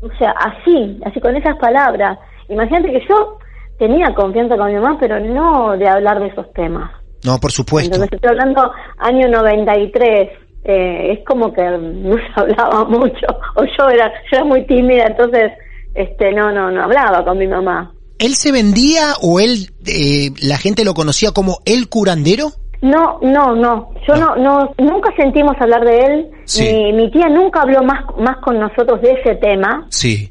O 0.00 0.08
sea, 0.18 0.30
así, 0.30 1.00
así 1.04 1.20
con 1.20 1.34
esas 1.34 1.56
palabras. 1.58 2.18
Imagínate 2.48 2.92
que 2.92 3.04
yo 3.08 3.38
tenía 3.78 4.14
confianza 4.14 4.56
con 4.56 4.68
mi 4.68 4.78
mamá, 4.78 4.96
pero 5.00 5.18
no 5.18 5.76
de 5.76 5.88
hablar 5.88 6.20
de 6.20 6.28
esos 6.28 6.52
temas. 6.52 6.92
No, 7.24 7.38
por 7.38 7.52
supuesto. 7.52 7.94
Entonces 7.94 8.12
estoy 8.12 8.30
hablando 8.30 8.72
año 8.98 9.28
93. 9.28 10.30
Eh, 10.64 11.12
es 11.12 11.24
como 11.24 11.52
que 11.52 11.62
no 11.62 12.16
se 12.16 12.40
hablaba 12.40 12.84
mucho. 12.84 13.26
O 13.54 13.64
yo 13.64 13.88
era, 13.88 14.12
yo 14.30 14.38
era 14.38 14.44
muy 14.44 14.66
tímida, 14.66 15.06
entonces 15.06 15.52
este 15.94 16.32
no, 16.32 16.52
no, 16.52 16.70
no 16.70 16.84
hablaba 16.84 17.24
con 17.24 17.38
mi 17.38 17.46
mamá. 17.46 17.92
¿Él 18.18 18.34
se 18.34 18.50
vendía 18.50 19.14
o 19.22 19.40
él, 19.40 19.70
eh, 19.86 20.30
la 20.42 20.56
gente 20.56 20.84
lo 20.84 20.94
conocía 20.94 21.32
como 21.32 21.58
el 21.64 21.88
curandero? 21.88 22.48
No, 22.82 23.18
no, 23.22 23.54
no. 23.54 23.90
Yo 24.06 24.16
no, 24.16 24.36
no, 24.36 24.72
nunca 24.78 25.10
sentimos 25.16 25.54
hablar 25.60 25.84
de 25.84 25.98
él. 25.98 26.30
Mi, 26.58 26.92
mi 26.92 27.10
tía 27.10 27.28
nunca 27.28 27.62
habló 27.62 27.82
más, 27.82 28.04
más 28.18 28.38
con 28.38 28.58
nosotros 28.58 29.00
de 29.02 29.12
ese 29.12 29.34
tema. 29.36 29.86
Sí. 29.90 30.30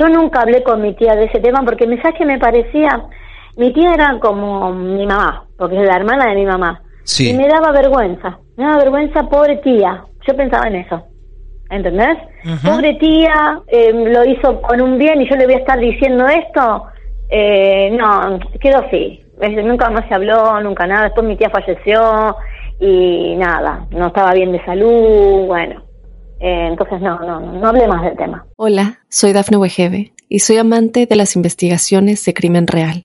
Yo 0.00 0.08
nunca 0.08 0.40
hablé 0.40 0.62
con 0.62 0.80
mi 0.80 0.94
tía 0.94 1.14
de 1.14 1.24
ese 1.24 1.40
tema 1.40 1.62
porque 1.64 1.86
me 1.86 2.00
que 2.00 2.24
me 2.24 2.38
parecía 2.38 3.02
mi 3.56 3.72
tía 3.72 3.94
era 3.94 4.18
como 4.20 4.72
mi 4.72 5.06
mamá, 5.06 5.44
porque 5.56 5.80
es 5.80 5.86
la 5.86 5.96
hermana 5.96 6.26
de 6.26 6.34
mi 6.34 6.46
mamá. 6.46 6.82
Y 7.18 7.32
me 7.34 7.48
daba 7.48 7.72
vergüenza, 7.72 8.38
me 8.56 8.64
daba 8.64 8.78
vergüenza, 8.78 9.22
pobre 9.28 9.56
tía. 9.58 10.04
Yo 10.26 10.36
pensaba 10.36 10.68
en 10.68 10.76
eso. 10.76 11.02
¿Entendés? 11.70 12.18
Pobre 12.62 12.94
tía, 12.94 13.60
eh, 13.66 13.92
lo 13.92 14.24
hizo 14.24 14.60
con 14.60 14.80
un 14.80 14.98
bien 14.98 15.22
y 15.22 15.28
yo 15.28 15.36
le 15.36 15.46
voy 15.46 15.54
a 15.54 15.58
estar 15.58 15.78
diciendo 15.78 16.26
esto. 16.28 16.84
Eh, 17.30 17.90
no, 17.92 18.38
quedó 18.60 18.78
así. 18.86 19.24
Nunca 19.64 19.88
más 19.90 20.06
se 20.06 20.14
habló, 20.14 20.60
nunca 20.60 20.86
nada. 20.86 21.04
Después 21.04 21.26
mi 21.26 21.36
tía 21.36 21.50
falleció 21.50 22.36
y 22.78 23.36
nada, 23.36 23.86
no 23.90 24.08
estaba 24.08 24.32
bien 24.32 24.52
de 24.52 24.62
salud, 24.64 25.46
bueno. 25.46 25.82
Eh, 26.40 26.66
entonces 26.68 27.00
no, 27.00 27.18
no, 27.20 27.40
no 27.40 27.68
hablé 27.68 27.86
más 27.88 28.02
del 28.02 28.16
tema. 28.16 28.44
Hola, 28.56 28.98
soy 29.08 29.32
Dafne 29.32 29.56
Wegebe 29.56 30.12
y 30.28 30.40
soy 30.40 30.58
amante 30.58 31.06
de 31.06 31.16
las 31.16 31.36
investigaciones 31.36 32.24
de 32.24 32.34
crimen 32.34 32.66
real. 32.66 33.04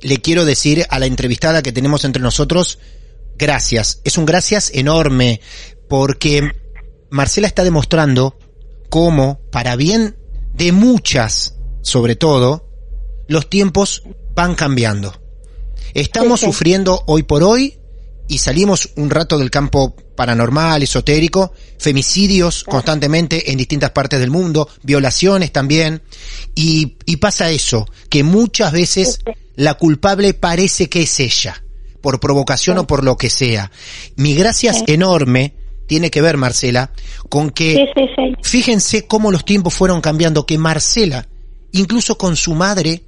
le 0.00 0.18
quiero 0.18 0.44
decir 0.44 0.86
a 0.88 0.98
la 0.98 1.06
entrevistada 1.06 1.62
que 1.62 1.72
tenemos 1.72 2.04
entre 2.04 2.22
nosotros, 2.22 2.78
gracias. 3.36 4.00
Es 4.04 4.18
un 4.18 4.26
gracias 4.26 4.70
enorme 4.74 5.40
porque 5.88 6.52
Marcela 7.10 7.46
está 7.46 7.64
demostrando 7.64 8.38
cómo, 8.88 9.40
para 9.50 9.76
bien 9.76 10.16
de 10.54 10.72
muchas, 10.72 11.56
sobre 11.82 12.16
todo, 12.16 12.68
los 13.28 13.48
tiempos 13.48 14.02
van 14.34 14.54
cambiando. 14.54 15.14
Estamos 15.94 16.40
sufriendo 16.40 17.02
hoy 17.06 17.22
por 17.22 17.42
hoy 17.42 17.78
y 18.28 18.38
salimos 18.38 18.90
un 18.96 19.10
rato 19.10 19.38
del 19.38 19.50
campo 19.50 19.96
paranormal, 20.14 20.82
esotérico, 20.82 21.52
femicidios 21.78 22.64
constantemente 22.64 23.50
en 23.50 23.58
distintas 23.58 23.90
partes 23.90 24.20
del 24.20 24.30
mundo, 24.30 24.68
violaciones 24.82 25.50
también, 25.52 26.02
y, 26.54 26.96
y 27.06 27.16
pasa 27.16 27.50
eso, 27.50 27.88
que 28.10 28.22
muchas 28.22 28.72
veces 28.72 29.20
la 29.56 29.74
culpable 29.74 30.34
parece 30.34 30.88
que 30.88 31.02
es 31.02 31.20
ella, 31.20 31.62
por 32.00 32.20
provocación 32.20 32.78
o 32.78 32.86
por 32.86 33.02
lo 33.02 33.16
que 33.16 33.30
sea. 33.30 33.72
Mi 34.16 34.34
gracias 34.34 34.84
enorme 34.86 35.54
tiene 35.86 36.10
que 36.10 36.20
ver, 36.20 36.36
Marcela, 36.36 36.92
con 37.28 37.50
que 37.50 37.86
fíjense 38.42 39.06
cómo 39.06 39.32
los 39.32 39.44
tiempos 39.44 39.74
fueron 39.74 40.00
cambiando, 40.00 40.46
que 40.46 40.58
Marcela, 40.58 41.26
incluso 41.72 42.18
con 42.18 42.36
su 42.36 42.54
madre, 42.54 43.04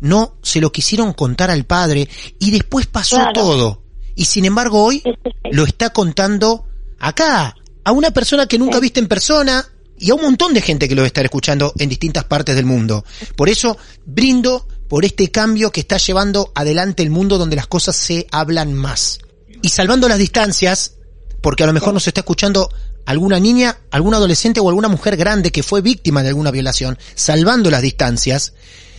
no 0.00 0.36
se 0.42 0.60
lo 0.60 0.72
quisieron 0.72 1.12
contar 1.12 1.50
al 1.50 1.64
padre 1.64 2.08
y 2.38 2.50
después 2.50 2.86
pasó 2.86 3.18
todo. 3.32 3.83
Y 4.14 4.24
sin 4.24 4.44
embargo 4.44 4.82
hoy 4.82 5.02
lo 5.50 5.64
está 5.64 5.90
contando 5.90 6.66
acá, 6.98 7.56
a 7.84 7.92
una 7.92 8.10
persona 8.12 8.46
que 8.46 8.58
nunca 8.58 8.80
viste 8.80 9.00
en 9.00 9.08
persona 9.08 9.66
y 9.98 10.10
a 10.10 10.14
un 10.14 10.22
montón 10.22 10.54
de 10.54 10.62
gente 10.62 10.88
que 10.88 10.94
lo 10.94 11.02
va 11.02 11.06
a 11.06 11.08
estar 11.08 11.24
escuchando 11.24 11.72
en 11.78 11.88
distintas 11.88 12.24
partes 12.24 12.56
del 12.56 12.64
mundo. 12.64 13.04
Por 13.36 13.48
eso 13.48 13.76
brindo 14.04 14.66
por 14.88 15.04
este 15.04 15.30
cambio 15.30 15.70
que 15.70 15.80
está 15.80 15.96
llevando 15.98 16.52
adelante 16.54 17.02
el 17.02 17.10
mundo 17.10 17.38
donde 17.38 17.56
las 17.56 17.66
cosas 17.66 17.96
se 17.96 18.26
hablan 18.30 18.74
más. 18.74 19.18
Y 19.62 19.68
salvando 19.68 20.08
las 20.08 20.18
distancias, 20.18 20.96
porque 21.40 21.62
a 21.62 21.66
lo 21.66 21.72
mejor 21.72 21.94
nos 21.94 22.06
está 22.06 22.20
escuchando 22.20 22.70
alguna 23.06 23.38
niña, 23.38 23.78
algún 23.90 24.14
adolescente 24.14 24.60
o 24.60 24.68
alguna 24.68 24.88
mujer 24.88 25.16
grande 25.16 25.52
que 25.52 25.62
fue 25.62 25.82
víctima 25.82 26.22
de 26.22 26.28
alguna 26.28 26.50
violación, 26.50 26.98
salvando 27.14 27.70
las 27.70 27.82
distancias, 27.82 28.54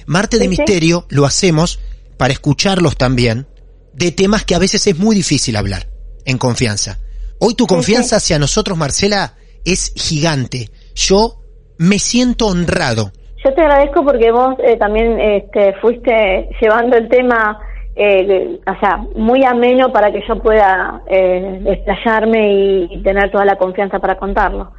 Marte 0.05 0.37
de 0.37 0.47
Misterio 0.47 1.07
lo 1.09 1.25
hacemos 1.25 1.79
para 2.17 2.33
escucharlos 2.33 2.95
también 2.97 3.47
de 3.95 4.11
temas 4.11 4.45
que 4.45 4.55
a 4.55 4.59
veces 4.59 4.85
es 4.87 4.97
muy 4.97 5.15
difícil 5.15 5.55
hablar 5.55 5.87
en 6.25 6.37
confianza. 6.37 6.99
Hoy 7.39 7.55
tu 7.55 7.65
confianza 7.67 8.17
hacia 8.17 8.39
nosotros, 8.39 8.77
Marcela, 8.77 9.33
es 9.63 9.93
gigante. 9.95 10.69
Yo 10.95 11.39
me 11.77 11.99
siento 11.99 12.47
honrado. 12.47 13.11
Yo 13.43 13.53
te 13.53 13.61
agradezco 13.61 14.03
porque 14.03 14.31
vos 14.31 14.55
eh, 14.59 14.77
también 14.77 15.19
este, 15.19 15.73
fuiste 15.81 16.49
llevando 16.61 16.97
el 16.97 17.07
tema, 17.09 17.59
eh, 17.95 18.59
o 18.65 18.79
sea, 18.79 18.97
muy 19.15 19.43
ameno 19.45 19.91
para 19.91 20.11
que 20.11 20.21
yo 20.27 20.41
pueda 20.41 21.01
eh, 21.07 21.61
y, 22.91 23.03
tener 23.03 23.31
toda 23.31 23.45
la 23.45 23.57
confianza 23.57 23.99
para 23.99 24.17
contarlo. 24.17 24.71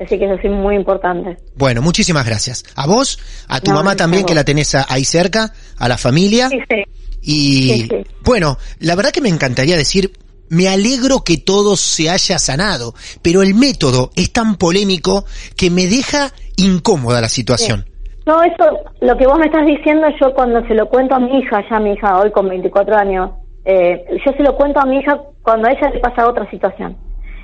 Así 0.00 0.18
que 0.18 0.24
eso 0.24 0.36
sí 0.42 0.48
muy 0.48 0.74
importante. 0.74 1.36
Bueno, 1.54 1.80
muchísimas 1.80 2.26
gracias. 2.26 2.64
A 2.74 2.86
vos, 2.86 3.18
a 3.48 3.60
tu 3.60 3.70
No, 3.70 3.76
mamá 3.76 3.94
también, 3.94 4.24
que 4.24 4.34
la 4.34 4.42
tenés 4.42 4.74
ahí 4.74 5.04
cerca, 5.04 5.52
a 5.78 5.88
la 5.88 5.98
familia. 5.98 6.48
Sí, 6.48 6.58
sí. 6.68 6.82
Y 7.24 7.88
bueno, 8.22 8.58
la 8.80 8.94
verdad 8.94 9.10
que 9.10 9.20
me 9.20 9.28
encantaría 9.28 9.76
decir, 9.76 10.12
me 10.50 10.68
alegro 10.68 11.24
que 11.24 11.38
todo 11.38 11.76
se 11.76 12.10
haya 12.10 12.38
sanado, 12.38 12.94
pero 13.22 13.42
el 13.42 13.54
método 13.54 14.10
es 14.14 14.32
tan 14.32 14.56
polémico 14.56 15.24
que 15.56 15.70
me 15.70 15.86
deja 15.86 16.32
incómoda 16.56 17.20
la 17.20 17.28
situación. 17.28 17.86
No, 18.26 18.42
eso, 18.42 18.78
lo 19.00 19.16
que 19.16 19.26
vos 19.26 19.38
me 19.38 19.46
estás 19.46 19.66
diciendo, 19.66 20.06
yo 20.20 20.32
cuando 20.34 20.66
se 20.66 20.74
lo 20.74 20.88
cuento 20.88 21.14
a 21.14 21.18
mi 21.20 21.38
hija, 21.38 21.62
ya 21.70 21.78
mi 21.78 21.92
hija 21.92 22.18
hoy 22.18 22.30
con 22.30 22.48
24 22.48 22.96
años, 22.96 23.30
eh, 23.64 24.04
yo 24.24 24.32
se 24.36 24.42
lo 24.42 24.54
cuento 24.56 24.80
a 24.80 24.86
mi 24.86 24.98
hija 24.98 25.18
cuando 25.42 25.68
a 25.68 25.72
ella 25.72 25.90
le 25.90 26.00
pasa 26.00 26.28
otra 26.28 26.48
situación. 26.50 26.96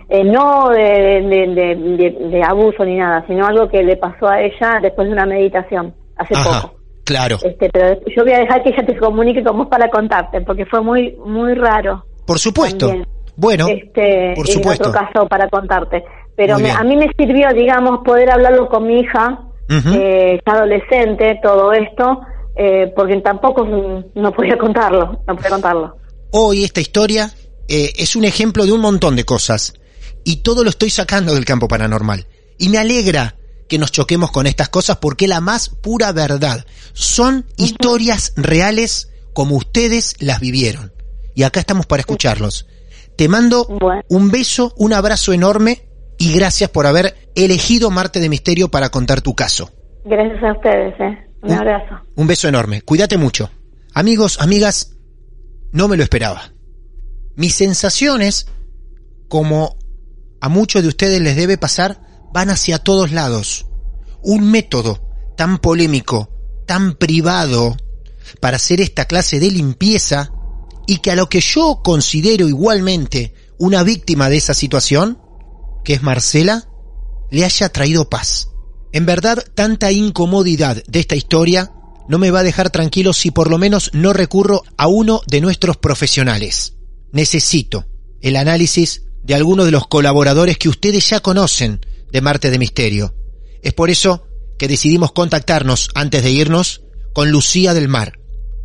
Eh, 0.09 0.25
no 0.25 0.71
de, 0.71 0.83
de, 0.83 1.47
de- 1.55 1.77
de- 1.77 2.29
de 2.31 2.43
abuso 2.43 2.85
ni 2.85 2.97
nada, 2.97 3.25
sino 3.29 3.47
algo 3.47 3.69
que 3.69 3.83
le 3.83 3.97
pasó 3.97 4.27
a 4.29 4.41
ella 4.41 4.79
después 4.83 5.07
de 5.07 5.13
una 5.15 5.25
meditación, 5.27 5.95
hace 6.17 6.35
Ajá, 6.35 6.63
poco. 6.63 6.80
Claro. 7.11 7.39
Este, 7.43 7.69
pero 7.71 8.01
yo 8.17 8.23
voy 8.25 8.33
a 8.33 8.39
dejar 8.39 8.63
que 8.63 8.71
ella 8.71 8.87
te 8.87 8.97
comunique 8.97 9.43
con 9.43 9.59
vos 9.59 9.67
para 9.69 9.89
contarte, 9.91 10.41
porque 10.43 10.65
fue 10.67 10.81
muy 10.81 11.17
muy 11.27 11.55
raro. 11.55 12.05
Por 12.27 12.39
supuesto. 12.39 12.87
también. 12.87 13.07
Bueno, 13.37 13.67
este, 13.69 14.33
por 14.37 14.47
en 14.49 14.53
supuesto. 14.55 14.89
otro 14.91 15.01
caso 15.01 15.27
para 15.29 15.49
contarte. 15.49 16.05
Pero 16.37 16.59
me- 16.59 16.71
a 16.71 16.83
mí 16.85 16.97
me 16.97 17.09
sirvió, 17.19 17.49
digamos, 17.55 18.01
poder 18.05 18.31
hablarlo 18.31 18.69
con 18.69 18.87
mi 18.87 19.01
hija, 19.01 19.41
Ujú. 19.69 19.89
eh, 19.95 20.41
ya 20.47 20.53
adolescente, 20.53 21.39
todo 21.43 21.73
esto, 21.73 22.21
eh, 22.57 22.93
porque 22.95 23.17
tampoco 23.21 23.67
no 24.15 24.33
podía 24.33 24.57
contarlo, 24.57 25.21
no 25.27 25.35
podía 25.37 25.51
contarlo. 25.51 25.97
Hoy 26.33 26.65
esta 26.65 26.81
historia 26.81 27.31
eh, 27.69 27.93
es 27.99 28.15
un 28.17 28.25
ejemplo 28.25 28.65
de 28.67 28.73
un 28.73 28.81
montón 28.81 29.17
de 29.17 29.25
cosas 29.25 29.75
y 30.25 30.43
todo 30.43 30.63
lo 30.65 30.71
estoy 30.71 30.91
sacando 30.91 31.35
del 31.35 31.45
campo 31.45 31.67
paranormal. 31.69 32.27
Y 32.59 32.69
me 32.69 32.79
alegra 32.79 33.35
que 33.71 33.79
nos 33.79 33.91
choquemos 33.93 34.31
con 34.33 34.47
estas 34.47 34.69
cosas 34.69 34.99
porque 34.99 35.27
la 35.29 35.41
más 35.41 35.71
pura 35.71 36.13
verdad 36.13 36.67
son 36.93 37.47
historias 37.57 38.35
reales 38.37 39.09
como 39.33 39.57
ustedes 39.57 40.17
las 40.19 40.41
vivieron. 40.41 40.93
Y 41.35 41.45
acá 41.45 41.61
estamos 41.61 41.87
para 41.87 42.01
escucharlos. 42.01 42.67
Te 43.17 43.29
mando 43.29 43.67
un 44.09 44.31
beso, 44.31 44.75
un 44.77 44.93
abrazo 44.93 45.33
enorme 45.33 45.89
y 46.19 46.35
gracias 46.35 46.69
por 46.69 46.87
haber 46.87 47.31
elegido 47.35 47.91
Marte 47.91 48.19
de 48.21 48.29
Misterio 48.29 48.69
para 48.71 48.91
contar 48.91 49.23
tu 49.23 49.35
caso. 49.35 49.71
Gracias 50.05 50.43
a 50.43 50.53
ustedes, 50.53 50.95
eh. 51.01 51.19
Un 51.43 51.53
Un- 51.53 51.57
abrazo. 51.59 51.95
Un 52.17 52.27
beso 52.27 52.49
enorme. 52.49 52.83
Cuídate 52.83 53.17
mucho. 53.17 53.51
Amigos, 53.95 54.39
amigas, 54.41 54.97
no 55.73 55.87
me 55.89 55.97
lo 55.97 56.03
esperaba. 56.03 56.53
Mis 57.37 57.55
sensaciones, 57.55 58.47
como 59.29 59.77
a 60.41 60.49
muchos 60.49 60.83
de 60.83 60.89
ustedes 60.89 61.21
les 61.23 61.37
debe 61.37 61.57
pasar, 61.57 62.01
van 62.33 62.51
hacia 62.51 62.79
todos 62.79 63.13
lados. 63.13 63.67
Un 64.23 64.51
método 64.51 65.01
tan 65.37 65.59
polémico, 65.59 66.31
tan 66.67 66.95
privado, 66.95 67.77
para 68.41 68.57
hacer 68.57 68.81
esta 68.81 69.07
clase 69.07 69.41
de 69.41 69.51
limpieza 69.51 70.33
y 70.87 70.99
que 70.99 71.11
a 71.11 71.17
lo 71.17 71.29
que 71.29 71.41
yo 71.41 71.81
considero 71.83 72.49
igualmente 72.49 73.35
una 73.59 73.83
víctima 73.83 74.29
de 74.29 74.37
esa 74.37 74.55
situación, 74.55 75.21
que 75.85 75.95
es 75.95 76.03
Marcela, 76.03 76.69
le 77.31 77.45
haya 77.45 77.69
traído 77.71 78.09
paz. 78.09 78.49
En 78.93 79.07
verdad, 79.07 79.45
tanta 79.55 79.93
incomodidad 79.93 80.83
de 80.87 81.01
esta 81.01 81.15
historia 81.15 81.73
no 82.09 82.19
me 82.19 82.31
va 82.31 82.41
a 82.41 82.45
dejar 82.45 82.71
tranquilo 82.71 83.13
si 83.13 83.31
por 83.31 83.49
lo 83.51 83.57
menos 83.57 83.91
no 83.93 84.13
recurro 84.13 84.65
a 84.77 84.89
uno 84.89 85.23
de 85.29 85.41
nuestros 85.41 85.77
profesionales. 85.77 86.75
Necesito 87.13 87.87
el 88.21 88.37
análisis 88.37 89.03
de 89.23 89.35
algunos 89.35 89.67
de 89.67 89.73
los 89.73 89.87
colaboradores 89.87 90.59
que 90.59 90.69
ustedes 90.69 91.09
ya 91.09 91.21
conocen 91.21 91.81
de 92.13 92.21
Marte 92.21 92.51
de 92.51 92.59
Misterio. 92.59 93.15
Es 93.63 93.73
por 93.73 93.91
eso 93.91 94.27
que 94.59 94.69
decidimos 94.69 95.13
contactarnos 95.13 95.91
antes 95.95 96.23
de 96.23 96.31
irnos 96.31 96.83
con 97.13 97.31
Lucía 97.31 97.75
del 97.75 97.89
Mar, 97.89 98.19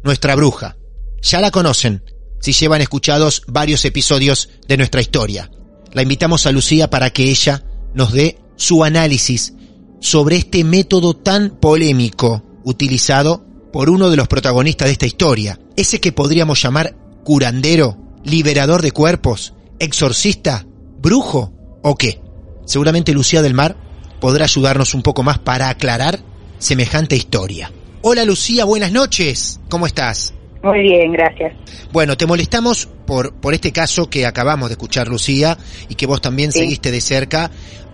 nuestra 0.04 0.36
bruja. 0.36 0.78
Ya 1.22 1.42
la 1.42 1.52
conocen 1.52 2.04
si 2.40 2.54
llevan 2.54 2.82
escuchados 2.82 3.42
varios 3.48 3.86
episodios 3.86 4.50
de 4.68 4.78
nuestra 4.78 5.02
historia. 5.02 5.50
La 5.94 6.02
invitamos 6.02 6.46
a 6.46 6.52
Lucía 6.52 6.90
para 6.90 7.10
que 7.10 7.30
ella 7.30 7.64
nos 7.94 8.12
dé 8.12 8.38
su 8.56 8.84
análisis 8.84 9.54
sobre 10.00 10.36
este 10.36 10.64
método 10.64 11.16
tan 11.16 11.60
polémico 11.60 12.44
utilizado 12.64 13.46
por 13.72 13.90
uno 13.90 14.10
de 14.10 14.18
los 14.18 14.28
protagonistas 14.28 14.88
de 14.88 14.92
esta 14.94 15.06
historia, 15.06 15.60
ese 15.76 16.00
que 16.00 16.12
podríamos 16.12 16.62
llamar 16.62 16.96
curandero, 17.24 17.98
liberador 18.24 18.82
de 18.82 18.92
cuerpos, 18.92 19.54
exorcista, 19.80 20.66
brujo 21.00 21.54
o 21.84 21.96
qué. 21.96 22.22
Seguramente 22.66 23.14
Lucía 23.14 23.42
del 23.42 23.54
Mar 23.54 23.76
podrá 24.20 24.46
ayudarnos 24.46 24.94
un 24.94 25.02
poco 25.04 25.24
más 25.24 25.40
para 25.40 25.70
aclarar 25.70 26.20
semejante 26.58 27.16
historia. 27.16 27.72
Hola 28.02 28.24
Lucía, 28.26 28.66
buenas 28.66 28.92
noches. 28.92 29.60
¿Cómo 29.70 29.88
estás? 29.88 30.34
Muy 30.64 30.80
bien, 30.82 31.12
gracias. 31.12 31.54
Bueno, 31.92 32.18
te 32.18 32.26
molestamos 32.26 32.88
por, 33.06 33.34
por 33.36 33.54
este 33.54 33.72
caso 33.72 34.10
que 34.10 34.26
acabamos 34.26 34.70
de 34.70 34.74
escuchar, 34.74 35.08
Lucía, 35.08 35.58
y 35.90 35.96
que 35.96 36.08
vos 36.08 36.22
también 36.22 36.52
Sí. 36.52 36.60
seguiste 36.60 36.90
de 36.92 37.02
cerca. 37.02 37.52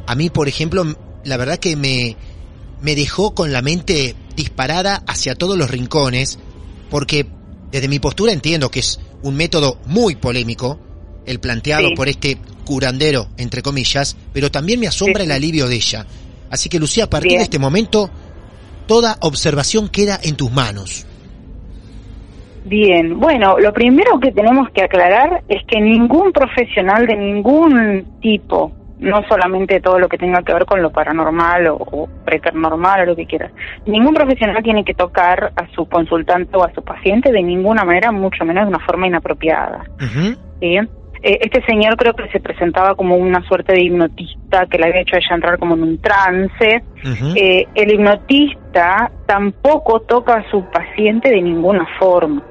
A 0.08 0.16
mí, 0.16 0.30
por 0.30 0.48
ejemplo, 0.48 0.86
la 1.26 1.38
verdad 1.38 1.58
que 1.58 1.76
me, 1.76 2.16
me 2.82 2.96
dejó 2.96 3.36
con 3.36 3.52
la 3.52 3.62
mente 3.62 4.16
disparada 4.38 5.04
hacia 5.06 5.36
todos 5.36 5.58
los 5.58 5.70
rincones, 5.70 6.40
porque 6.90 7.26
desde 7.72 7.90
mi 7.90 8.00
postura 8.00 8.32
entiendo 8.32 8.72
que 8.72 8.80
es 8.80 9.00
un 9.22 9.36
método 9.36 9.78
muy 9.86 10.16
polémico, 10.16 10.80
el 11.26 11.40
planteado 11.42 11.90
Sí. 11.90 11.96
por 11.96 12.08
este 12.08 12.38
curandero, 12.66 13.28
entre 13.38 13.62
comillas, 13.62 14.18
pero 14.34 14.52
también 14.52 14.80
me 14.80 14.88
asombra 14.88 15.24
Sí, 15.24 15.26
el 15.26 15.32
alivio 15.32 15.68
de 15.68 15.76
ella. 15.76 16.06
Así 16.50 16.70
que, 16.70 16.80
Lucía, 16.80 17.06
a 17.06 17.10
partir 17.10 17.30
Bien. 17.30 17.40
de 17.40 17.44
este 17.44 17.60
momento, 17.60 18.10
toda 18.88 19.18
observación 19.22 19.90
queda 19.90 20.20
en 20.24 20.36
tus 20.36 20.52
manos. 20.52 21.06
Bien, 22.66 23.20
bueno, 23.20 23.58
lo 23.58 23.74
primero 23.74 24.20
que 24.20 24.32
tenemos 24.32 24.70
que 24.70 24.84
aclarar 24.84 25.44
es 25.48 25.66
que 25.66 25.82
ningún 25.82 26.32
profesional 26.32 27.08
de 27.08 27.16
ningún 27.16 28.20
tipo, 28.22 28.72
no 29.00 29.24
solamente 29.28 29.80
todo 29.80 29.98
lo 29.98 30.08
que 30.08 30.18
tenga 30.18 30.44
que 30.44 30.54
ver 30.54 30.66
con 30.66 30.82
lo 30.82 30.92
paranormal 30.92 31.68
o, 31.68 31.76
o 31.78 32.10
preternormal 32.24 33.02
o 33.02 33.06
lo 33.06 33.16
que 33.16 33.26
quieras, 33.26 33.52
ningún 33.88 34.14
profesional 34.14 34.62
tiene 34.62 34.86
que 34.86 34.94
tocar 34.94 35.52
a 35.56 35.68
su 35.74 35.88
consultante 35.88 36.56
o 36.56 36.64
a 36.64 36.72
su 36.74 36.84
paciente 36.84 37.32
de 37.32 37.42
ninguna 37.42 37.84
manera, 37.84 38.12
mucho 38.12 38.46
menos 38.46 38.66
de 38.66 38.70
una 38.70 38.86
forma 38.86 39.08
inapropiada. 39.08 39.84
¿sí? 40.60 40.78
Eh, 41.24 41.38
este 41.42 41.64
señor 41.66 41.98
creo 41.98 42.14
que 42.14 42.28
se 42.30 42.40
presentaba 42.40 42.96
como 42.96 43.16
una 43.16 43.44
suerte 43.48 43.74
de 43.74 43.84
hipnotista 43.84 44.66
que 44.66 44.80
le 44.80 44.88
había 44.88 45.02
hecho 45.02 45.16
a 45.16 45.20
ella 45.20 45.36
entrar 45.36 45.60
como 45.60 45.76
en 45.76 45.84
un 45.84 45.98
trance. 46.00 46.84
Eh, 47.36 47.68
el 47.76 47.94
hipnotista 47.94 49.12
tampoco 49.28 50.02
toca 50.02 50.38
a 50.38 50.50
su 50.50 50.64
paciente 50.72 51.30
de 51.30 51.42
ninguna 51.42 51.86
forma. 52.00 52.42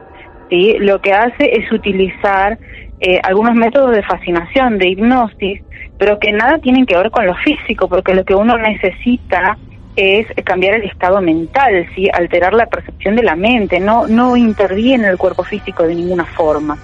¿sí? 0.49 0.77
Lo 0.79 1.01
que 1.01 1.12
hace 1.12 1.51
es 1.53 1.71
utilizar 1.73 2.59
eh, 3.01 3.21
algunos 3.25 3.55
métodos 3.55 3.93
de 3.93 4.03
fascinación, 4.03 4.79
de 4.79 4.91
hipnosis, 4.91 5.62
pero 5.99 6.18
que 6.21 6.33
nada 6.33 6.59
tienen 6.59 6.87
que 6.87 6.97
ver 6.97 7.11
con 7.11 7.27
lo 7.27 7.35
físico, 7.37 7.89
porque 7.89 8.14
lo 8.14 8.25
que 8.25 8.35
uno 8.35 8.57
necesita 8.57 9.59
es 9.97 10.27
cambiar 10.45 10.75
el 10.75 10.85
estado 10.85 11.21
mental, 11.21 11.87
¿sí? 11.95 12.09
alterar 12.12 12.55
la 12.55 12.66
percepción 12.66 13.16
de 13.16 13.25
la 13.25 13.35
mente, 13.35 13.81
no, 13.81 14.07
no 14.07 14.37
interviene 14.37 15.09
el 15.09 15.18
cuerpo 15.18 15.43
físico 15.43 15.83
de 15.83 15.97
ninguna 15.97 16.25
forma. 16.25 16.79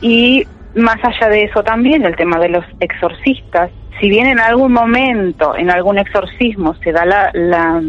Y 0.00 0.46
más 0.74 0.96
allá 1.02 1.28
de 1.28 1.44
eso 1.44 1.62
también 1.62 2.04
el 2.04 2.16
tema 2.16 2.38
de 2.38 2.48
los 2.48 2.64
exorcistas, 2.80 3.70
si 4.00 4.08
bien 4.08 4.26
en 4.26 4.40
algún 4.40 4.72
momento, 4.72 5.56
en 5.56 5.70
algún 5.70 5.98
exorcismo 5.98 6.74
se 6.82 6.92
da 6.92 7.04
la, 7.04 7.30
la 7.32 7.80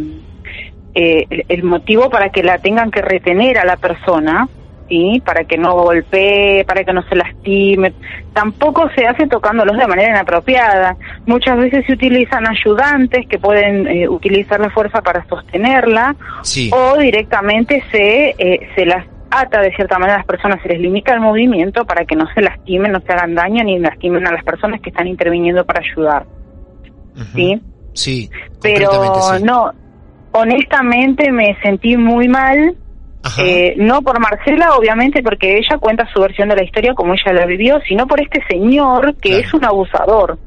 eh, 0.94 1.26
el, 1.30 1.46
el 1.50 1.64
motivo 1.64 2.10
para 2.10 2.30
que 2.30 2.44
la 2.44 2.58
tengan 2.60 2.92
que 2.92 3.02
retener 3.02 3.58
a 3.58 3.66
la 3.66 3.76
persona, 3.78 4.48
¿sí? 4.88 5.22
para 5.26 5.44
que 5.46 5.58
no 5.58 5.74
golpee, 5.74 6.64
para 6.66 6.84
que 6.84 6.94
no 6.94 7.02
se 7.10 7.16
lastime, 7.16 7.94
tampoco 8.34 8.90
se 8.96 9.06
hace 9.06 9.28
tocándolos 9.28 9.78
de 9.78 9.88
manera 9.88 10.10
inapropiada. 10.12 10.96
Muchas 11.26 11.58
veces 11.58 11.86
se 11.86 11.94
utilizan 11.94 12.46
ayudantes 12.48 13.28
que 13.28 13.40
pueden 13.40 13.88
eh, 13.88 14.08
utilizar 14.08 14.60
la 14.60 14.70
fuerza 14.70 15.02
para 15.02 15.26
sostenerla 15.28 16.16
Sí. 16.44 16.70
o 16.74 16.98
directamente 16.98 17.84
se, 17.92 18.36
eh, 18.38 18.70
se 18.76 18.86
las 18.86 19.06
ata 19.32 19.62
de 19.62 19.74
cierta 19.76 19.98
manera 20.00 20.16
a 20.16 20.18
las 20.20 20.28
personas, 20.28 20.62
se 20.62 20.70
les 20.70 20.80
limita 20.80 21.14
el 21.14 21.20
movimiento 21.22 21.86
para 21.86 22.06
que 22.06 22.16
no 22.16 22.26
se 22.34 22.42
lastimen, 22.42 22.92
no 22.92 23.00
se 23.02 23.12
hagan 23.14 23.36
daño 23.36 23.64
ni 23.64 23.80
lastimen 23.80 24.26
a 24.28 24.32
las 24.32 24.44
personas 24.44 24.82
que 24.82 24.90
están 24.90 25.08
interviniendo 25.08 25.66
para 25.66 25.82
ayudar. 25.82 26.26
¿sí? 27.34 27.62
Sí, 27.94 28.30
Pero 28.62 28.90
sí. 29.38 29.44
no, 29.44 29.72
honestamente 30.32 31.32
me 31.32 31.56
sentí 31.64 31.96
muy 31.98 32.28
mal, 32.28 32.76
eh, 33.40 33.74
no 33.78 34.02
por 34.02 34.20
Marcela, 34.20 34.76
obviamente, 34.76 35.24
porque 35.24 35.58
ella 35.58 35.78
cuenta 35.80 36.06
su 36.14 36.22
versión 36.22 36.50
de 36.50 36.58
la 36.58 36.64
historia 36.64 36.94
como 36.94 37.14
ella 37.14 37.34
la 37.34 37.46
vivió, 37.46 37.80
sino 37.88 38.06
por 38.06 38.22
este 38.22 38.42
señor 38.48 39.16
que 39.16 39.30
Claro. 39.30 39.44
es 39.44 39.54
un 39.54 39.66
abusador. 39.66 40.38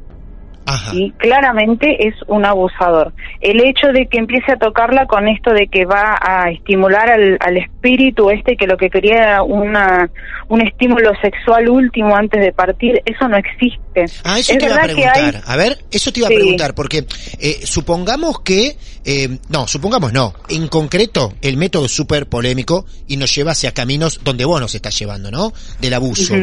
Y 0.92 1.12
claramente 1.12 2.08
es 2.08 2.14
un 2.26 2.44
abusador. 2.44 3.12
El 3.40 3.60
hecho 3.60 3.88
de 3.88 4.06
que 4.06 4.18
empiece 4.18 4.52
a 4.52 4.56
tocarla 4.56 5.06
con 5.06 5.28
esto 5.28 5.52
de 5.52 5.68
que 5.68 5.84
va 5.84 6.18
a 6.20 6.50
estimular 6.50 7.08
al, 7.10 7.56
espíritu 7.56 8.30
este 8.30 8.56
que 8.56 8.66
lo 8.66 8.76
que 8.76 8.90
quería 8.90 9.16
era 9.16 9.42
una, 9.42 10.10
un 10.48 10.60
estímulo 10.60 11.12
sexual 11.20 11.68
último 11.68 12.14
antes 12.14 12.40
de 12.40 12.52
partir, 12.52 13.02
eso 13.04 13.28
no 13.28 13.36
existe. 13.36 14.04
Ah, 14.24 14.38
eso 14.38 14.54
te 14.56 14.66
iba 14.66 14.76
a 14.76 14.82
preguntar. 14.82 15.42
A 15.46 15.56
ver, 15.56 15.78
eso 15.90 16.12
te 16.12 16.20
iba 16.20 16.28
a 16.28 16.30
preguntar, 16.30 16.74
porque 16.74 17.04
eh, 17.40 17.60
supongamos 17.64 18.40
que, 18.40 18.76
eh, 19.04 19.38
no, 19.48 19.66
supongamos 19.66 20.12
no, 20.12 20.34
en 20.48 20.68
concreto 20.68 21.32
el 21.42 21.56
método 21.56 21.86
es 21.86 21.92
súper 21.92 22.28
polémico 22.28 22.86
y 23.06 23.16
nos 23.16 23.34
lleva 23.34 23.52
hacia 23.52 23.72
caminos 23.72 24.20
donde 24.22 24.44
vos 24.44 24.60
nos 24.60 24.74
estás 24.74 24.98
llevando, 24.98 25.30
¿no? 25.30 25.52
Del 25.80 25.94
abuso. 25.94 26.34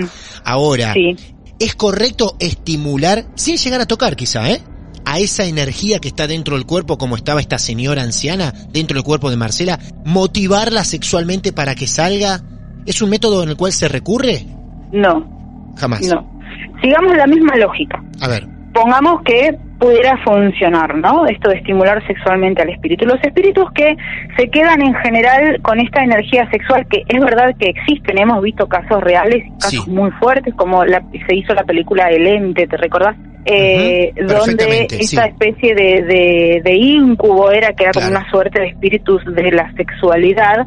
Ahora, 0.44 0.94
¿es 1.60 1.76
correcto 1.76 2.36
estimular, 2.40 3.26
sin 3.36 3.58
llegar 3.58 3.82
a 3.82 3.86
tocar 3.86 4.16
quizá, 4.16 4.50
¿eh? 4.52 4.62
a 5.06 5.20
esa 5.20 5.46
energía 5.46 6.00
que 6.00 6.08
está 6.08 6.28
dentro 6.28 6.56
del 6.56 6.66
cuerpo, 6.66 6.98
como 6.98 7.16
estaba 7.16 7.40
esta 7.40 7.60
señora 7.60 8.02
anciana 8.02 8.54
dentro 8.72 8.96
del 8.96 9.04
cuerpo 9.04 9.30
de 9.30 9.38
Marcela, 9.38 9.80
motivarla 10.04 10.84
sexualmente 10.84 11.54
para 11.54 11.76
que 11.76 11.88
salga? 11.88 12.42
¿Es 12.86 13.02
un 13.02 13.10
método 13.10 13.44
en 13.44 13.50
el 13.50 13.58
cual 13.58 13.72
se 13.72 13.88
recurre? 13.88 14.46
No. 14.92 15.74
Jamás. 15.78 16.02
No. 16.02 16.28
Sigamos 16.82 17.16
la 17.16 17.28
misma 17.28 17.56
lógica. 17.56 18.04
A 18.20 18.28
ver. 18.28 18.55
Pongamos 18.76 19.22
que 19.24 19.58
pudiera 19.80 20.18
funcionar, 20.26 20.98
¿no? 20.98 21.26
Esto 21.28 21.50
de 21.50 21.56
estimular 21.56 22.06
sexualmente 22.08 22.62
al 22.62 22.72
espíritu. 22.72 23.06
Los 23.06 23.24
espíritus 23.24 23.72
que 23.72 23.96
se 24.36 24.50
quedan 24.50 24.82
en 24.82 24.94
general 24.96 25.62
con 25.62 25.80
esta 25.80 26.04
energía 26.04 26.46
sexual, 26.52 26.86
que 26.90 27.04
es 27.08 27.24
verdad 27.24 27.56
que 27.58 27.68
existen, 27.70 28.18
hemos 28.18 28.42
visto 28.42 28.68
casos 28.68 29.02
reales, 29.02 29.46
casos 29.62 29.88
muy 29.88 30.12
fuertes, 30.12 30.54
como 30.56 30.84
la, 30.84 31.02
se 31.26 31.36
hizo 31.36 31.54
la 31.54 31.64
película 31.64 32.10
El 32.10 32.28
Ente, 32.28 32.68
¿te 32.68 32.76
recordás? 32.76 33.16
Eh, 33.48 34.12
donde 34.28 34.88
esta 34.90 35.26
especie 35.26 35.76
de, 35.76 36.02
de, 36.02 36.62
de 36.64 36.76
incubo 36.76 37.52
era 37.52 37.74
que 37.74 37.84
era 37.84 37.92
como 37.92 38.08
una 38.08 38.30
suerte 38.32 38.60
de 38.60 38.68
espíritus 38.70 39.24
de 39.24 39.52
la 39.52 39.72
sexualidad 39.74 40.66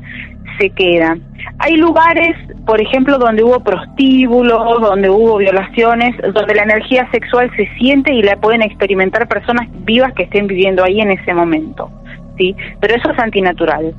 se 0.58 0.70
quedan. 0.70 1.22
Hay 1.58 1.76
lugares, 1.76 2.36
por 2.66 2.80
ejemplo, 2.80 3.18
donde 3.18 3.42
hubo 3.42 3.60
prostíbulos, 3.60 4.80
donde 4.80 5.10
hubo 5.10 5.38
violaciones, 5.38 6.14
donde 6.32 6.54
la 6.54 6.62
energía 6.62 7.08
sexual 7.10 7.50
se 7.56 7.66
siente 7.78 8.12
y 8.12 8.22
la 8.22 8.36
pueden 8.36 8.62
experimentar 8.62 9.26
personas 9.28 9.68
vivas 9.84 10.12
que 10.14 10.24
estén 10.24 10.46
viviendo 10.46 10.84
ahí 10.84 11.00
en 11.00 11.10
ese 11.10 11.32
momento, 11.34 11.90
¿sí? 12.36 12.54
Pero 12.80 12.94
eso 12.94 13.10
es 13.10 13.18
antinatural. 13.18 13.94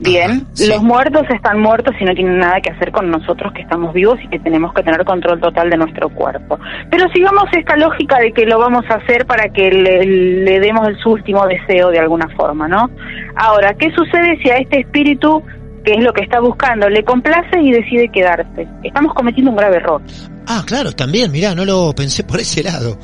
Bien, 0.00 0.46
los 0.68 0.82
muertos 0.82 1.22
están 1.30 1.60
muertos 1.60 1.94
y 2.00 2.04
no 2.04 2.14
tienen 2.14 2.38
nada 2.38 2.60
que 2.60 2.70
hacer 2.70 2.90
con 2.90 3.10
nosotros 3.10 3.52
que 3.52 3.62
estamos 3.62 3.94
vivos 3.94 4.18
y 4.22 4.28
que 4.28 4.38
tenemos 4.40 4.74
que 4.74 4.82
tener 4.82 5.04
control 5.04 5.40
total 5.40 5.70
de 5.70 5.76
nuestro 5.76 6.08
cuerpo. 6.08 6.58
Pero 6.90 7.08
sigamos 7.14 7.44
esta 7.52 7.76
lógica 7.76 8.18
de 8.18 8.32
que 8.32 8.44
lo 8.44 8.58
vamos 8.58 8.84
a 8.90 8.94
hacer 8.94 9.24
para 9.26 9.48
que 9.50 9.70
le, 9.70 10.04
le 10.04 10.60
demos 10.60 10.88
el 10.88 10.98
su 10.98 11.10
último 11.10 11.46
deseo 11.46 11.90
de 11.90 12.00
alguna 12.00 12.28
forma, 12.36 12.66
¿no? 12.66 12.90
Ahora, 13.36 13.74
¿qué 13.74 13.90
sucede 13.92 14.36
si 14.42 14.50
a 14.50 14.56
este 14.56 14.80
espíritu 14.80 15.42
que 15.84 15.92
es 15.92 16.02
lo 16.02 16.12
que 16.12 16.22
está 16.22 16.40
buscando, 16.40 16.88
le 16.88 17.04
complace 17.04 17.60
y 17.60 17.70
decide 17.70 18.08
quedarse. 18.08 18.66
Estamos 18.82 19.12
cometiendo 19.14 19.50
un 19.50 19.56
grave 19.56 19.76
error. 19.76 20.00
Ah, 20.46 20.62
claro, 20.66 20.92
también, 20.92 21.30
mirá, 21.30 21.54
no 21.54 21.64
lo 21.64 21.94
pensé 21.94 22.24
por 22.24 22.40
ese 22.40 22.62
lado. 22.62 22.98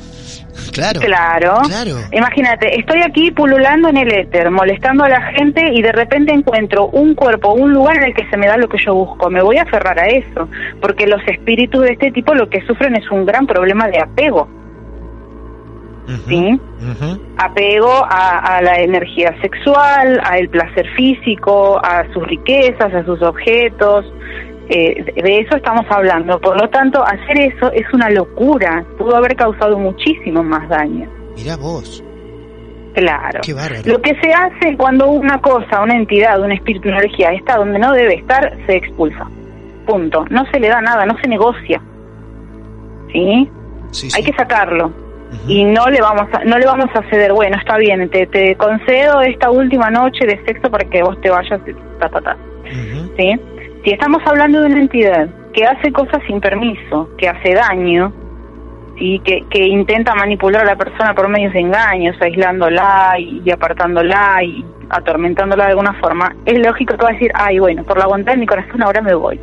Claro. 0.71 0.99
Claro. 0.99 1.57
Claro. 1.67 1.97
Imagínate, 2.11 2.79
estoy 2.79 3.01
aquí 3.01 3.31
pululando 3.31 3.89
en 3.89 3.97
el 3.97 4.13
éter, 4.13 4.49
molestando 4.51 5.03
a 5.03 5.09
la 5.09 5.21
gente 5.33 5.71
y 5.73 5.81
de 5.81 5.91
repente 5.91 6.33
encuentro 6.33 6.87
un 6.87 7.15
cuerpo, 7.15 7.53
un 7.53 7.73
lugar 7.73 7.97
en 7.97 8.03
el 8.03 8.13
que 8.13 8.27
se 8.29 8.37
me 8.37 8.47
da 8.47 8.57
lo 8.57 8.67
que 8.67 8.77
yo 8.83 8.93
busco. 8.93 9.29
Me 9.29 9.41
voy 9.41 9.57
a 9.57 9.63
aferrar 9.63 9.99
a 9.99 10.07
eso, 10.07 10.47
porque 10.81 11.07
los 11.07 11.21
espíritus 11.27 11.81
de 11.81 11.93
este 11.93 12.11
tipo 12.11 12.33
lo 12.33 12.49
que 12.49 12.61
sufren 12.65 12.95
es 12.95 13.09
un 13.11 13.25
gran 13.25 13.45
problema 13.47 13.87
de 13.87 13.99
apego. 13.99 14.47
¿sí? 16.27 16.59
Apego 17.37 18.05
a, 18.09 18.61
la 18.61 18.79
energía 18.81 19.33
sexual, 19.41 20.19
al 20.23 20.49
placer 20.49 20.87
físico, 20.95 21.79
a 21.83 22.05
sus 22.13 22.25
riquezas, 22.27 22.93
a 22.93 23.03
sus 23.05 23.21
objetos. 23.21 24.05
Eh, 24.73 25.03
de 25.21 25.39
eso 25.39 25.57
estamos 25.57 25.85
hablando. 25.89 26.39
Por 26.39 26.59
lo 26.59 26.69
tanto, 26.69 27.03
hacer 27.03 27.41
eso 27.41 27.69
es 27.73 27.83
una 27.93 28.09
locura. 28.09 28.85
Pudo 28.97 29.17
haber 29.17 29.35
causado 29.35 29.77
muchísimo 29.77 30.41
más 30.43 30.67
daño. 30.69 31.09
Mira 31.35 31.57
vos. 31.57 32.01
Claro. 32.93 33.41
Lo 33.85 34.01
que 34.01 34.15
se 34.21 34.31
hace 34.31 34.77
cuando 34.77 35.09
una 35.09 35.41
cosa, 35.41 35.81
una 35.81 35.95
entidad, 35.95 36.41
un 36.41 36.53
espíritu, 36.53 36.87
una 36.87 36.99
energía 36.99 37.31
está 37.31 37.57
donde 37.57 37.79
no 37.79 37.91
debe 37.91 38.15
estar, 38.15 38.57
se 38.65 38.77
expulsa. 38.77 39.27
Punto. 39.85 40.25
No 40.29 40.45
se 40.51 40.59
le 40.59 40.69
da 40.69 40.79
nada, 40.79 41.05
no 41.05 41.17
se 41.21 41.27
negocia. 41.27 41.81
¿Sí? 43.11 43.49
sí. 43.91 44.09
Hay 44.15 44.23
que 44.23 44.33
sacarlo 44.33 44.93
y 45.47 45.63
no 45.63 45.85
le 45.87 46.01
vamos 46.01 46.27
a, 46.33 46.43
no 46.43 46.57
le 46.57 46.65
vamos 46.65 46.89
a 46.93 47.09
ceder, 47.09 47.33
bueno, 47.33 47.57
está 47.57 47.77
bien, 47.77 48.09
te, 48.09 48.27
te 48.27 48.55
concedo 48.55 49.21
esta 49.21 49.49
última 49.49 49.89
noche 49.89 50.25
de 50.25 50.43
sexo 50.45 50.69
para 50.69 50.83
que 50.89 51.01
vos 51.01 51.19
te 51.21 51.29
vayas, 51.29 51.59
ta, 51.99 52.09
ta, 52.09 52.21
ta. 52.21 52.37
¿Sí? 53.17 53.39
Si 53.83 53.91
estamos 53.91 54.21
hablando 54.25 54.61
de 54.61 54.67
una 54.67 54.81
entidad 54.81 55.29
que 55.53 55.65
hace 55.65 55.91
cosas 55.91 56.21
sin 56.27 56.39
permiso, 56.39 57.09
que 57.17 57.27
hace 57.27 57.53
daño, 57.53 58.13
y 59.01 59.19
que, 59.19 59.43
que 59.49 59.65
intenta 59.65 60.13
manipular 60.13 60.61
a 60.61 60.65
la 60.65 60.75
persona 60.75 61.15
por 61.15 61.27
medios 61.27 61.53
de 61.53 61.61
engaños, 61.61 62.15
aislándola 62.21 63.15
y, 63.17 63.49
apartándola 63.49 64.43
y 64.43 64.63
atormentándola 64.89 65.65
de 65.65 65.69
alguna 65.71 65.93
forma, 65.99 66.35
es 66.45 66.59
lógico 66.59 66.95
que 66.95 67.03
va 67.03 67.09
a 67.09 67.13
decir, 67.13 67.31
ay, 67.33 67.57
bueno, 67.57 67.83
por 67.83 67.97
la 67.97 68.05
voluntad 68.05 68.33
de 68.33 68.39
mi 68.39 68.45
corazón 68.45 68.83
ahora 68.83 69.01
me 69.01 69.15
voy. 69.15 69.39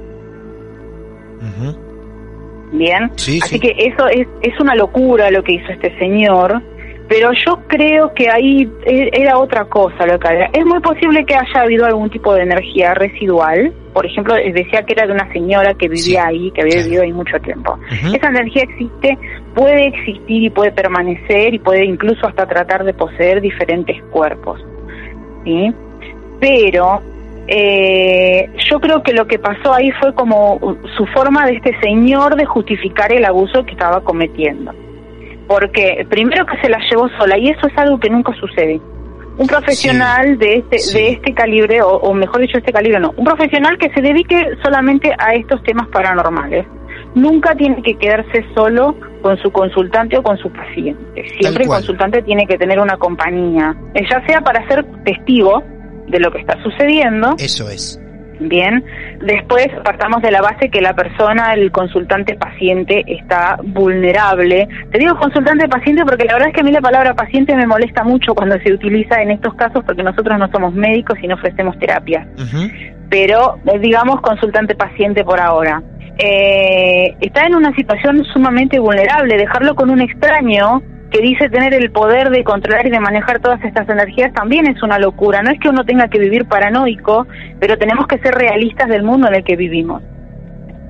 Bien, 2.71 3.11
así 3.15 3.59
que 3.59 3.75
eso 3.79 4.07
es, 4.09 4.29
es 4.43 4.61
una 4.61 4.77
locura 4.77 5.31
lo 5.31 5.43
que 5.43 5.55
hizo 5.55 5.73
este 5.73 5.99
señor, 5.99 6.63
pero 7.09 7.31
yo 7.33 7.59
creo 7.67 8.13
que 8.15 8.29
ahí 8.29 8.71
e, 8.85 9.11
era 9.13 9.39
otra 9.39 9.65
cosa 9.65 10.07
lo 10.07 10.19
que 10.19 10.29
había. 10.29 10.51
Es 10.53 10.65
muy 10.67 10.81
posible 10.81 11.25
que 11.25 11.35
haya 11.35 11.63
habido 11.63 11.87
algún 11.87 12.11
tipo 12.11 12.35
de 12.35 12.43
energía 12.43 12.95
residual, 12.95 13.73
por 13.95 14.05
ejemplo, 14.07 14.35
decía 14.35 14.83
que 14.83 14.93
era 14.93 15.07
de 15.07 15.13
una 15.13 15.33
señora 15.33 15.75
que 15.75 15.89
vivía 15.89 16.27
ahí, 16.27 16.51
que 16.53 16.63
había 16.63 16.83
vivido 16.85 17.03
ahí 17.03 17.13
mucho 17.13 17.39
tiempo. 17.41 17.79
Esa 17.91 18.29
energía 18.29 18.63
existe, 18.63 19.19
puede 19.55 19.89
existir 19.89 20.45
y 20.45 20.51
puede 20.51 20.71
permanecer 20.71 21.55
y 21.55 21.59
puede 21.59 21.85
incluso 21.85 22.27
hasta 22.27 22.47
tratar 22.47 22.85
de 22.85 22.95
poseer 22.95 23.41
diferentes 23.41 24.01
cuerpos. 24.11 24.61
¿sí? 25.45 25.73
Pero 26.39 27.01
eh, 27.49 28.51
yo 28.71 28.79
creo 28.79 29.03
que 29.03 29.15
lo 29.15 29.27
que 29.27 29.39
pasó 29.39 29.73
ahí 29.73 29.91
fue 29.93 30.15
como 30.15 30.61
su 30.97 31.07
forma 31.07 31.47
de 31.47 31.57
este 31.57 31.75
señor 31.81 32.37
de 32.37 32.45
justificar 32.45 33.13
el 33.13 33.25
abuso 33.25 33.65
que 33.65 33.73
estaba 33.73 34.03
cometiendo. 34.03 34.73
Porque 35.49 36.07
primero 36.09 36.47
que 36.47 36.57
se 36.61 36.69
la 36.69 36.79
llevó 36.89 37.09
sola, 37.19 37.37
y 37.37 37.49
eso 37.49 37.67
es 37.67 37.77
algo 37.77 37.99
que 37.99 38.11
nunca 38.11 38.33
sucede. 38.35 38.81
Un 39.37 39.47
profesional 39.47 40.39
de 40.39 40.57
este 40.57 40.99
de 40.99 41.11
este 41.11 41.33
calibre, 41.33 41.81
o, 41.83 41.89
o, 41.89 42.15
mejor 42.15 42.41
dicho, 42.41 42.59
este 42.59 42.73
calibre 42.73 43.01
no, 43.01 43.15
un 43.17 43.25
profesional 43.25 43.79
que 43.79 43.89
se 43.91 44.01
dedique 44.01 44.37
solamente 44.63 45.13
a 45.19 45.35
estos 45.35 45.63
temas 45.63 45.89
paranormales, 45.89 46.67
nunca 47.15 47.55
tiene 47.55 47.83
que 47.83 47.95
quedarse 47.95 48.45
solo 48.55 48.95
con 49.23 49.37
su 49.39 49.51
consultante 49.51 50.19
o 50.19 50.23
con 50.23 50.37
su 50.39 50.51
paciente. 50.51 51.25
Siempre 51.41 51.65
el 51.65 51.69
consultante 51.69 52.23
tiene 52.23 52.47
que 52.47 52.59
tener 52.59 52.79
una 52.79 52.97
compañía, 52.97 53.75
ya 53.95 54.27
sea 54.27 54.41
para 54.41 54.67
ser 54.69 54.85
testigo, 55.05 55.63
de 56.09 56.21
lo 56.21 56.31
que 56.31 56.41
está 56.41 56.61
sucediendo. 56.63 57.35
Eso 57.39 57.69
es. 57.69 58.01
Bien, 58.41 58.85
después 59.21 59.67
partamos 59.83 60.23
de 60.23 60.31
la 60.31 60.41
base 60.41 60.71
que 60.71 60.81
la 60.81 60.95
persona, 60.95 61.55
el 61.55 61.73
consultante 61.73 62.37
paciente, 62.37 63.05
está 63.07 63.59
vulnerable. 63.63 64.69
Te 64.93 64.99
digo 64.99 65.17
consultante 65.17 65.69
paciente 65.69 66.05
porque 66.05 66.25
la 66.25 66.35
verdad 66.35 66.49
es 66.49 66.55
que 66.55 66.61
a 66.61 66.65
mí 66.65 66.71
la 66.71 66.81
palabra 66.81 67.15
paciente 67.15 67.57
me 67.57 67.67
molesta 67.67 68.05
mucho 68.05 68.35
cuando 68.35 68.57
se 68.61 68.73
utiliza 68.73 69.21
en 69.23 69.33
estos 69.33 69.55
casos 69.55 69.83
porque 69.85 70.03
nosotros 70.03 70.39
no 70.39 70.49
somos 70.53 70.73
médicos 70.73 71.19
y 71.21 71.27
no 71.27 71.35
ofrecemos 71.35 71.77
terapia. 71.79 72.29
Pero 73.11 73.59
eh, 73.67 73.79
digamos 73.81 74.21
consultante 74.21 74.77
paciente 74.77 75.25
por 75.25 75.41
ahora. 75.41 75.83
Eh, 76.19 77.17
está 77.21 77.47
en 77.47 77.55
una 77.55 77.75
situación 77.75 78.25
sumamente 78.25 78.79
vulnerable. 78.79 79.37
Dejarlo 79.37 79.75
con 79.75 79.91
un 79.91 80.01
extraño 80.01 80.83
que 81.11 81.21
dice 81.21 81.49
tener 81.49 81.75
el 81.75 81.91
poder 81.91 82.31
de 82.31 82.45
controlar 82.45 82.87
y 82.87 82.91
de 82.91 83.01
manejar 83.01 83.41
todas 83.41 83.63
estas 83.65 83.89
energías 83.89 84.33
también 84.33 84.67
es 84.67 84.83
una 84.83 84.99
locura. 84.99 85.43
No 85.43 85.51
es 85.51 85.59
que 85.59 85.69
uno 85.69 85.85
tenga 85.85 86.09
que 86.09 86.19
vivir 86.19 86.47
paranoico, 86.47 87.27
pero 87.59 87.77
tenemos 87.79 88.07
que 88.07 88.19
ser 88.19 88.35
realistas 88.35 88.89
del 88.89 89.03
mundo 89.03 89.29
en 89.29 89.37
el 89.37 89.45
que 89.45 89.57
vivimos. 89.57 90.03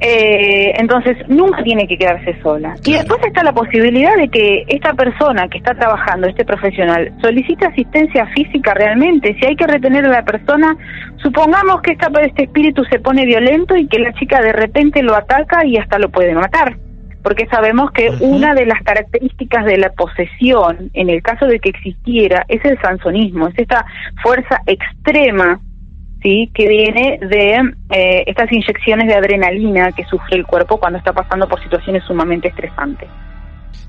Eh, 0.00 0.74
entonces, 0.78 1.16
nunca 1.28 1.62
tiene 1.64 1.88
que 1.88 1.98
quedarse 1.98 2.40
sola. 2.40 2.76
Y 2.84 2.92
después 2.92 3.18
está 3.26 3.42
la 3.42 3.52
posibilidad 3.52 4.14
de 4.16 4.28
que 4.28 4.64
esta 4.68 4.92
persona 4.94 5.48
que 5.48 5.58
está 5.58 5.74
trabajando, 5.74 6.28
este 6.28 6.44
profesional, 6.44 7.12
solicite 7.20 7.66
asistencia 7.66 8.26
física 8.26 8.74
realmente. 8.74 9.36
Si 9.40 9.46
hay 9.46 9.56
que 9.56 9.66
retener 9.66 10.04
a 10.06 10.10
la 10.10 10.22
persona, 10.22 10.76
supongamos 11.16 11.82
que 11.82 11.92
esta, 11.92 12.08
este 12.22 12.44
espíritu 12.44 12.84
se 12.84 13.00
pone 13.00 13.24
violento 13.24 13.76
y 13.76 13.88
que 13.88 13.98
la 13.98 14.12
chica 14.12 14.40
de 14.40 14.52
repente 14.52 15.02
lo 15.02 15.16
ataca 15.16 15.66
y 15.66 15.76
hasta 15.76 15.98
lo 15.98 16.10
puede 16.10 16.34
matar 16.34 16.76
porque 17.22 17.46
sabemos 17.46 17.90
que 17.92 18.10
una 18.20 18.54
de 18.54 18.66
las 18.66 18.82
características 18.82 19.64
de 19.64 19.78
la 19.78 19.90
posesión, 19.90 20.90
en 20.94 21.10
el 21.10 21.22
caso 21.22 21.46
de 21.46 21.58
que 21.58 21.70
existiera, 21.70 22.44
es 22.48 22.64
el 22.64 22.80
sansonismo, 22.80 23.48
es 23.48 23.58
esta 23.58 23.84
fuerza 24.22 24.60
extrema 24.66 25.60
sí 26.22 26.50
que 26.52 26.68
viene 26.68 27.18
de 27.22 27.60
eh, 27.90 28.24
estas 28.26 28.50
inyecciones 28.50 29.06
de 29.06 29.14
adrenalina 29.14 29.92
que 29.92 30.04
sufre 30.04 30.36
el 30.36 30.46
cuerpo 30.46 30.78
cuando 30.78 30.98
está 30.98 31.12
pasando 31.12 31.48
por 31.48 31.62
situaciones 31.62 32.02
sumamente 32.04 32.48
estresantes. 32.48 33.08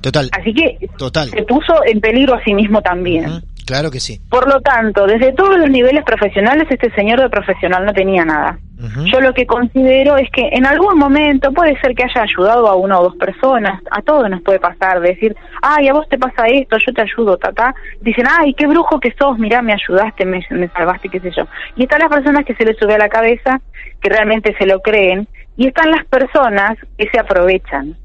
Total. 0.02 0.30
Así 0.32 0.54
que 0.54 0.88
Total. 0.98 1.30
se 1.30 1.44
puso 1.44 1.84
en 1.86 2.00
peligro 2.00 2.36
a 2.36 2.44
sí 2.44 2.54
mismo 2.54 2.82
también. 2.82 3.26
Ujú, 3.26 3.42
Claro 3.70 3.92
que 3.92 4.00
sí. 4.00 4.20
Por 4.32 4.52
lo 4.52 4.62
tanto, 4.62 5.06
desde 5.06 5.32
todos 5.32 5.56
los 5.60 5.70
niveles 5.70 6.04
profesionales, 6.04 6.66
este 6.72 6.90
señor 6.96 7.22
de 7.22 7.30
profesional 7.30 7.86
no 7.86 7.94
tenía 7.94 8.26
nada. 8.26 8.58
Yo 9.06 9.22
lo 9.22 9.32
que 9.32 9.46
considero 9.46 10.18
es 10.18 10.28
que 10.32 10.50
en 10.54 10.66
algún 10.66 10.98
momento 10.98 11.52
puede 11.52 11.80
ser 11.80 11.94
que 11.94 12.04
haya 12.04 12.24
ayudado 12.24 12.68
a 12.68 12.76
una 12.76 13.00
o 13.00 13.04
dos 13.04 13.16
personas, 13.18 13.80
a 13.92 14.02
todos 14.02 14.28
nos 14.28 14.42
puede 14.42 14.60
pasar, 14.60 15.02
decir, 15.02 15.36
ay, 15.62 15.88
a 15.88 15.94
vos 15.94 16.10
te 16.10 16.18
pasa 16.18 16.48
esto, 16.48 16.78
yo 16.84 16.94
te 16.94 17.04
ayudo, 17.04 17.38
tata. 17.38 17.76
Dicen, 18.02 18.26
ay, 18.28 18.56
qué 18.56 18.66
brujo 18.66 19.00
que 19.00 19.14
sos, 19.20 19.38
mirá, 19.38 19.62
me 19.62 19.74
ayudaste, 19.74 20.26
me, 20.26 20.44
me 20.50 20.68
salvaste, 20.70 21.10
qué 21.10 21.20
sé 21.20 21.30
yo. 21.38 21.44
Y 21.76 21.84
están 21.84 22.00
las 22.00 22.10
personas 22.10 22.46
que 22.46 22.56
se 22.56 22.66
les 22.66 22.76
sube 22.76 22.96
a 22.96 22.98
la 22.98 23.10
cabeza, 23.10 23.62
que 24.02 24.10
realmente 24.10 24.56
se 24.58 24.66
lo 24.66 24.80
creen, 24.80 25.28
y 25.58 25.68
están 25.68 25.92
las 25.92 26.06
personas 26.06 26.72
que 26.98 27.08
se 27.10 27.20
aprovechan, 27.20 27.96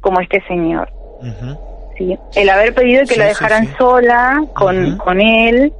como 0.00 0.18
este 0.20 0.42
señor. 0.48 0.88
Ujú. 1.20 1.71
¿Sí? 1.96 2.16
El 2.34 2.48
haber 2.50 2.74
pedido 2.74 3.00
que 3.02 3.14
Sí, 3.14 3.18
la 3.18 3.26
dejaran 3.26 3.66
sí. 3.66 3.72
sola 3.78 4.42
con, 4.54 4.96
con 4.98 5.20
él 5.20 5.72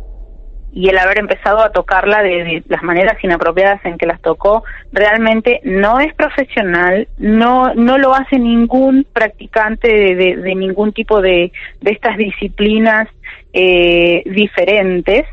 y 0.74 0.88
el 0.88 0.96
haber 0.96 1.18
empezado 1.18 1.58
a 1.62 1.70
tocarla 1.70 2.22
de, 2.22 2.30
de 2.44 2.62
las 2.68 2.82
maneras 2.82 3.22
inapropiadas 3.22 3.84
en 3.84 3.98
que 3.98 4.06
las 4.06 4.20
tocó, 4.22 4.64
realmente 4.90 5.60
no 5.64 6.00
es 6.00 6.14
profesional, 6.14 7.08
no 7.18 7.74
no 7.74 7.98
lo 7.98 8.14
hace 8.14 8.38
ningún 8.38 9.06
practicante 9.12 9.88
de, 9.88 10.14
de- 10.14 10.36
de 10.36 10.54
ningún 10.54 10.92
tipo 10.94 11.20
de, 11.20 11.52
de 11.82 11.90
estas 11.90 12.16
disciplinas 12.16 13.06
eh, 13.52 14.22
diferentes 14.24 15.24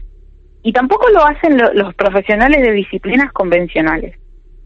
y 0.62 0.74
tampoco 0.74 1.08
lo 1.10 1.26
hacen 1.26 1.58
lo- 1.58 1.74
los 1.74 1.96
profesionales 1.96 2.62
de 2.62 2.74
disciplinas 2.74 3.32
convencionales. 3.32 4.16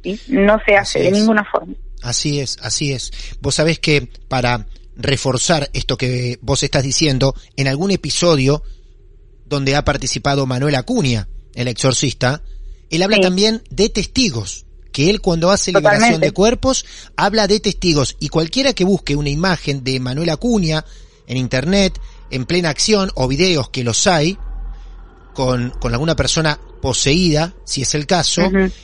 ¿sí? 0.03 0.20
No 0.30 0.57
se 0.66 0.76
hace 0.76 0.99
Así 0.99 0.99
de 1.01 1.07
es. 1.09 1.14
ninguna 1.20 1.43
forma. 1.45 1.76
Así 2.01 2.39
es, 2.41 2.57
así 2.64 2.91
es. 2.93 3.38
Vos 3.41 3.53
sabés 3.55 3.78
que 3.80 4.07
para 4.28 4.66
reforzar 4.95 5.69
esto 5.73 5.97
que 5.97 6.39
vos 6.41 6.63
estás 6.63 6.83
diciendo, 6.83 7.35
en 7.55 7.67
algún 7.67 7.91
episodio 7.91 8.63
donde 9.45 9.75
ha 9.75 9.85
participado 9.85 10.45
Manuel 10.45 10.75
Acuña, 10.75 11.27
el 11.55 11.67
exorcista, 11.67 12.41
él 12.89 13.03
habla 13.03 13.17
Sí. 13.17 13.23
también 13.23 13.63
de 13.69 13.89
testigos, 13.89 14.65
que 14.91 15.09
él 15.09 15.21
cuando 15.21 15.51
hace 15.51 15.71
liberación 15.71 16.21
de 16.21 16.31
cuerpos 16.31 16.85
habla 17.15 17.47
de 17.47 17.59
testigos 17.59 18.15
y 18.19 18.29
cualquiera 18.29 18.73
que 18.73 18.85
busque 18.85 19.15
una 19.15 19.29
imagen 19.29 19.83
de 19.83 19.99
Manuel 19.99 20.29
Acuña 20.29 20.85
en 21.27 21.37
internet, 21.37 21.99
en 22.29 22.45
plena 22.45 22.69
acción 22.69 23.11
o 23.15 23.27
videos 23.27 23.69
que 23.69 23.83
los 23.83 24.05
hay, 24.07 24.37
con, 25.33 25.71
con 25.71 25.93
alguna 25.93 26.15
persona 26.15 26.59
poseída, 26.81 27.55
si 27.65 27.81
es 27.81 27.95
el 27.95 28.05
caso, 28.05 28.41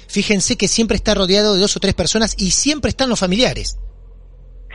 fíjense 0.08 0.56
que 0.56 0.68
siempre 0.68 0.96
está 0.96 1.14
rodeado 1.14 1.54
de 1.54 1.60
dos 1.60 1.76
o 1.76 1.80
tres 1.80 1.94
personas 1.94 2.34
y 2.38 2.52
siempre 2.52 2.90
están 2.90 3.10
los 3.10 3.20
familiares. 3.20 3.78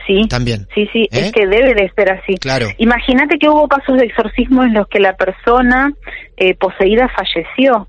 Sí, 0.07 0.27
También. 0.29 0.67
sí, 0.75 0.87
sí, 0.93 1.03
¿Eh? 1.03 1.07
es 1.11 1.31
que 1.31 1.47
debe 1.47 1.73
de 1.73 1.91
ser 1.95 2.11
así. 2.11 2.35
Claro. 2.37 2.67
Imagínate 2.77 3.37
que 3.39 3.49
hubo 3.49 3.67
casos 3.67 3.97
de 3.97 4.05
exorcismo 4.05 4.63
en 4.63 4.73
los 4.73 4.87
que 4.87 4.99
la 4.99 5.15
persona 5.15 5.91
eh, 6.37 6.53
poseída 6.55 7.09
falleció. 7.15 7.87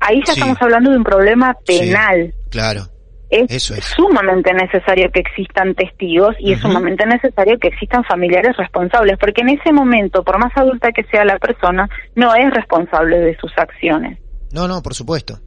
Ahí 0.00 0.20
ya 0.26 0.32
Sí. 0.34 0.40
estamos 0.40 0.60
hablando 0.60 0.90
de 0.90 0.96
un 0.98 1.04
problema 1.04 1.56
Sí. 1.66 1.78
penal. 1.78 2.34
Claro. 2.50 2.82
Es, 3.30 3.50
Eso 3.50 3.74
es. 3.74 3.84
sumamente 3.84 4.52
necesario 4.52 5.10
que 5.10 5.20
existan 5.20 5.74
testigos 5.74 6.36
y 6.38 6.52
es 6.52 6.60
sumamente 6.60 7.04
necesario 7.06 7.58
que 7.58 7.68
existan 7.68 8.04
familiares 8.04 8.56
responsables, 8.56 9.16
porque 9.18 9.40
en 9.42 9.48
ese 9.48 9.72
momento, 9.72 10.22
por 10.22 10.38
más 10.38 10.52
adulta 10.56 10.92
que 10.92 11.02
sea 11.04 11.24
la 11.24 11.38
persona, 11.38 11.88
no 12.14 12.34
es 12.34 12.52
responsable 12.52 13.18
de 13.18 13.36
sus 13.38 13.50
acciones. 13.56 14.18
No, 14.52 14.68
no, 14.68 14.82
por 14.82 14.94
supuesto. 14.94 15.38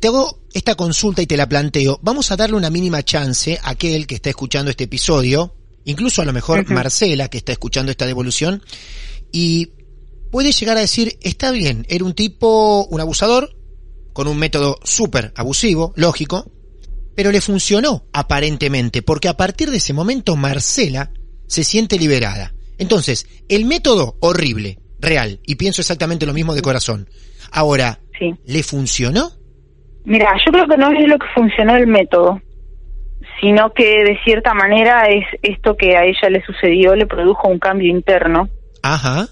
Te 0.00 0.08
hago 0.08 0.42
esta 0.52 0.74
consulta 0.74 1.22
y 1.22 1.26
te 1.26 1.36
la 1.36 1.48
planteo. 1.48 1.98
Vamos 2.02 2.30
a 2.30 2.36
darle 2.36 2.56
una 2.56 2.70
mínima 2.70 3.02
chance 3.02 3.58
a 3.62 3.70
aquel 3.70 4.06
que 4.06 4.16
está 4.16 4.30
escuchando 4.30 4.70
este 4.70 4.84
episodio, 4.84 5.54
incluso 5.84 6.22
a 6.22 6.24
lo 6.24 6.32
mejor. 6.32 6.68
Marcela 6.70 7.28
que 7.28 7.38
está 7.38 7.52
escuchando 7.52 7.90
esta 7.90 8.06
devolución, 8.06 8.62
y 9.32 9.70
puede 10.30 10.52
llegar 10.52 10.76
a 10.76 10.80
decir, 10.80 11.18
está 11.22 11.50
bien, 11.50 11.86
era 11.88 12.04
un 12.04 12.14
tipo, 12.14 12.86
un 12.90 13.00
abusador, 13.00 13.56
con 14.12 14.28
un 14.28 14.38
método 14.38 14.78
súper 14.82 15.32
abusivo, 15.36 15.92
lógico, 15.96 16.50
pero 17.14 17.32
le 17.32 17.40
funcionó 17.40 18.06
aparentemente, 18.12 19.02
porque 19.02 19.28
a 19.28 19.36
partir 19.36 19.70
de 19.70 19.78
ese 19.78 19.92
momento 19.92 20.36
Marcela 20.36 21.12
se 21.46 21.64
siente 21.64 21.98
liberada. 21.98 22.54
Entonces, 22.78 23.26
el 23.48 23.64
método 23.64 24.16
horrible, 24.20 24.78
real, 25.00 25.40
y 25.46 25.54
pienso 25.54 25.80
exactamente 25.80 26.26
lo 26.26 26.34
mismo 26.34 26.54
de 26.54 26.62
corazón. 26.62 27.08
Ahora, 27.50 28.00
Sí. 28.18 28.34
¿le 28.46 28.62
funcionó? 28.62 29.32
Mira, 30.06 30.32
yo 30.46 30.52
creo 30.52 30.66
que 30.66 30.76
no 30.76 30.90
es 30.92 31.08
lo 31.08 31.18
que 31.18 31.26
funcionó 31.34 31.76
el 31.76 31.88
método, 31.88 32.40
sino 33.40 33.72
que 33.72 34.04
de 34.04 34.16
cierta 34.24 34.54
manera 34.54 35.02
es 35.08 35.24
esto 35.42 35.76
que 35.76 35.96
a 35.96 36.04
ella 36.04 36.30
le 36.30 36.42
sucedió, 36.44 36.94
le 36.94 37.06
produjo 37.06 37.48
un 37.48 37.58
cambio 37.58 37.90
interno, 37.90 38.48
Ajá. 38.82 39.26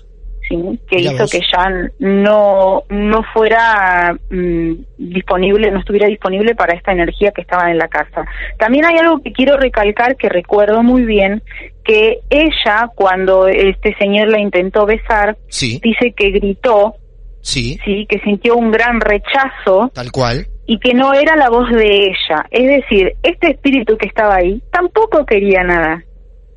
¿sí? 0.49 0.57
que 0.89 0.97
Mira 0.97 1.12
hizo 1.12 1.22
vos. 1.22 1.31
que 1.31 1.39
ya 1.41 1.70
no, 2.01 2.83
no 2.91 3.22
fuera 3.33 4.14
mm, 4.31 4.72
disponible, 4.99 5.70
no 5.70 5.79
estuviera 5.79 6.09
disponible 6.09 6.57
para 6.57 6.75
esta 6.77 6.91
energía 6.91 7.31
que 7.31 7.43
estaba 7.43 7.70
en 7.70 7.79
la 7.79 7.87
casa. 7.87 8.25
También 8.59 8.85
hay 8.85 8.99
algo 8.99 9.22
que 9.22 9.33
quiero 9.33 9.57
recalcar 9.57 10.16
que 10.16 10.29
recuerdo 10.29 10.83
muy 10.83 11.05
bien, 11.05 11.41
que 11.85 12.18
ella, 12.31 12.89
cuando 12.97 13.47
este 13.47 13.95
señor 13.97 14.29
la 14.29 14.41
intentó 14.41 14.87
besar, 14.87 15.37
Sí, 15.49 15.81
dice 15.83 16.12
que 16.16 16.31
gritó, 16.31 16.95
sí, 17.43 17.79
sí, 17.85 18.07
que 18.09 18.18
sintió 18.20 18.57
un 18.57 18.72
gran 18.72 19.01
rechazo 19.01 19.93
tal 19.95 20.11
cual. 20.11 20.49
Y 20.67 20.79
que 20.79 20.95
no 20.95 21.12
era 21.15 21.37
la 21.37 21.51
voz 21.51 21.71
de 21.71 21.87
ella. 22.07 22.47
Es 22.51 22.67
decir, 22.67 23.12
este 23.23 23.51
espíritu 23.51 23.97
que 23.99 24.07
estaba 24.07 24.37
ahí 24.37 24.62
tampoco 24.73 25.25
quería 25.27 25.62
nada. 25.62 26.03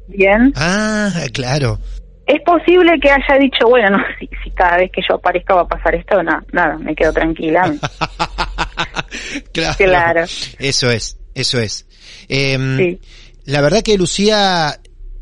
Bien, 0.08 0.54
Ah, 0.56 1.12
claro. 1.34 1.80
es 2.26 2.42
posible 2.46 2.94
que 3.02 3.10
haya 3.10 3.38
dicho, 3.40 3.68
bueno, 3.68 3.98
no, 3.98 4.04
si, 4.20 4.30
si 4.44 4.52
cada 4.52 4.78
vez 4.78 4.90
que 4.92 5.02
yo 5.08 5.16
aparezca 5.16 5.54
va 5.56 5.62
a 5.62 5.68
pasar 5.68 5.96
esto, 5.96 6.24
no, 6.24 6.40
nada, 6.54 6.78
me 6.78 6.96
quedo 6.96 7.12
tranquila. 7.12 7.74
claro. 9.54 9.76
Claro. 9.78 10.24
Eso 10.60 10.92
es, 10.92 11.18
eso 11.36 11.60
es. 11.60 11.86
Em, 12.30 12.78
Sí. 12.78 13.00
La 13.46 13.62
verdad 13.62 13.82
que 13.82 13.98
Lucía, 13.98 14.78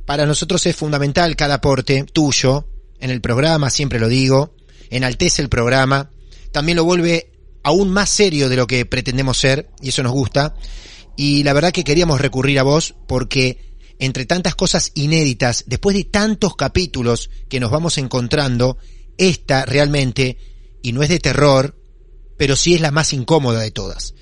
para 0.07 0.25
nosotros 0.25 0.65
es 0.65 0.75
fundamental 0.75 1.35
cada 1.35 1.55
aporte 1.55 2.05
tuyo 2.11 2.65
en 2.99 3.11
el 3.11 3.21
programa, 3.21 3.69
siempre 3.69 3.99
lo 3.99 4.07
digo, 4.07 4.55
enaltece 4.89 5.43
el 5.43 5.49
programa, 5.49 6.09
también 6.51 6.77
lo 6.77 6.85
vuelve 6.85 7.27
aún 7.65 7.89
más 7.89 8.11
serio 8.11 8.47
de 8.47 8.55
lo 8.55 8.67
que 8.67 8.85
pretendemos 8.85 9.39
ser, 9.39 9.71
y 9.81 9.89
eso 9.89 10.03
nos 10.03 10.11
gusta, 10.11 10.53
y 11.17 11.43
la 11.43 11.51
verdad 11.51 11.71
que 11.71 11.83
queríamos 11.83 12.21
recurrir 12.21 12.59
a 12.59 12.63
vos 12.63 12.93
porque 13.07 13.73
entre 13.97 14.25
tantas 14.25 14.53
cosas 14.53 14.91
inéditas, 14.93 15.63
después 15.65 15.95
de 15.95 16.03
tantos 16.03 16.55
capítulos 16.55 17.31
que 17.49 17.59
nos 17.59 17.71
vamos 17.71 17.97
encontrando, 17.97 18.77
esta 19.17 19.65
realmente, 19.65 20.37
y 20.83 20.91
no 20.91 21.01
es 21.01 21.09
de 21.09 21.17
terror, 21.17 21.75
pero 22.37 22.55
sí 22.55 22.75
es 22.75 22.81
la 22.81 22.91
más 22.91 23.13
incómoda 23.13 23.61
de 23.61 23.71
todas. 23.71 24.13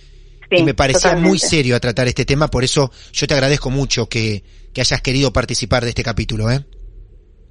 Sí, 0.49 0.59
y 0.59 0.63
me 0.63 0.73
parecía 0.73 1.17
muy 1.17 1.37
serio 1.37 1.75
a 1.75 1.81
tratar 1.81 2.07
este 2.07 2.23
tema, 2.23 2.47
por 2.47 2.63
eso 2.63 2.91
yo 3.11 3.27
te 3.27 3.33
agradezco 3.33 3.69
mucho 3.69 4.07
que, 4.07 4.43
que 4.71 4.79
hayas 4.79 5.01
querido 5.01 5.33
participar 5.33 5.83
de 5.83 5.89
este 5.89 6.03
capítulo, 6.03 6.49
¿eh? 6.49 6.65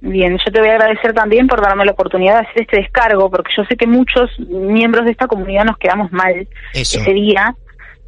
Bien, 0.05 0.37
yo 0.37 0.51
te 0.51 0.59
voy 0.59 0.67
a 0.67 0.73
agradecer 0.73 1.13
también 1.13 1.47
por 1.47 1.61
darme 1.61 1.85
la 1.85 1.93
oportunidad 1.93 2.41
de 2.41 2.47
hacer 2.49 2.63
este 2.63 2.75
descargo, 2.81 3.31
porque 3.31 3.53
yo 3.55 3.63
sé 3.63 3.77
que 3.77 3.87
muchos 3.87 4.29
miembros 4.37 5.05
de 5.05 5.11
esta 5.11 5.27
comunidad 5.27 5.63
nos 5.63 5.77
quedamos 5.77 6.11
mal 6.11 6.45
Eso. 6.73 6.99
ese 6.99 7.13
día. 7.13 7.55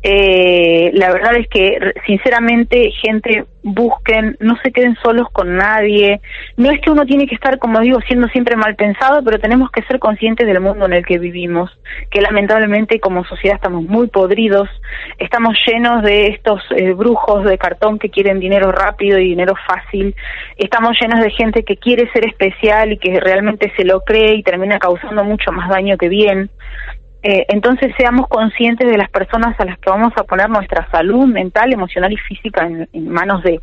Eh, 0.08 0.92
la 0.94 1.12
verdad 1.12 1.36
es 1.36 1.48
que, 1.48 1.80
sinceramente, 2.06 2.92
gente, 3.02 3.46
busquen, 3.64 4.38
no 4.40 4.56
se 4.62 4.72
queden 4.72 4.96
solos 5.02 5.32
con 5.32 5.58
nadie. 5.58 6.22
No 6.58 6.70
es 6.70 6.80
que 6.80 6.92
uno 6.92 7.08
tiene 7.08 7.26
que 7.26 7.34
estar, 7.34 7.58
como 7.58 7.80
digo, 7.80 8.00
siendo 8.02 8.28
siempre 8.28 8.56
mal 8.56 8.76
pensado, 8.76 9.24
pero 9.24 9.40
tenemos 9.40 9.72
que 9.72 9.82
ser 9.82 9.98
conscientes 9.98 10.46
del 10.46 10.62
mundo 10.62 10.86
en 10.86 10.94
el 10.94 11.04
que 11.08 11.18
vivimos, 11.18 11.72
que 12.12 12.22
lamentablemente 12.22 13.00
como 13.00 13.26
sociedad 13.26 13.56
estamos 13.56 13.84
muy 13.86 14.06
podridos, 14.06 14.70
estamos 15.18 15.58
llenos 15.66 16.04
de 16.04 16.28
estos 16.28 16.62
eh, 16.76 16.94
brujos 16.94 17.44
de 17.44 17.58
cartón 17.58 17.98
que 17.98 18.12
quieren 18.12 18.40
dinero 18.40 18.72
rápido 18.72 19.18
y 19.18 19.30
dinero 19.30 19.56
fácil, 19.68 20.16
estamos 20.56 20.96
llenos 21.02 21.20
de 21.20 21.32
gente 21.32 21.64
que 21.64 21.78
quiere 21.78 22.12
ser 22.12 22.28
especial 22.28 22.92
y 22.92 23.00
que 23.00 23.20
realmente 23.20 23.74
se 23.76 23.84
lo 23.84 24.02
cree 24.02 24.36
y 24.36 24.44
termina 24.44 24.78
causando 24.78 25.24
mucho 25.24 25.52
más 25.52 25.68
daño 25.68 25.98
que 25.98 26.10
bien. 26.10 26.52
Eh, 27.28 27.44
entonces 27.50 27.92
seamos 27.98 28.28
conscientes 28.28 28.88
de 28.88 28.98
las 29.00 29.10
personas 29.10 29.60
a 29.60 29.66
las 29.66 29.80
que 29.80 29.90
vamos 29.90 30.14
a 30.16 30.24
poner 30.26 30.48
nuestra 30.48 30.88
salud 30.92 31.26
mental, 31.26 31.74
emocional 31.74 32.14
y 32.14 32.18
física 32.18 32.68
en, 32.68 32.88
en 32.94 33.10
manos 33.10 33.42
de. 33.42 33.60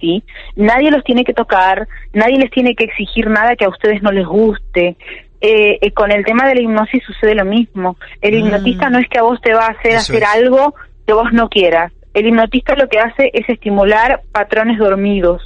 ¿sí? 0.00 0.24
Nadie 0.56 0.90
los 0.90 1.04
tiene 1.04 1.22
que 1.24 1.32
tocar, 1.32 1.86
nadie 2.12 2.36
les 2.38 2.50
tiene 2.50 2.74
que 2.74 2.84
exigir 2.84 3.30
nada 3.30 3.54
que 3.54 3.64
a 3.64 3.68
ustedes 3.68 4.02
no 4.02 4.10
les 4.10 4.26
guste. 4.26 4.96
Eh, 5.40 5.78
eh, 5.80 5.92
con 5.92 6.10
el 6.10 6.24
tema 6.24 6.48
de 6.48 6.56
la 6.56 6.62
hipnosis 6.62 7.02
sucede 7.04 7.34
lo 7.36 7.44
mismo. 7.44 7.96
El 8.20 8.34
Mm. 8.34 8.46
hipnotista 8.46 8.90
no 8.90 8.98
es 8.98 9.08
que 9.08 9.18
a 9.18 9.22
vos 9.22 9.40
te 9.40 9.54
va 9.54 9.66
a 9.66 9.70
hacer 9.70 9.92
Eso 9.92 10.12
hacer 10.12 10.22
es. 10.24 10.28
algo 10.34 10.74
que 11.06 11.12
vos 11.12 11.32
no 11.32 11.48
quieras. 11.48 11.92
El 12.12 12.26
hipnotista 12.26 12.74
lo 12.74 12.88
que 12.88 12.98
hace 12.98 13.30
es 13.34 13.48
estimular 13.48 14.22
patrones 14.32 14.78
dormidos. 14.78 15.42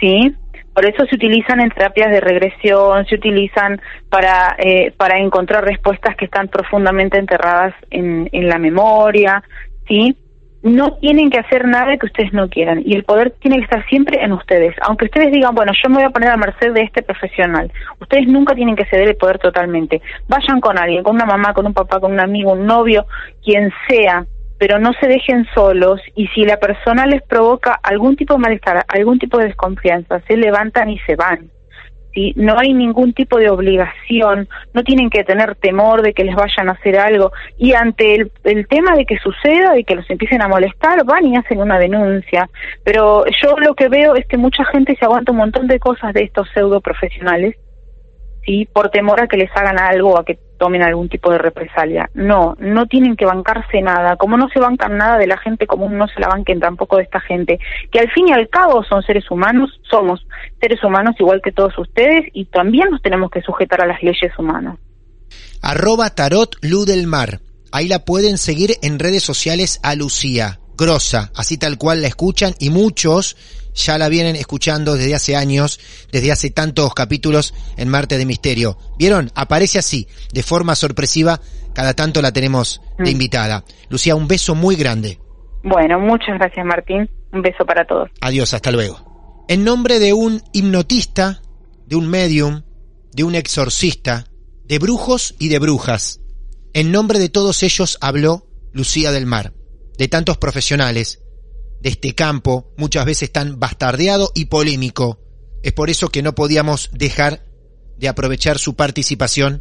¿sí? 0.00 0.34
Por 0.74 0.84
eso 0.86 1.04
se 1.06 1.16
utilizan 1.16 1.60
en 1.60 1.70
terapias 1.70 2.10
de 2.10 2.20
regresión, 2.20 3.04
se 3.06 3.16
utilizan 3.16 3.80
para, 4.08 4.56
eh, 4.58 4.92
para 4.96 5.18
encontrar 5.18 5.64
respuestas 5.64 6.16
que 6.16 6.26
están 6.26 6.48
profundamente 6.48 7.18
enterradas 7.18 7.74
en, 7.90 8.28
en 8.32 8.48
la 8.48 8.58
memoria, 8.58 9.42
¿sí? 9.88 10.16
no 10.62 10.92
tienen 10.98 11.30
que 11.30 11.40
hacer 11.40 11.66
nada 11.66 11.96
que 11.96 12.06
ustedes 12.06 12.32
no 12.32 12.48
quieran 12.48 12.82
y 12.84 12.94
el 12.94 13.04
poder 13.04 13.30
tiene 13.40 13.56
que 13.58 13.64
estar 13.64 13.86
siempre 13.88 14.22
en 14.22 14.32
ustedes. 14.32 14.74
Aunque 14.82 15.06
ustedes 15.06 15.32
digan, 15.32 15.54
bueno, 15.54 15.72
yo 15.82 15.88
me 15.88 15.96
voy 15.96 16.04
a 16.04 16.10
poner 16.10 16.28
a 16.30 16.36
merced 16.36 16.72
de 16.72 16.82
este 16.82 17.02
profesional, 17.02 17.72
ustedes 17.98 18.26
nunca 18.26 18.54
tienen 18.54 18.76
que 18.76 18.84
ceder 18.86 19.08
el 19.08 19.16
poder 19.16 19.38
totalmente. 19.38 20.02
Vayan 20.28 20.60
con 20.60 20.78
alguien, 20.78 21.02
con 21.02 21.14
una 21.14 21.24
mamá, 21.24 21.54
con 21.54 21.66
un 21.66 21.72
papá, 21.72 21.98
con 21.98 22.12
un 22.12 22.20
amigo, 22.20 22.52
un 22.52 22.66
novio, 22.66 23.06
quien 23.42 23.72
sea, 23.88 24.26
pero 24.60 24.78
no 24.78 24.92
se 25.00 25.08
dejen 25.08 25.46
solos 25.54 26.02
y 26.14 26.26
si 26.28 26.44
la 26.44 26.58
persona 26.58 27.06
les 27.06 27.22
provoca 27.22 27.80
algún 27.82 28.14
tipo 28.14 28.34
de 28.34 28.40
malestar, 28.40 28.84
algún 28.88 29.18
tipo 29.18 29.38
de 29.38 29.46
desconfianza, 29.46 30.20
se 30.28 30.36
levantan 30.36 30.90
y 30.90 30.98
se 30.98 31.16
van. 31.16 31.50
¿sí? 32.12 32.34
No 32.36 32.58
hay 32.58 32.74
ningún 32.74 33.14
tipo 33.14 33.38
de 33.38 33.48
obligación, 33.48 34.50
no 34.74 34.84
tienen 34.84 35.08
que 35.08 35.24
tener 35.24 35.54
temor 35.54 36.02
de 36.02 36.12
que 36.12 36.24
les 36.24 36.34
vayan 36.34 36.68
a 36.68 36.72
hacer 36.72 36.98
algo 36.98 37.32
y 37.56 37.72
ante 37.72 38.16
el, 38.16 38.30
el 38.44 38.68
tema 38.68 38.94
de 38.96 39.06
que 39.06 39.16
suceda, 39.20 39.78
y 39.78 39.84
que 39.84 39.94
los 39.94 40.08
empiecen 40.10 40.42
a 40.42 40.48
molestar, 40.48 41.06
van 41.06 41.24
y 41.24 41.38
hacen 41.38 41.62
una 41.62 41.78
denuncia. 41.78 42.50
Pero 42.84 43.24
yo 43.42 43.56
lo 43.56 43.74
que 43.74 43.88
veo 43.88 44.14
es 44.14 44.26
que 44.26 44.36
mucha 44.36 44.66
gente 44.66 44.94
se 44.94 45.06
aguanta 45.06 45.32
un 45.32 45.38
montón 45.38 45.68
de 45.68 45.78
cosas 45.78 46.12
de 46.12 46.24
estos 46.24 46.46
pseudo 46.52 46.82
profesionales, 46.82 47.56
¿sí? 48.50 48.68
por 48.72 48.90
temor 48.90 49.20
a 49.20 49.28
que 49.28 49.36
les 49.36 49.50
hagan 49.54 49.78
algo, 49.78 50.18
a 50.18 50.24
que 50.24 50.38
tomen 50.58 50.82
algún 50.82 51.08
tipo 51.08 51.30
de 51.30 51.38
represalia. 51.38 52.10
No, 52.14 52.56
no 52.58 52.86
tienen 52.86 53.16
que 53.16 53.24
bancarse 53.24 53.80
nada. 53.80 54.16
Como 54.16 54.36
no 54.36 54.48
se 54.48 54.60
bancan 54.60 54.96
nada 54.96 55.16
de 55.18 55.26
la 55.26 55.38
gente 55.38 55.66
común, 55.66 55.96
no 55.96 56.06
se 56.08 56.20
la 56.20 56.28
banquen 56.28 56.60
tampoco 56.60 56.96
de 56.96 57.04
esta 57.04 57.20
gente, 57.20 57.58
que 57.90 58.00
al 58.00 58.10
fin 58.10 58.28
y 58.28 58.32
al 58.32 58.48
cabo 58.48 58.84
son 58.84 59.02
seres 59.02 59.30
humanos, 59.30 59.80
somos 59.88 60.26
seres 60.60 60.82
humanos 60.82 61.16
igual 61.18 61.40
que 61.42 61.52
todos 61.52 61.76
ustedes 61.78 62.26
y 62.32 62.44
también 62.46 62.90
nos 62.90 63.00
tenemos 63.02 63.30
que 63.30 63.40
sujetar 63.40 63.82
a 63.82 63.86
las 63.86 64.02
leyes 64.02 64.32
humanas. 64.38 64.76
Arroba 65.62 66.10
Tarot 66.10 66.56
Lu 66.62 66.84
del 66.84 67.06
Mar. 67.06 67.40
Ahí 67.72 67.86
la 67.86 68.04
pueden 68.04 68.36
seguir 68.36 68.72
en 68.82 68.98
redes 68.98 69.22
sociales 69.22 69.78
a 69.82 69.94
Lucía. 69.94 70.59
Grosa, 70.80 71.30
así 71.36 71.58
tal 71.58 71.76
cual 71.76 72.00
la 72.00 72.08
escuchan 72.08 72.54
y 72.58 72.70
muchos 72.70 73.36
ya 73.74 73.98
la 73.98 74.08
vienen 74.08 74.34
escuchando 74.34 74.96
desde 74.96 75.14
hace 75.14 75.36
años, 75.36 75.78
desde 76.10 76.32
hace 76.32 76.48
tantos 76.48 76.94
capítulos 76.94 77.52
en 77.76 77.90
Marte 77.90 78.16
de 78.16 78.24
Misterio. 78.24 78.78
¿Vieron? 78.98 79.30
Aparece 79.34 79.78
así, 79.78 80.08
de 80.32 80.42
forma 80.42 80.74
sorpresiva, 80.74 81.38
cada 81.74 81.92
tanto 81.92 82.22
la 82.22 82.32
tenemos 82.32 82.80
de 82.96 83.04
Mm. 83.04 83.08
invitada. 83.08 83.62
Lucía, 83.90 84.14
un 84.16 84.26
beso 84.26 84.54
muy 84.54 84.74
grande. 84.74 85.20
Bueno, 85.62 86.00
muchas 86.00 86.38
gracias 86.38 86.64
Martín. 86.64 87.10
Un 87.30 87.42
beso 87.42 87.66
para 87.66 87.86
todos. 87.86 88.08
Adiós, 88.22 88.54
hasta 88.54 88.70
luego. 88.70 89.44
En 89.48 89.64
nombre 89.64 89.98
de 89.98 90.14
un 90.14 90.42
hipnotista, 90.54 91.42
de 91.86 91.96
un 91.96 92.08
medium, 92.08 92.62
de 93.12 93.22
un 93.24 93.34
exorcista, 93.34 94.24
de 94.64 94.78
brujos 94.78 95.34
y 95.38 95.48
de 95.48 95.58
brujas, 95.58 96.20
en 96.72 96.90
nombre 96.90 97.18
de 97.18 97.28
todos 97.28 97.62
ellos 97.64 97.98
habló 98.00 98.46
Lucía 98.72 99.12
del 99.12 99.26
Mar, 99.26 99.52
de 100.00 100.08
tantos 100.08 100.38
profesionales, 100.38 101.20
de 101.82 101.90
este 101.90 102.14
campo, 102.14 102.72
muchas 102.78 103.04
veces 103.04 103.30
tan 103.30 103.60
bastardeado 103.60 104.32
y 104.34 104.46
polémico. 104.46 105.20
Es 105.62 105.74
por 105.74 105.90
eso 105.90 106.08
que 106.08 106.22
no 106.22 106.34
podíamos 106.34 106.88
dejar 106.94 107.44
de 107.98 108.08
aprovechar 108.08 108.58
su 108.58 108.76
participación 108.76 109.60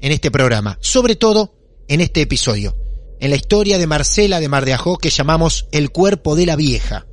en 0.00 0.12
este 0.12 0.30
programa, 0.30 0.78
sobre 0.80 1.16
todo 1.16 1.56
en 1.88 2.00
este 2.00 2.20
episodio, 2.20 2.76
en 3.18 3.30
la 3.30 3.36
historia 3.36 3.78
de 3.78 3.88
Marcela 3.88 4.38
de 4.38 4.48
Mar 4.48 4.64
que 5.02 5.10
llamamos 5.10 5.66
El 5.72 5.90
cuerpo 5.90 6.36
de 6.36 6.46
la 6.46 6.54
vieja. 6.54 7.08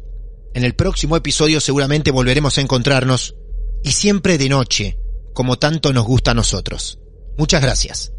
En 0.53 0.63
el 0.63 0.75
próximo 0.75 1.17
episodio 1.17 1.59
seguramente 1.59 2.11
volveremos 2.11 2.59
a 2.59 2.61
encontrarnos 2.61 3.33
y 3.83 3.93
siempre 3.93 4.37
de 4.37 4.49
noche, 4.49 4.99
como 5.33 5.57
tanto 5.57 5.93
nos 5.93 6.05
gusta 6.05 6.29
a 6.29 6.35
nosotros. 6.35 6.99
Muchas 7.39 7.63
gracias. 7.63 8.13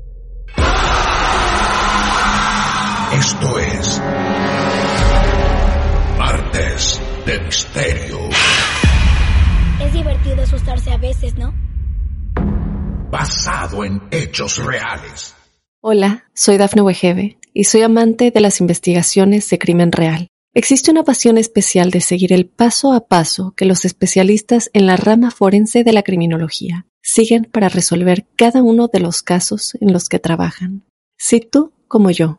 Esto 3.13 3.59
es 3.61 4.03
de 7.29 7.39
Misterio. 7.41 8.19
Es 9.83 9.93
divertido 9.93 10.43
asustarse 10.43 10.91
a 10.91 10.97
veces, 10.97 11.35
¿no? 11.37 11.53
Basado 13.11 13.85
en 13.85 14.01
hechos 14.11 14.65
reales. 14.65 15.35
Hola, 15.83 16.25
soy 16.33 16.57
Dafne 16.57 16.81
Wegebe 16.81 17.37
y 17.53 17.65
soy 17.65 17.83
amante 17.83 18.31
de 18.31 18.41
las 18.41 18.63
investigaciones 18.63 19.51
de 19.51 19.59
crimen 19.59 19.93
real. 19.93 20.29
Existe 20.55 20.91
una 20.91 21.05
pasión 21.05 21.37
especial 21.37 21.91
de 21.91 22.01
seguir 22.01 22.33
el 22.33 22.47
paso 22.47 22.95
a 22.95 23.07
paso 23.09 23.53
que 23.55 23.67
los 23.67 23.85
especialistas 23.85 24.71
en 24.73 24.87
la 24.87 24.97
rama 24.97 25.31
forense 25.31 25.85
de 25.85 25.93
la 25.93 26.03
criminología 26.03 26.87
siguen 27.03 27.45
para 27.45 27.69
resolver 27.69 28.27
cada 28.37 28.63
uno 28.63 28.89
de 28.91 29.01
los 29.01 29.23
casos 29.23 29.77
en 29.83 29.93
los 29.93 30.09
que 30.09 30.19
trabajan. 30.19 30.87
Si 31.19 31.41
tú, 31.41 31.75
como 31.89 32.11
yo, 32.11 32.39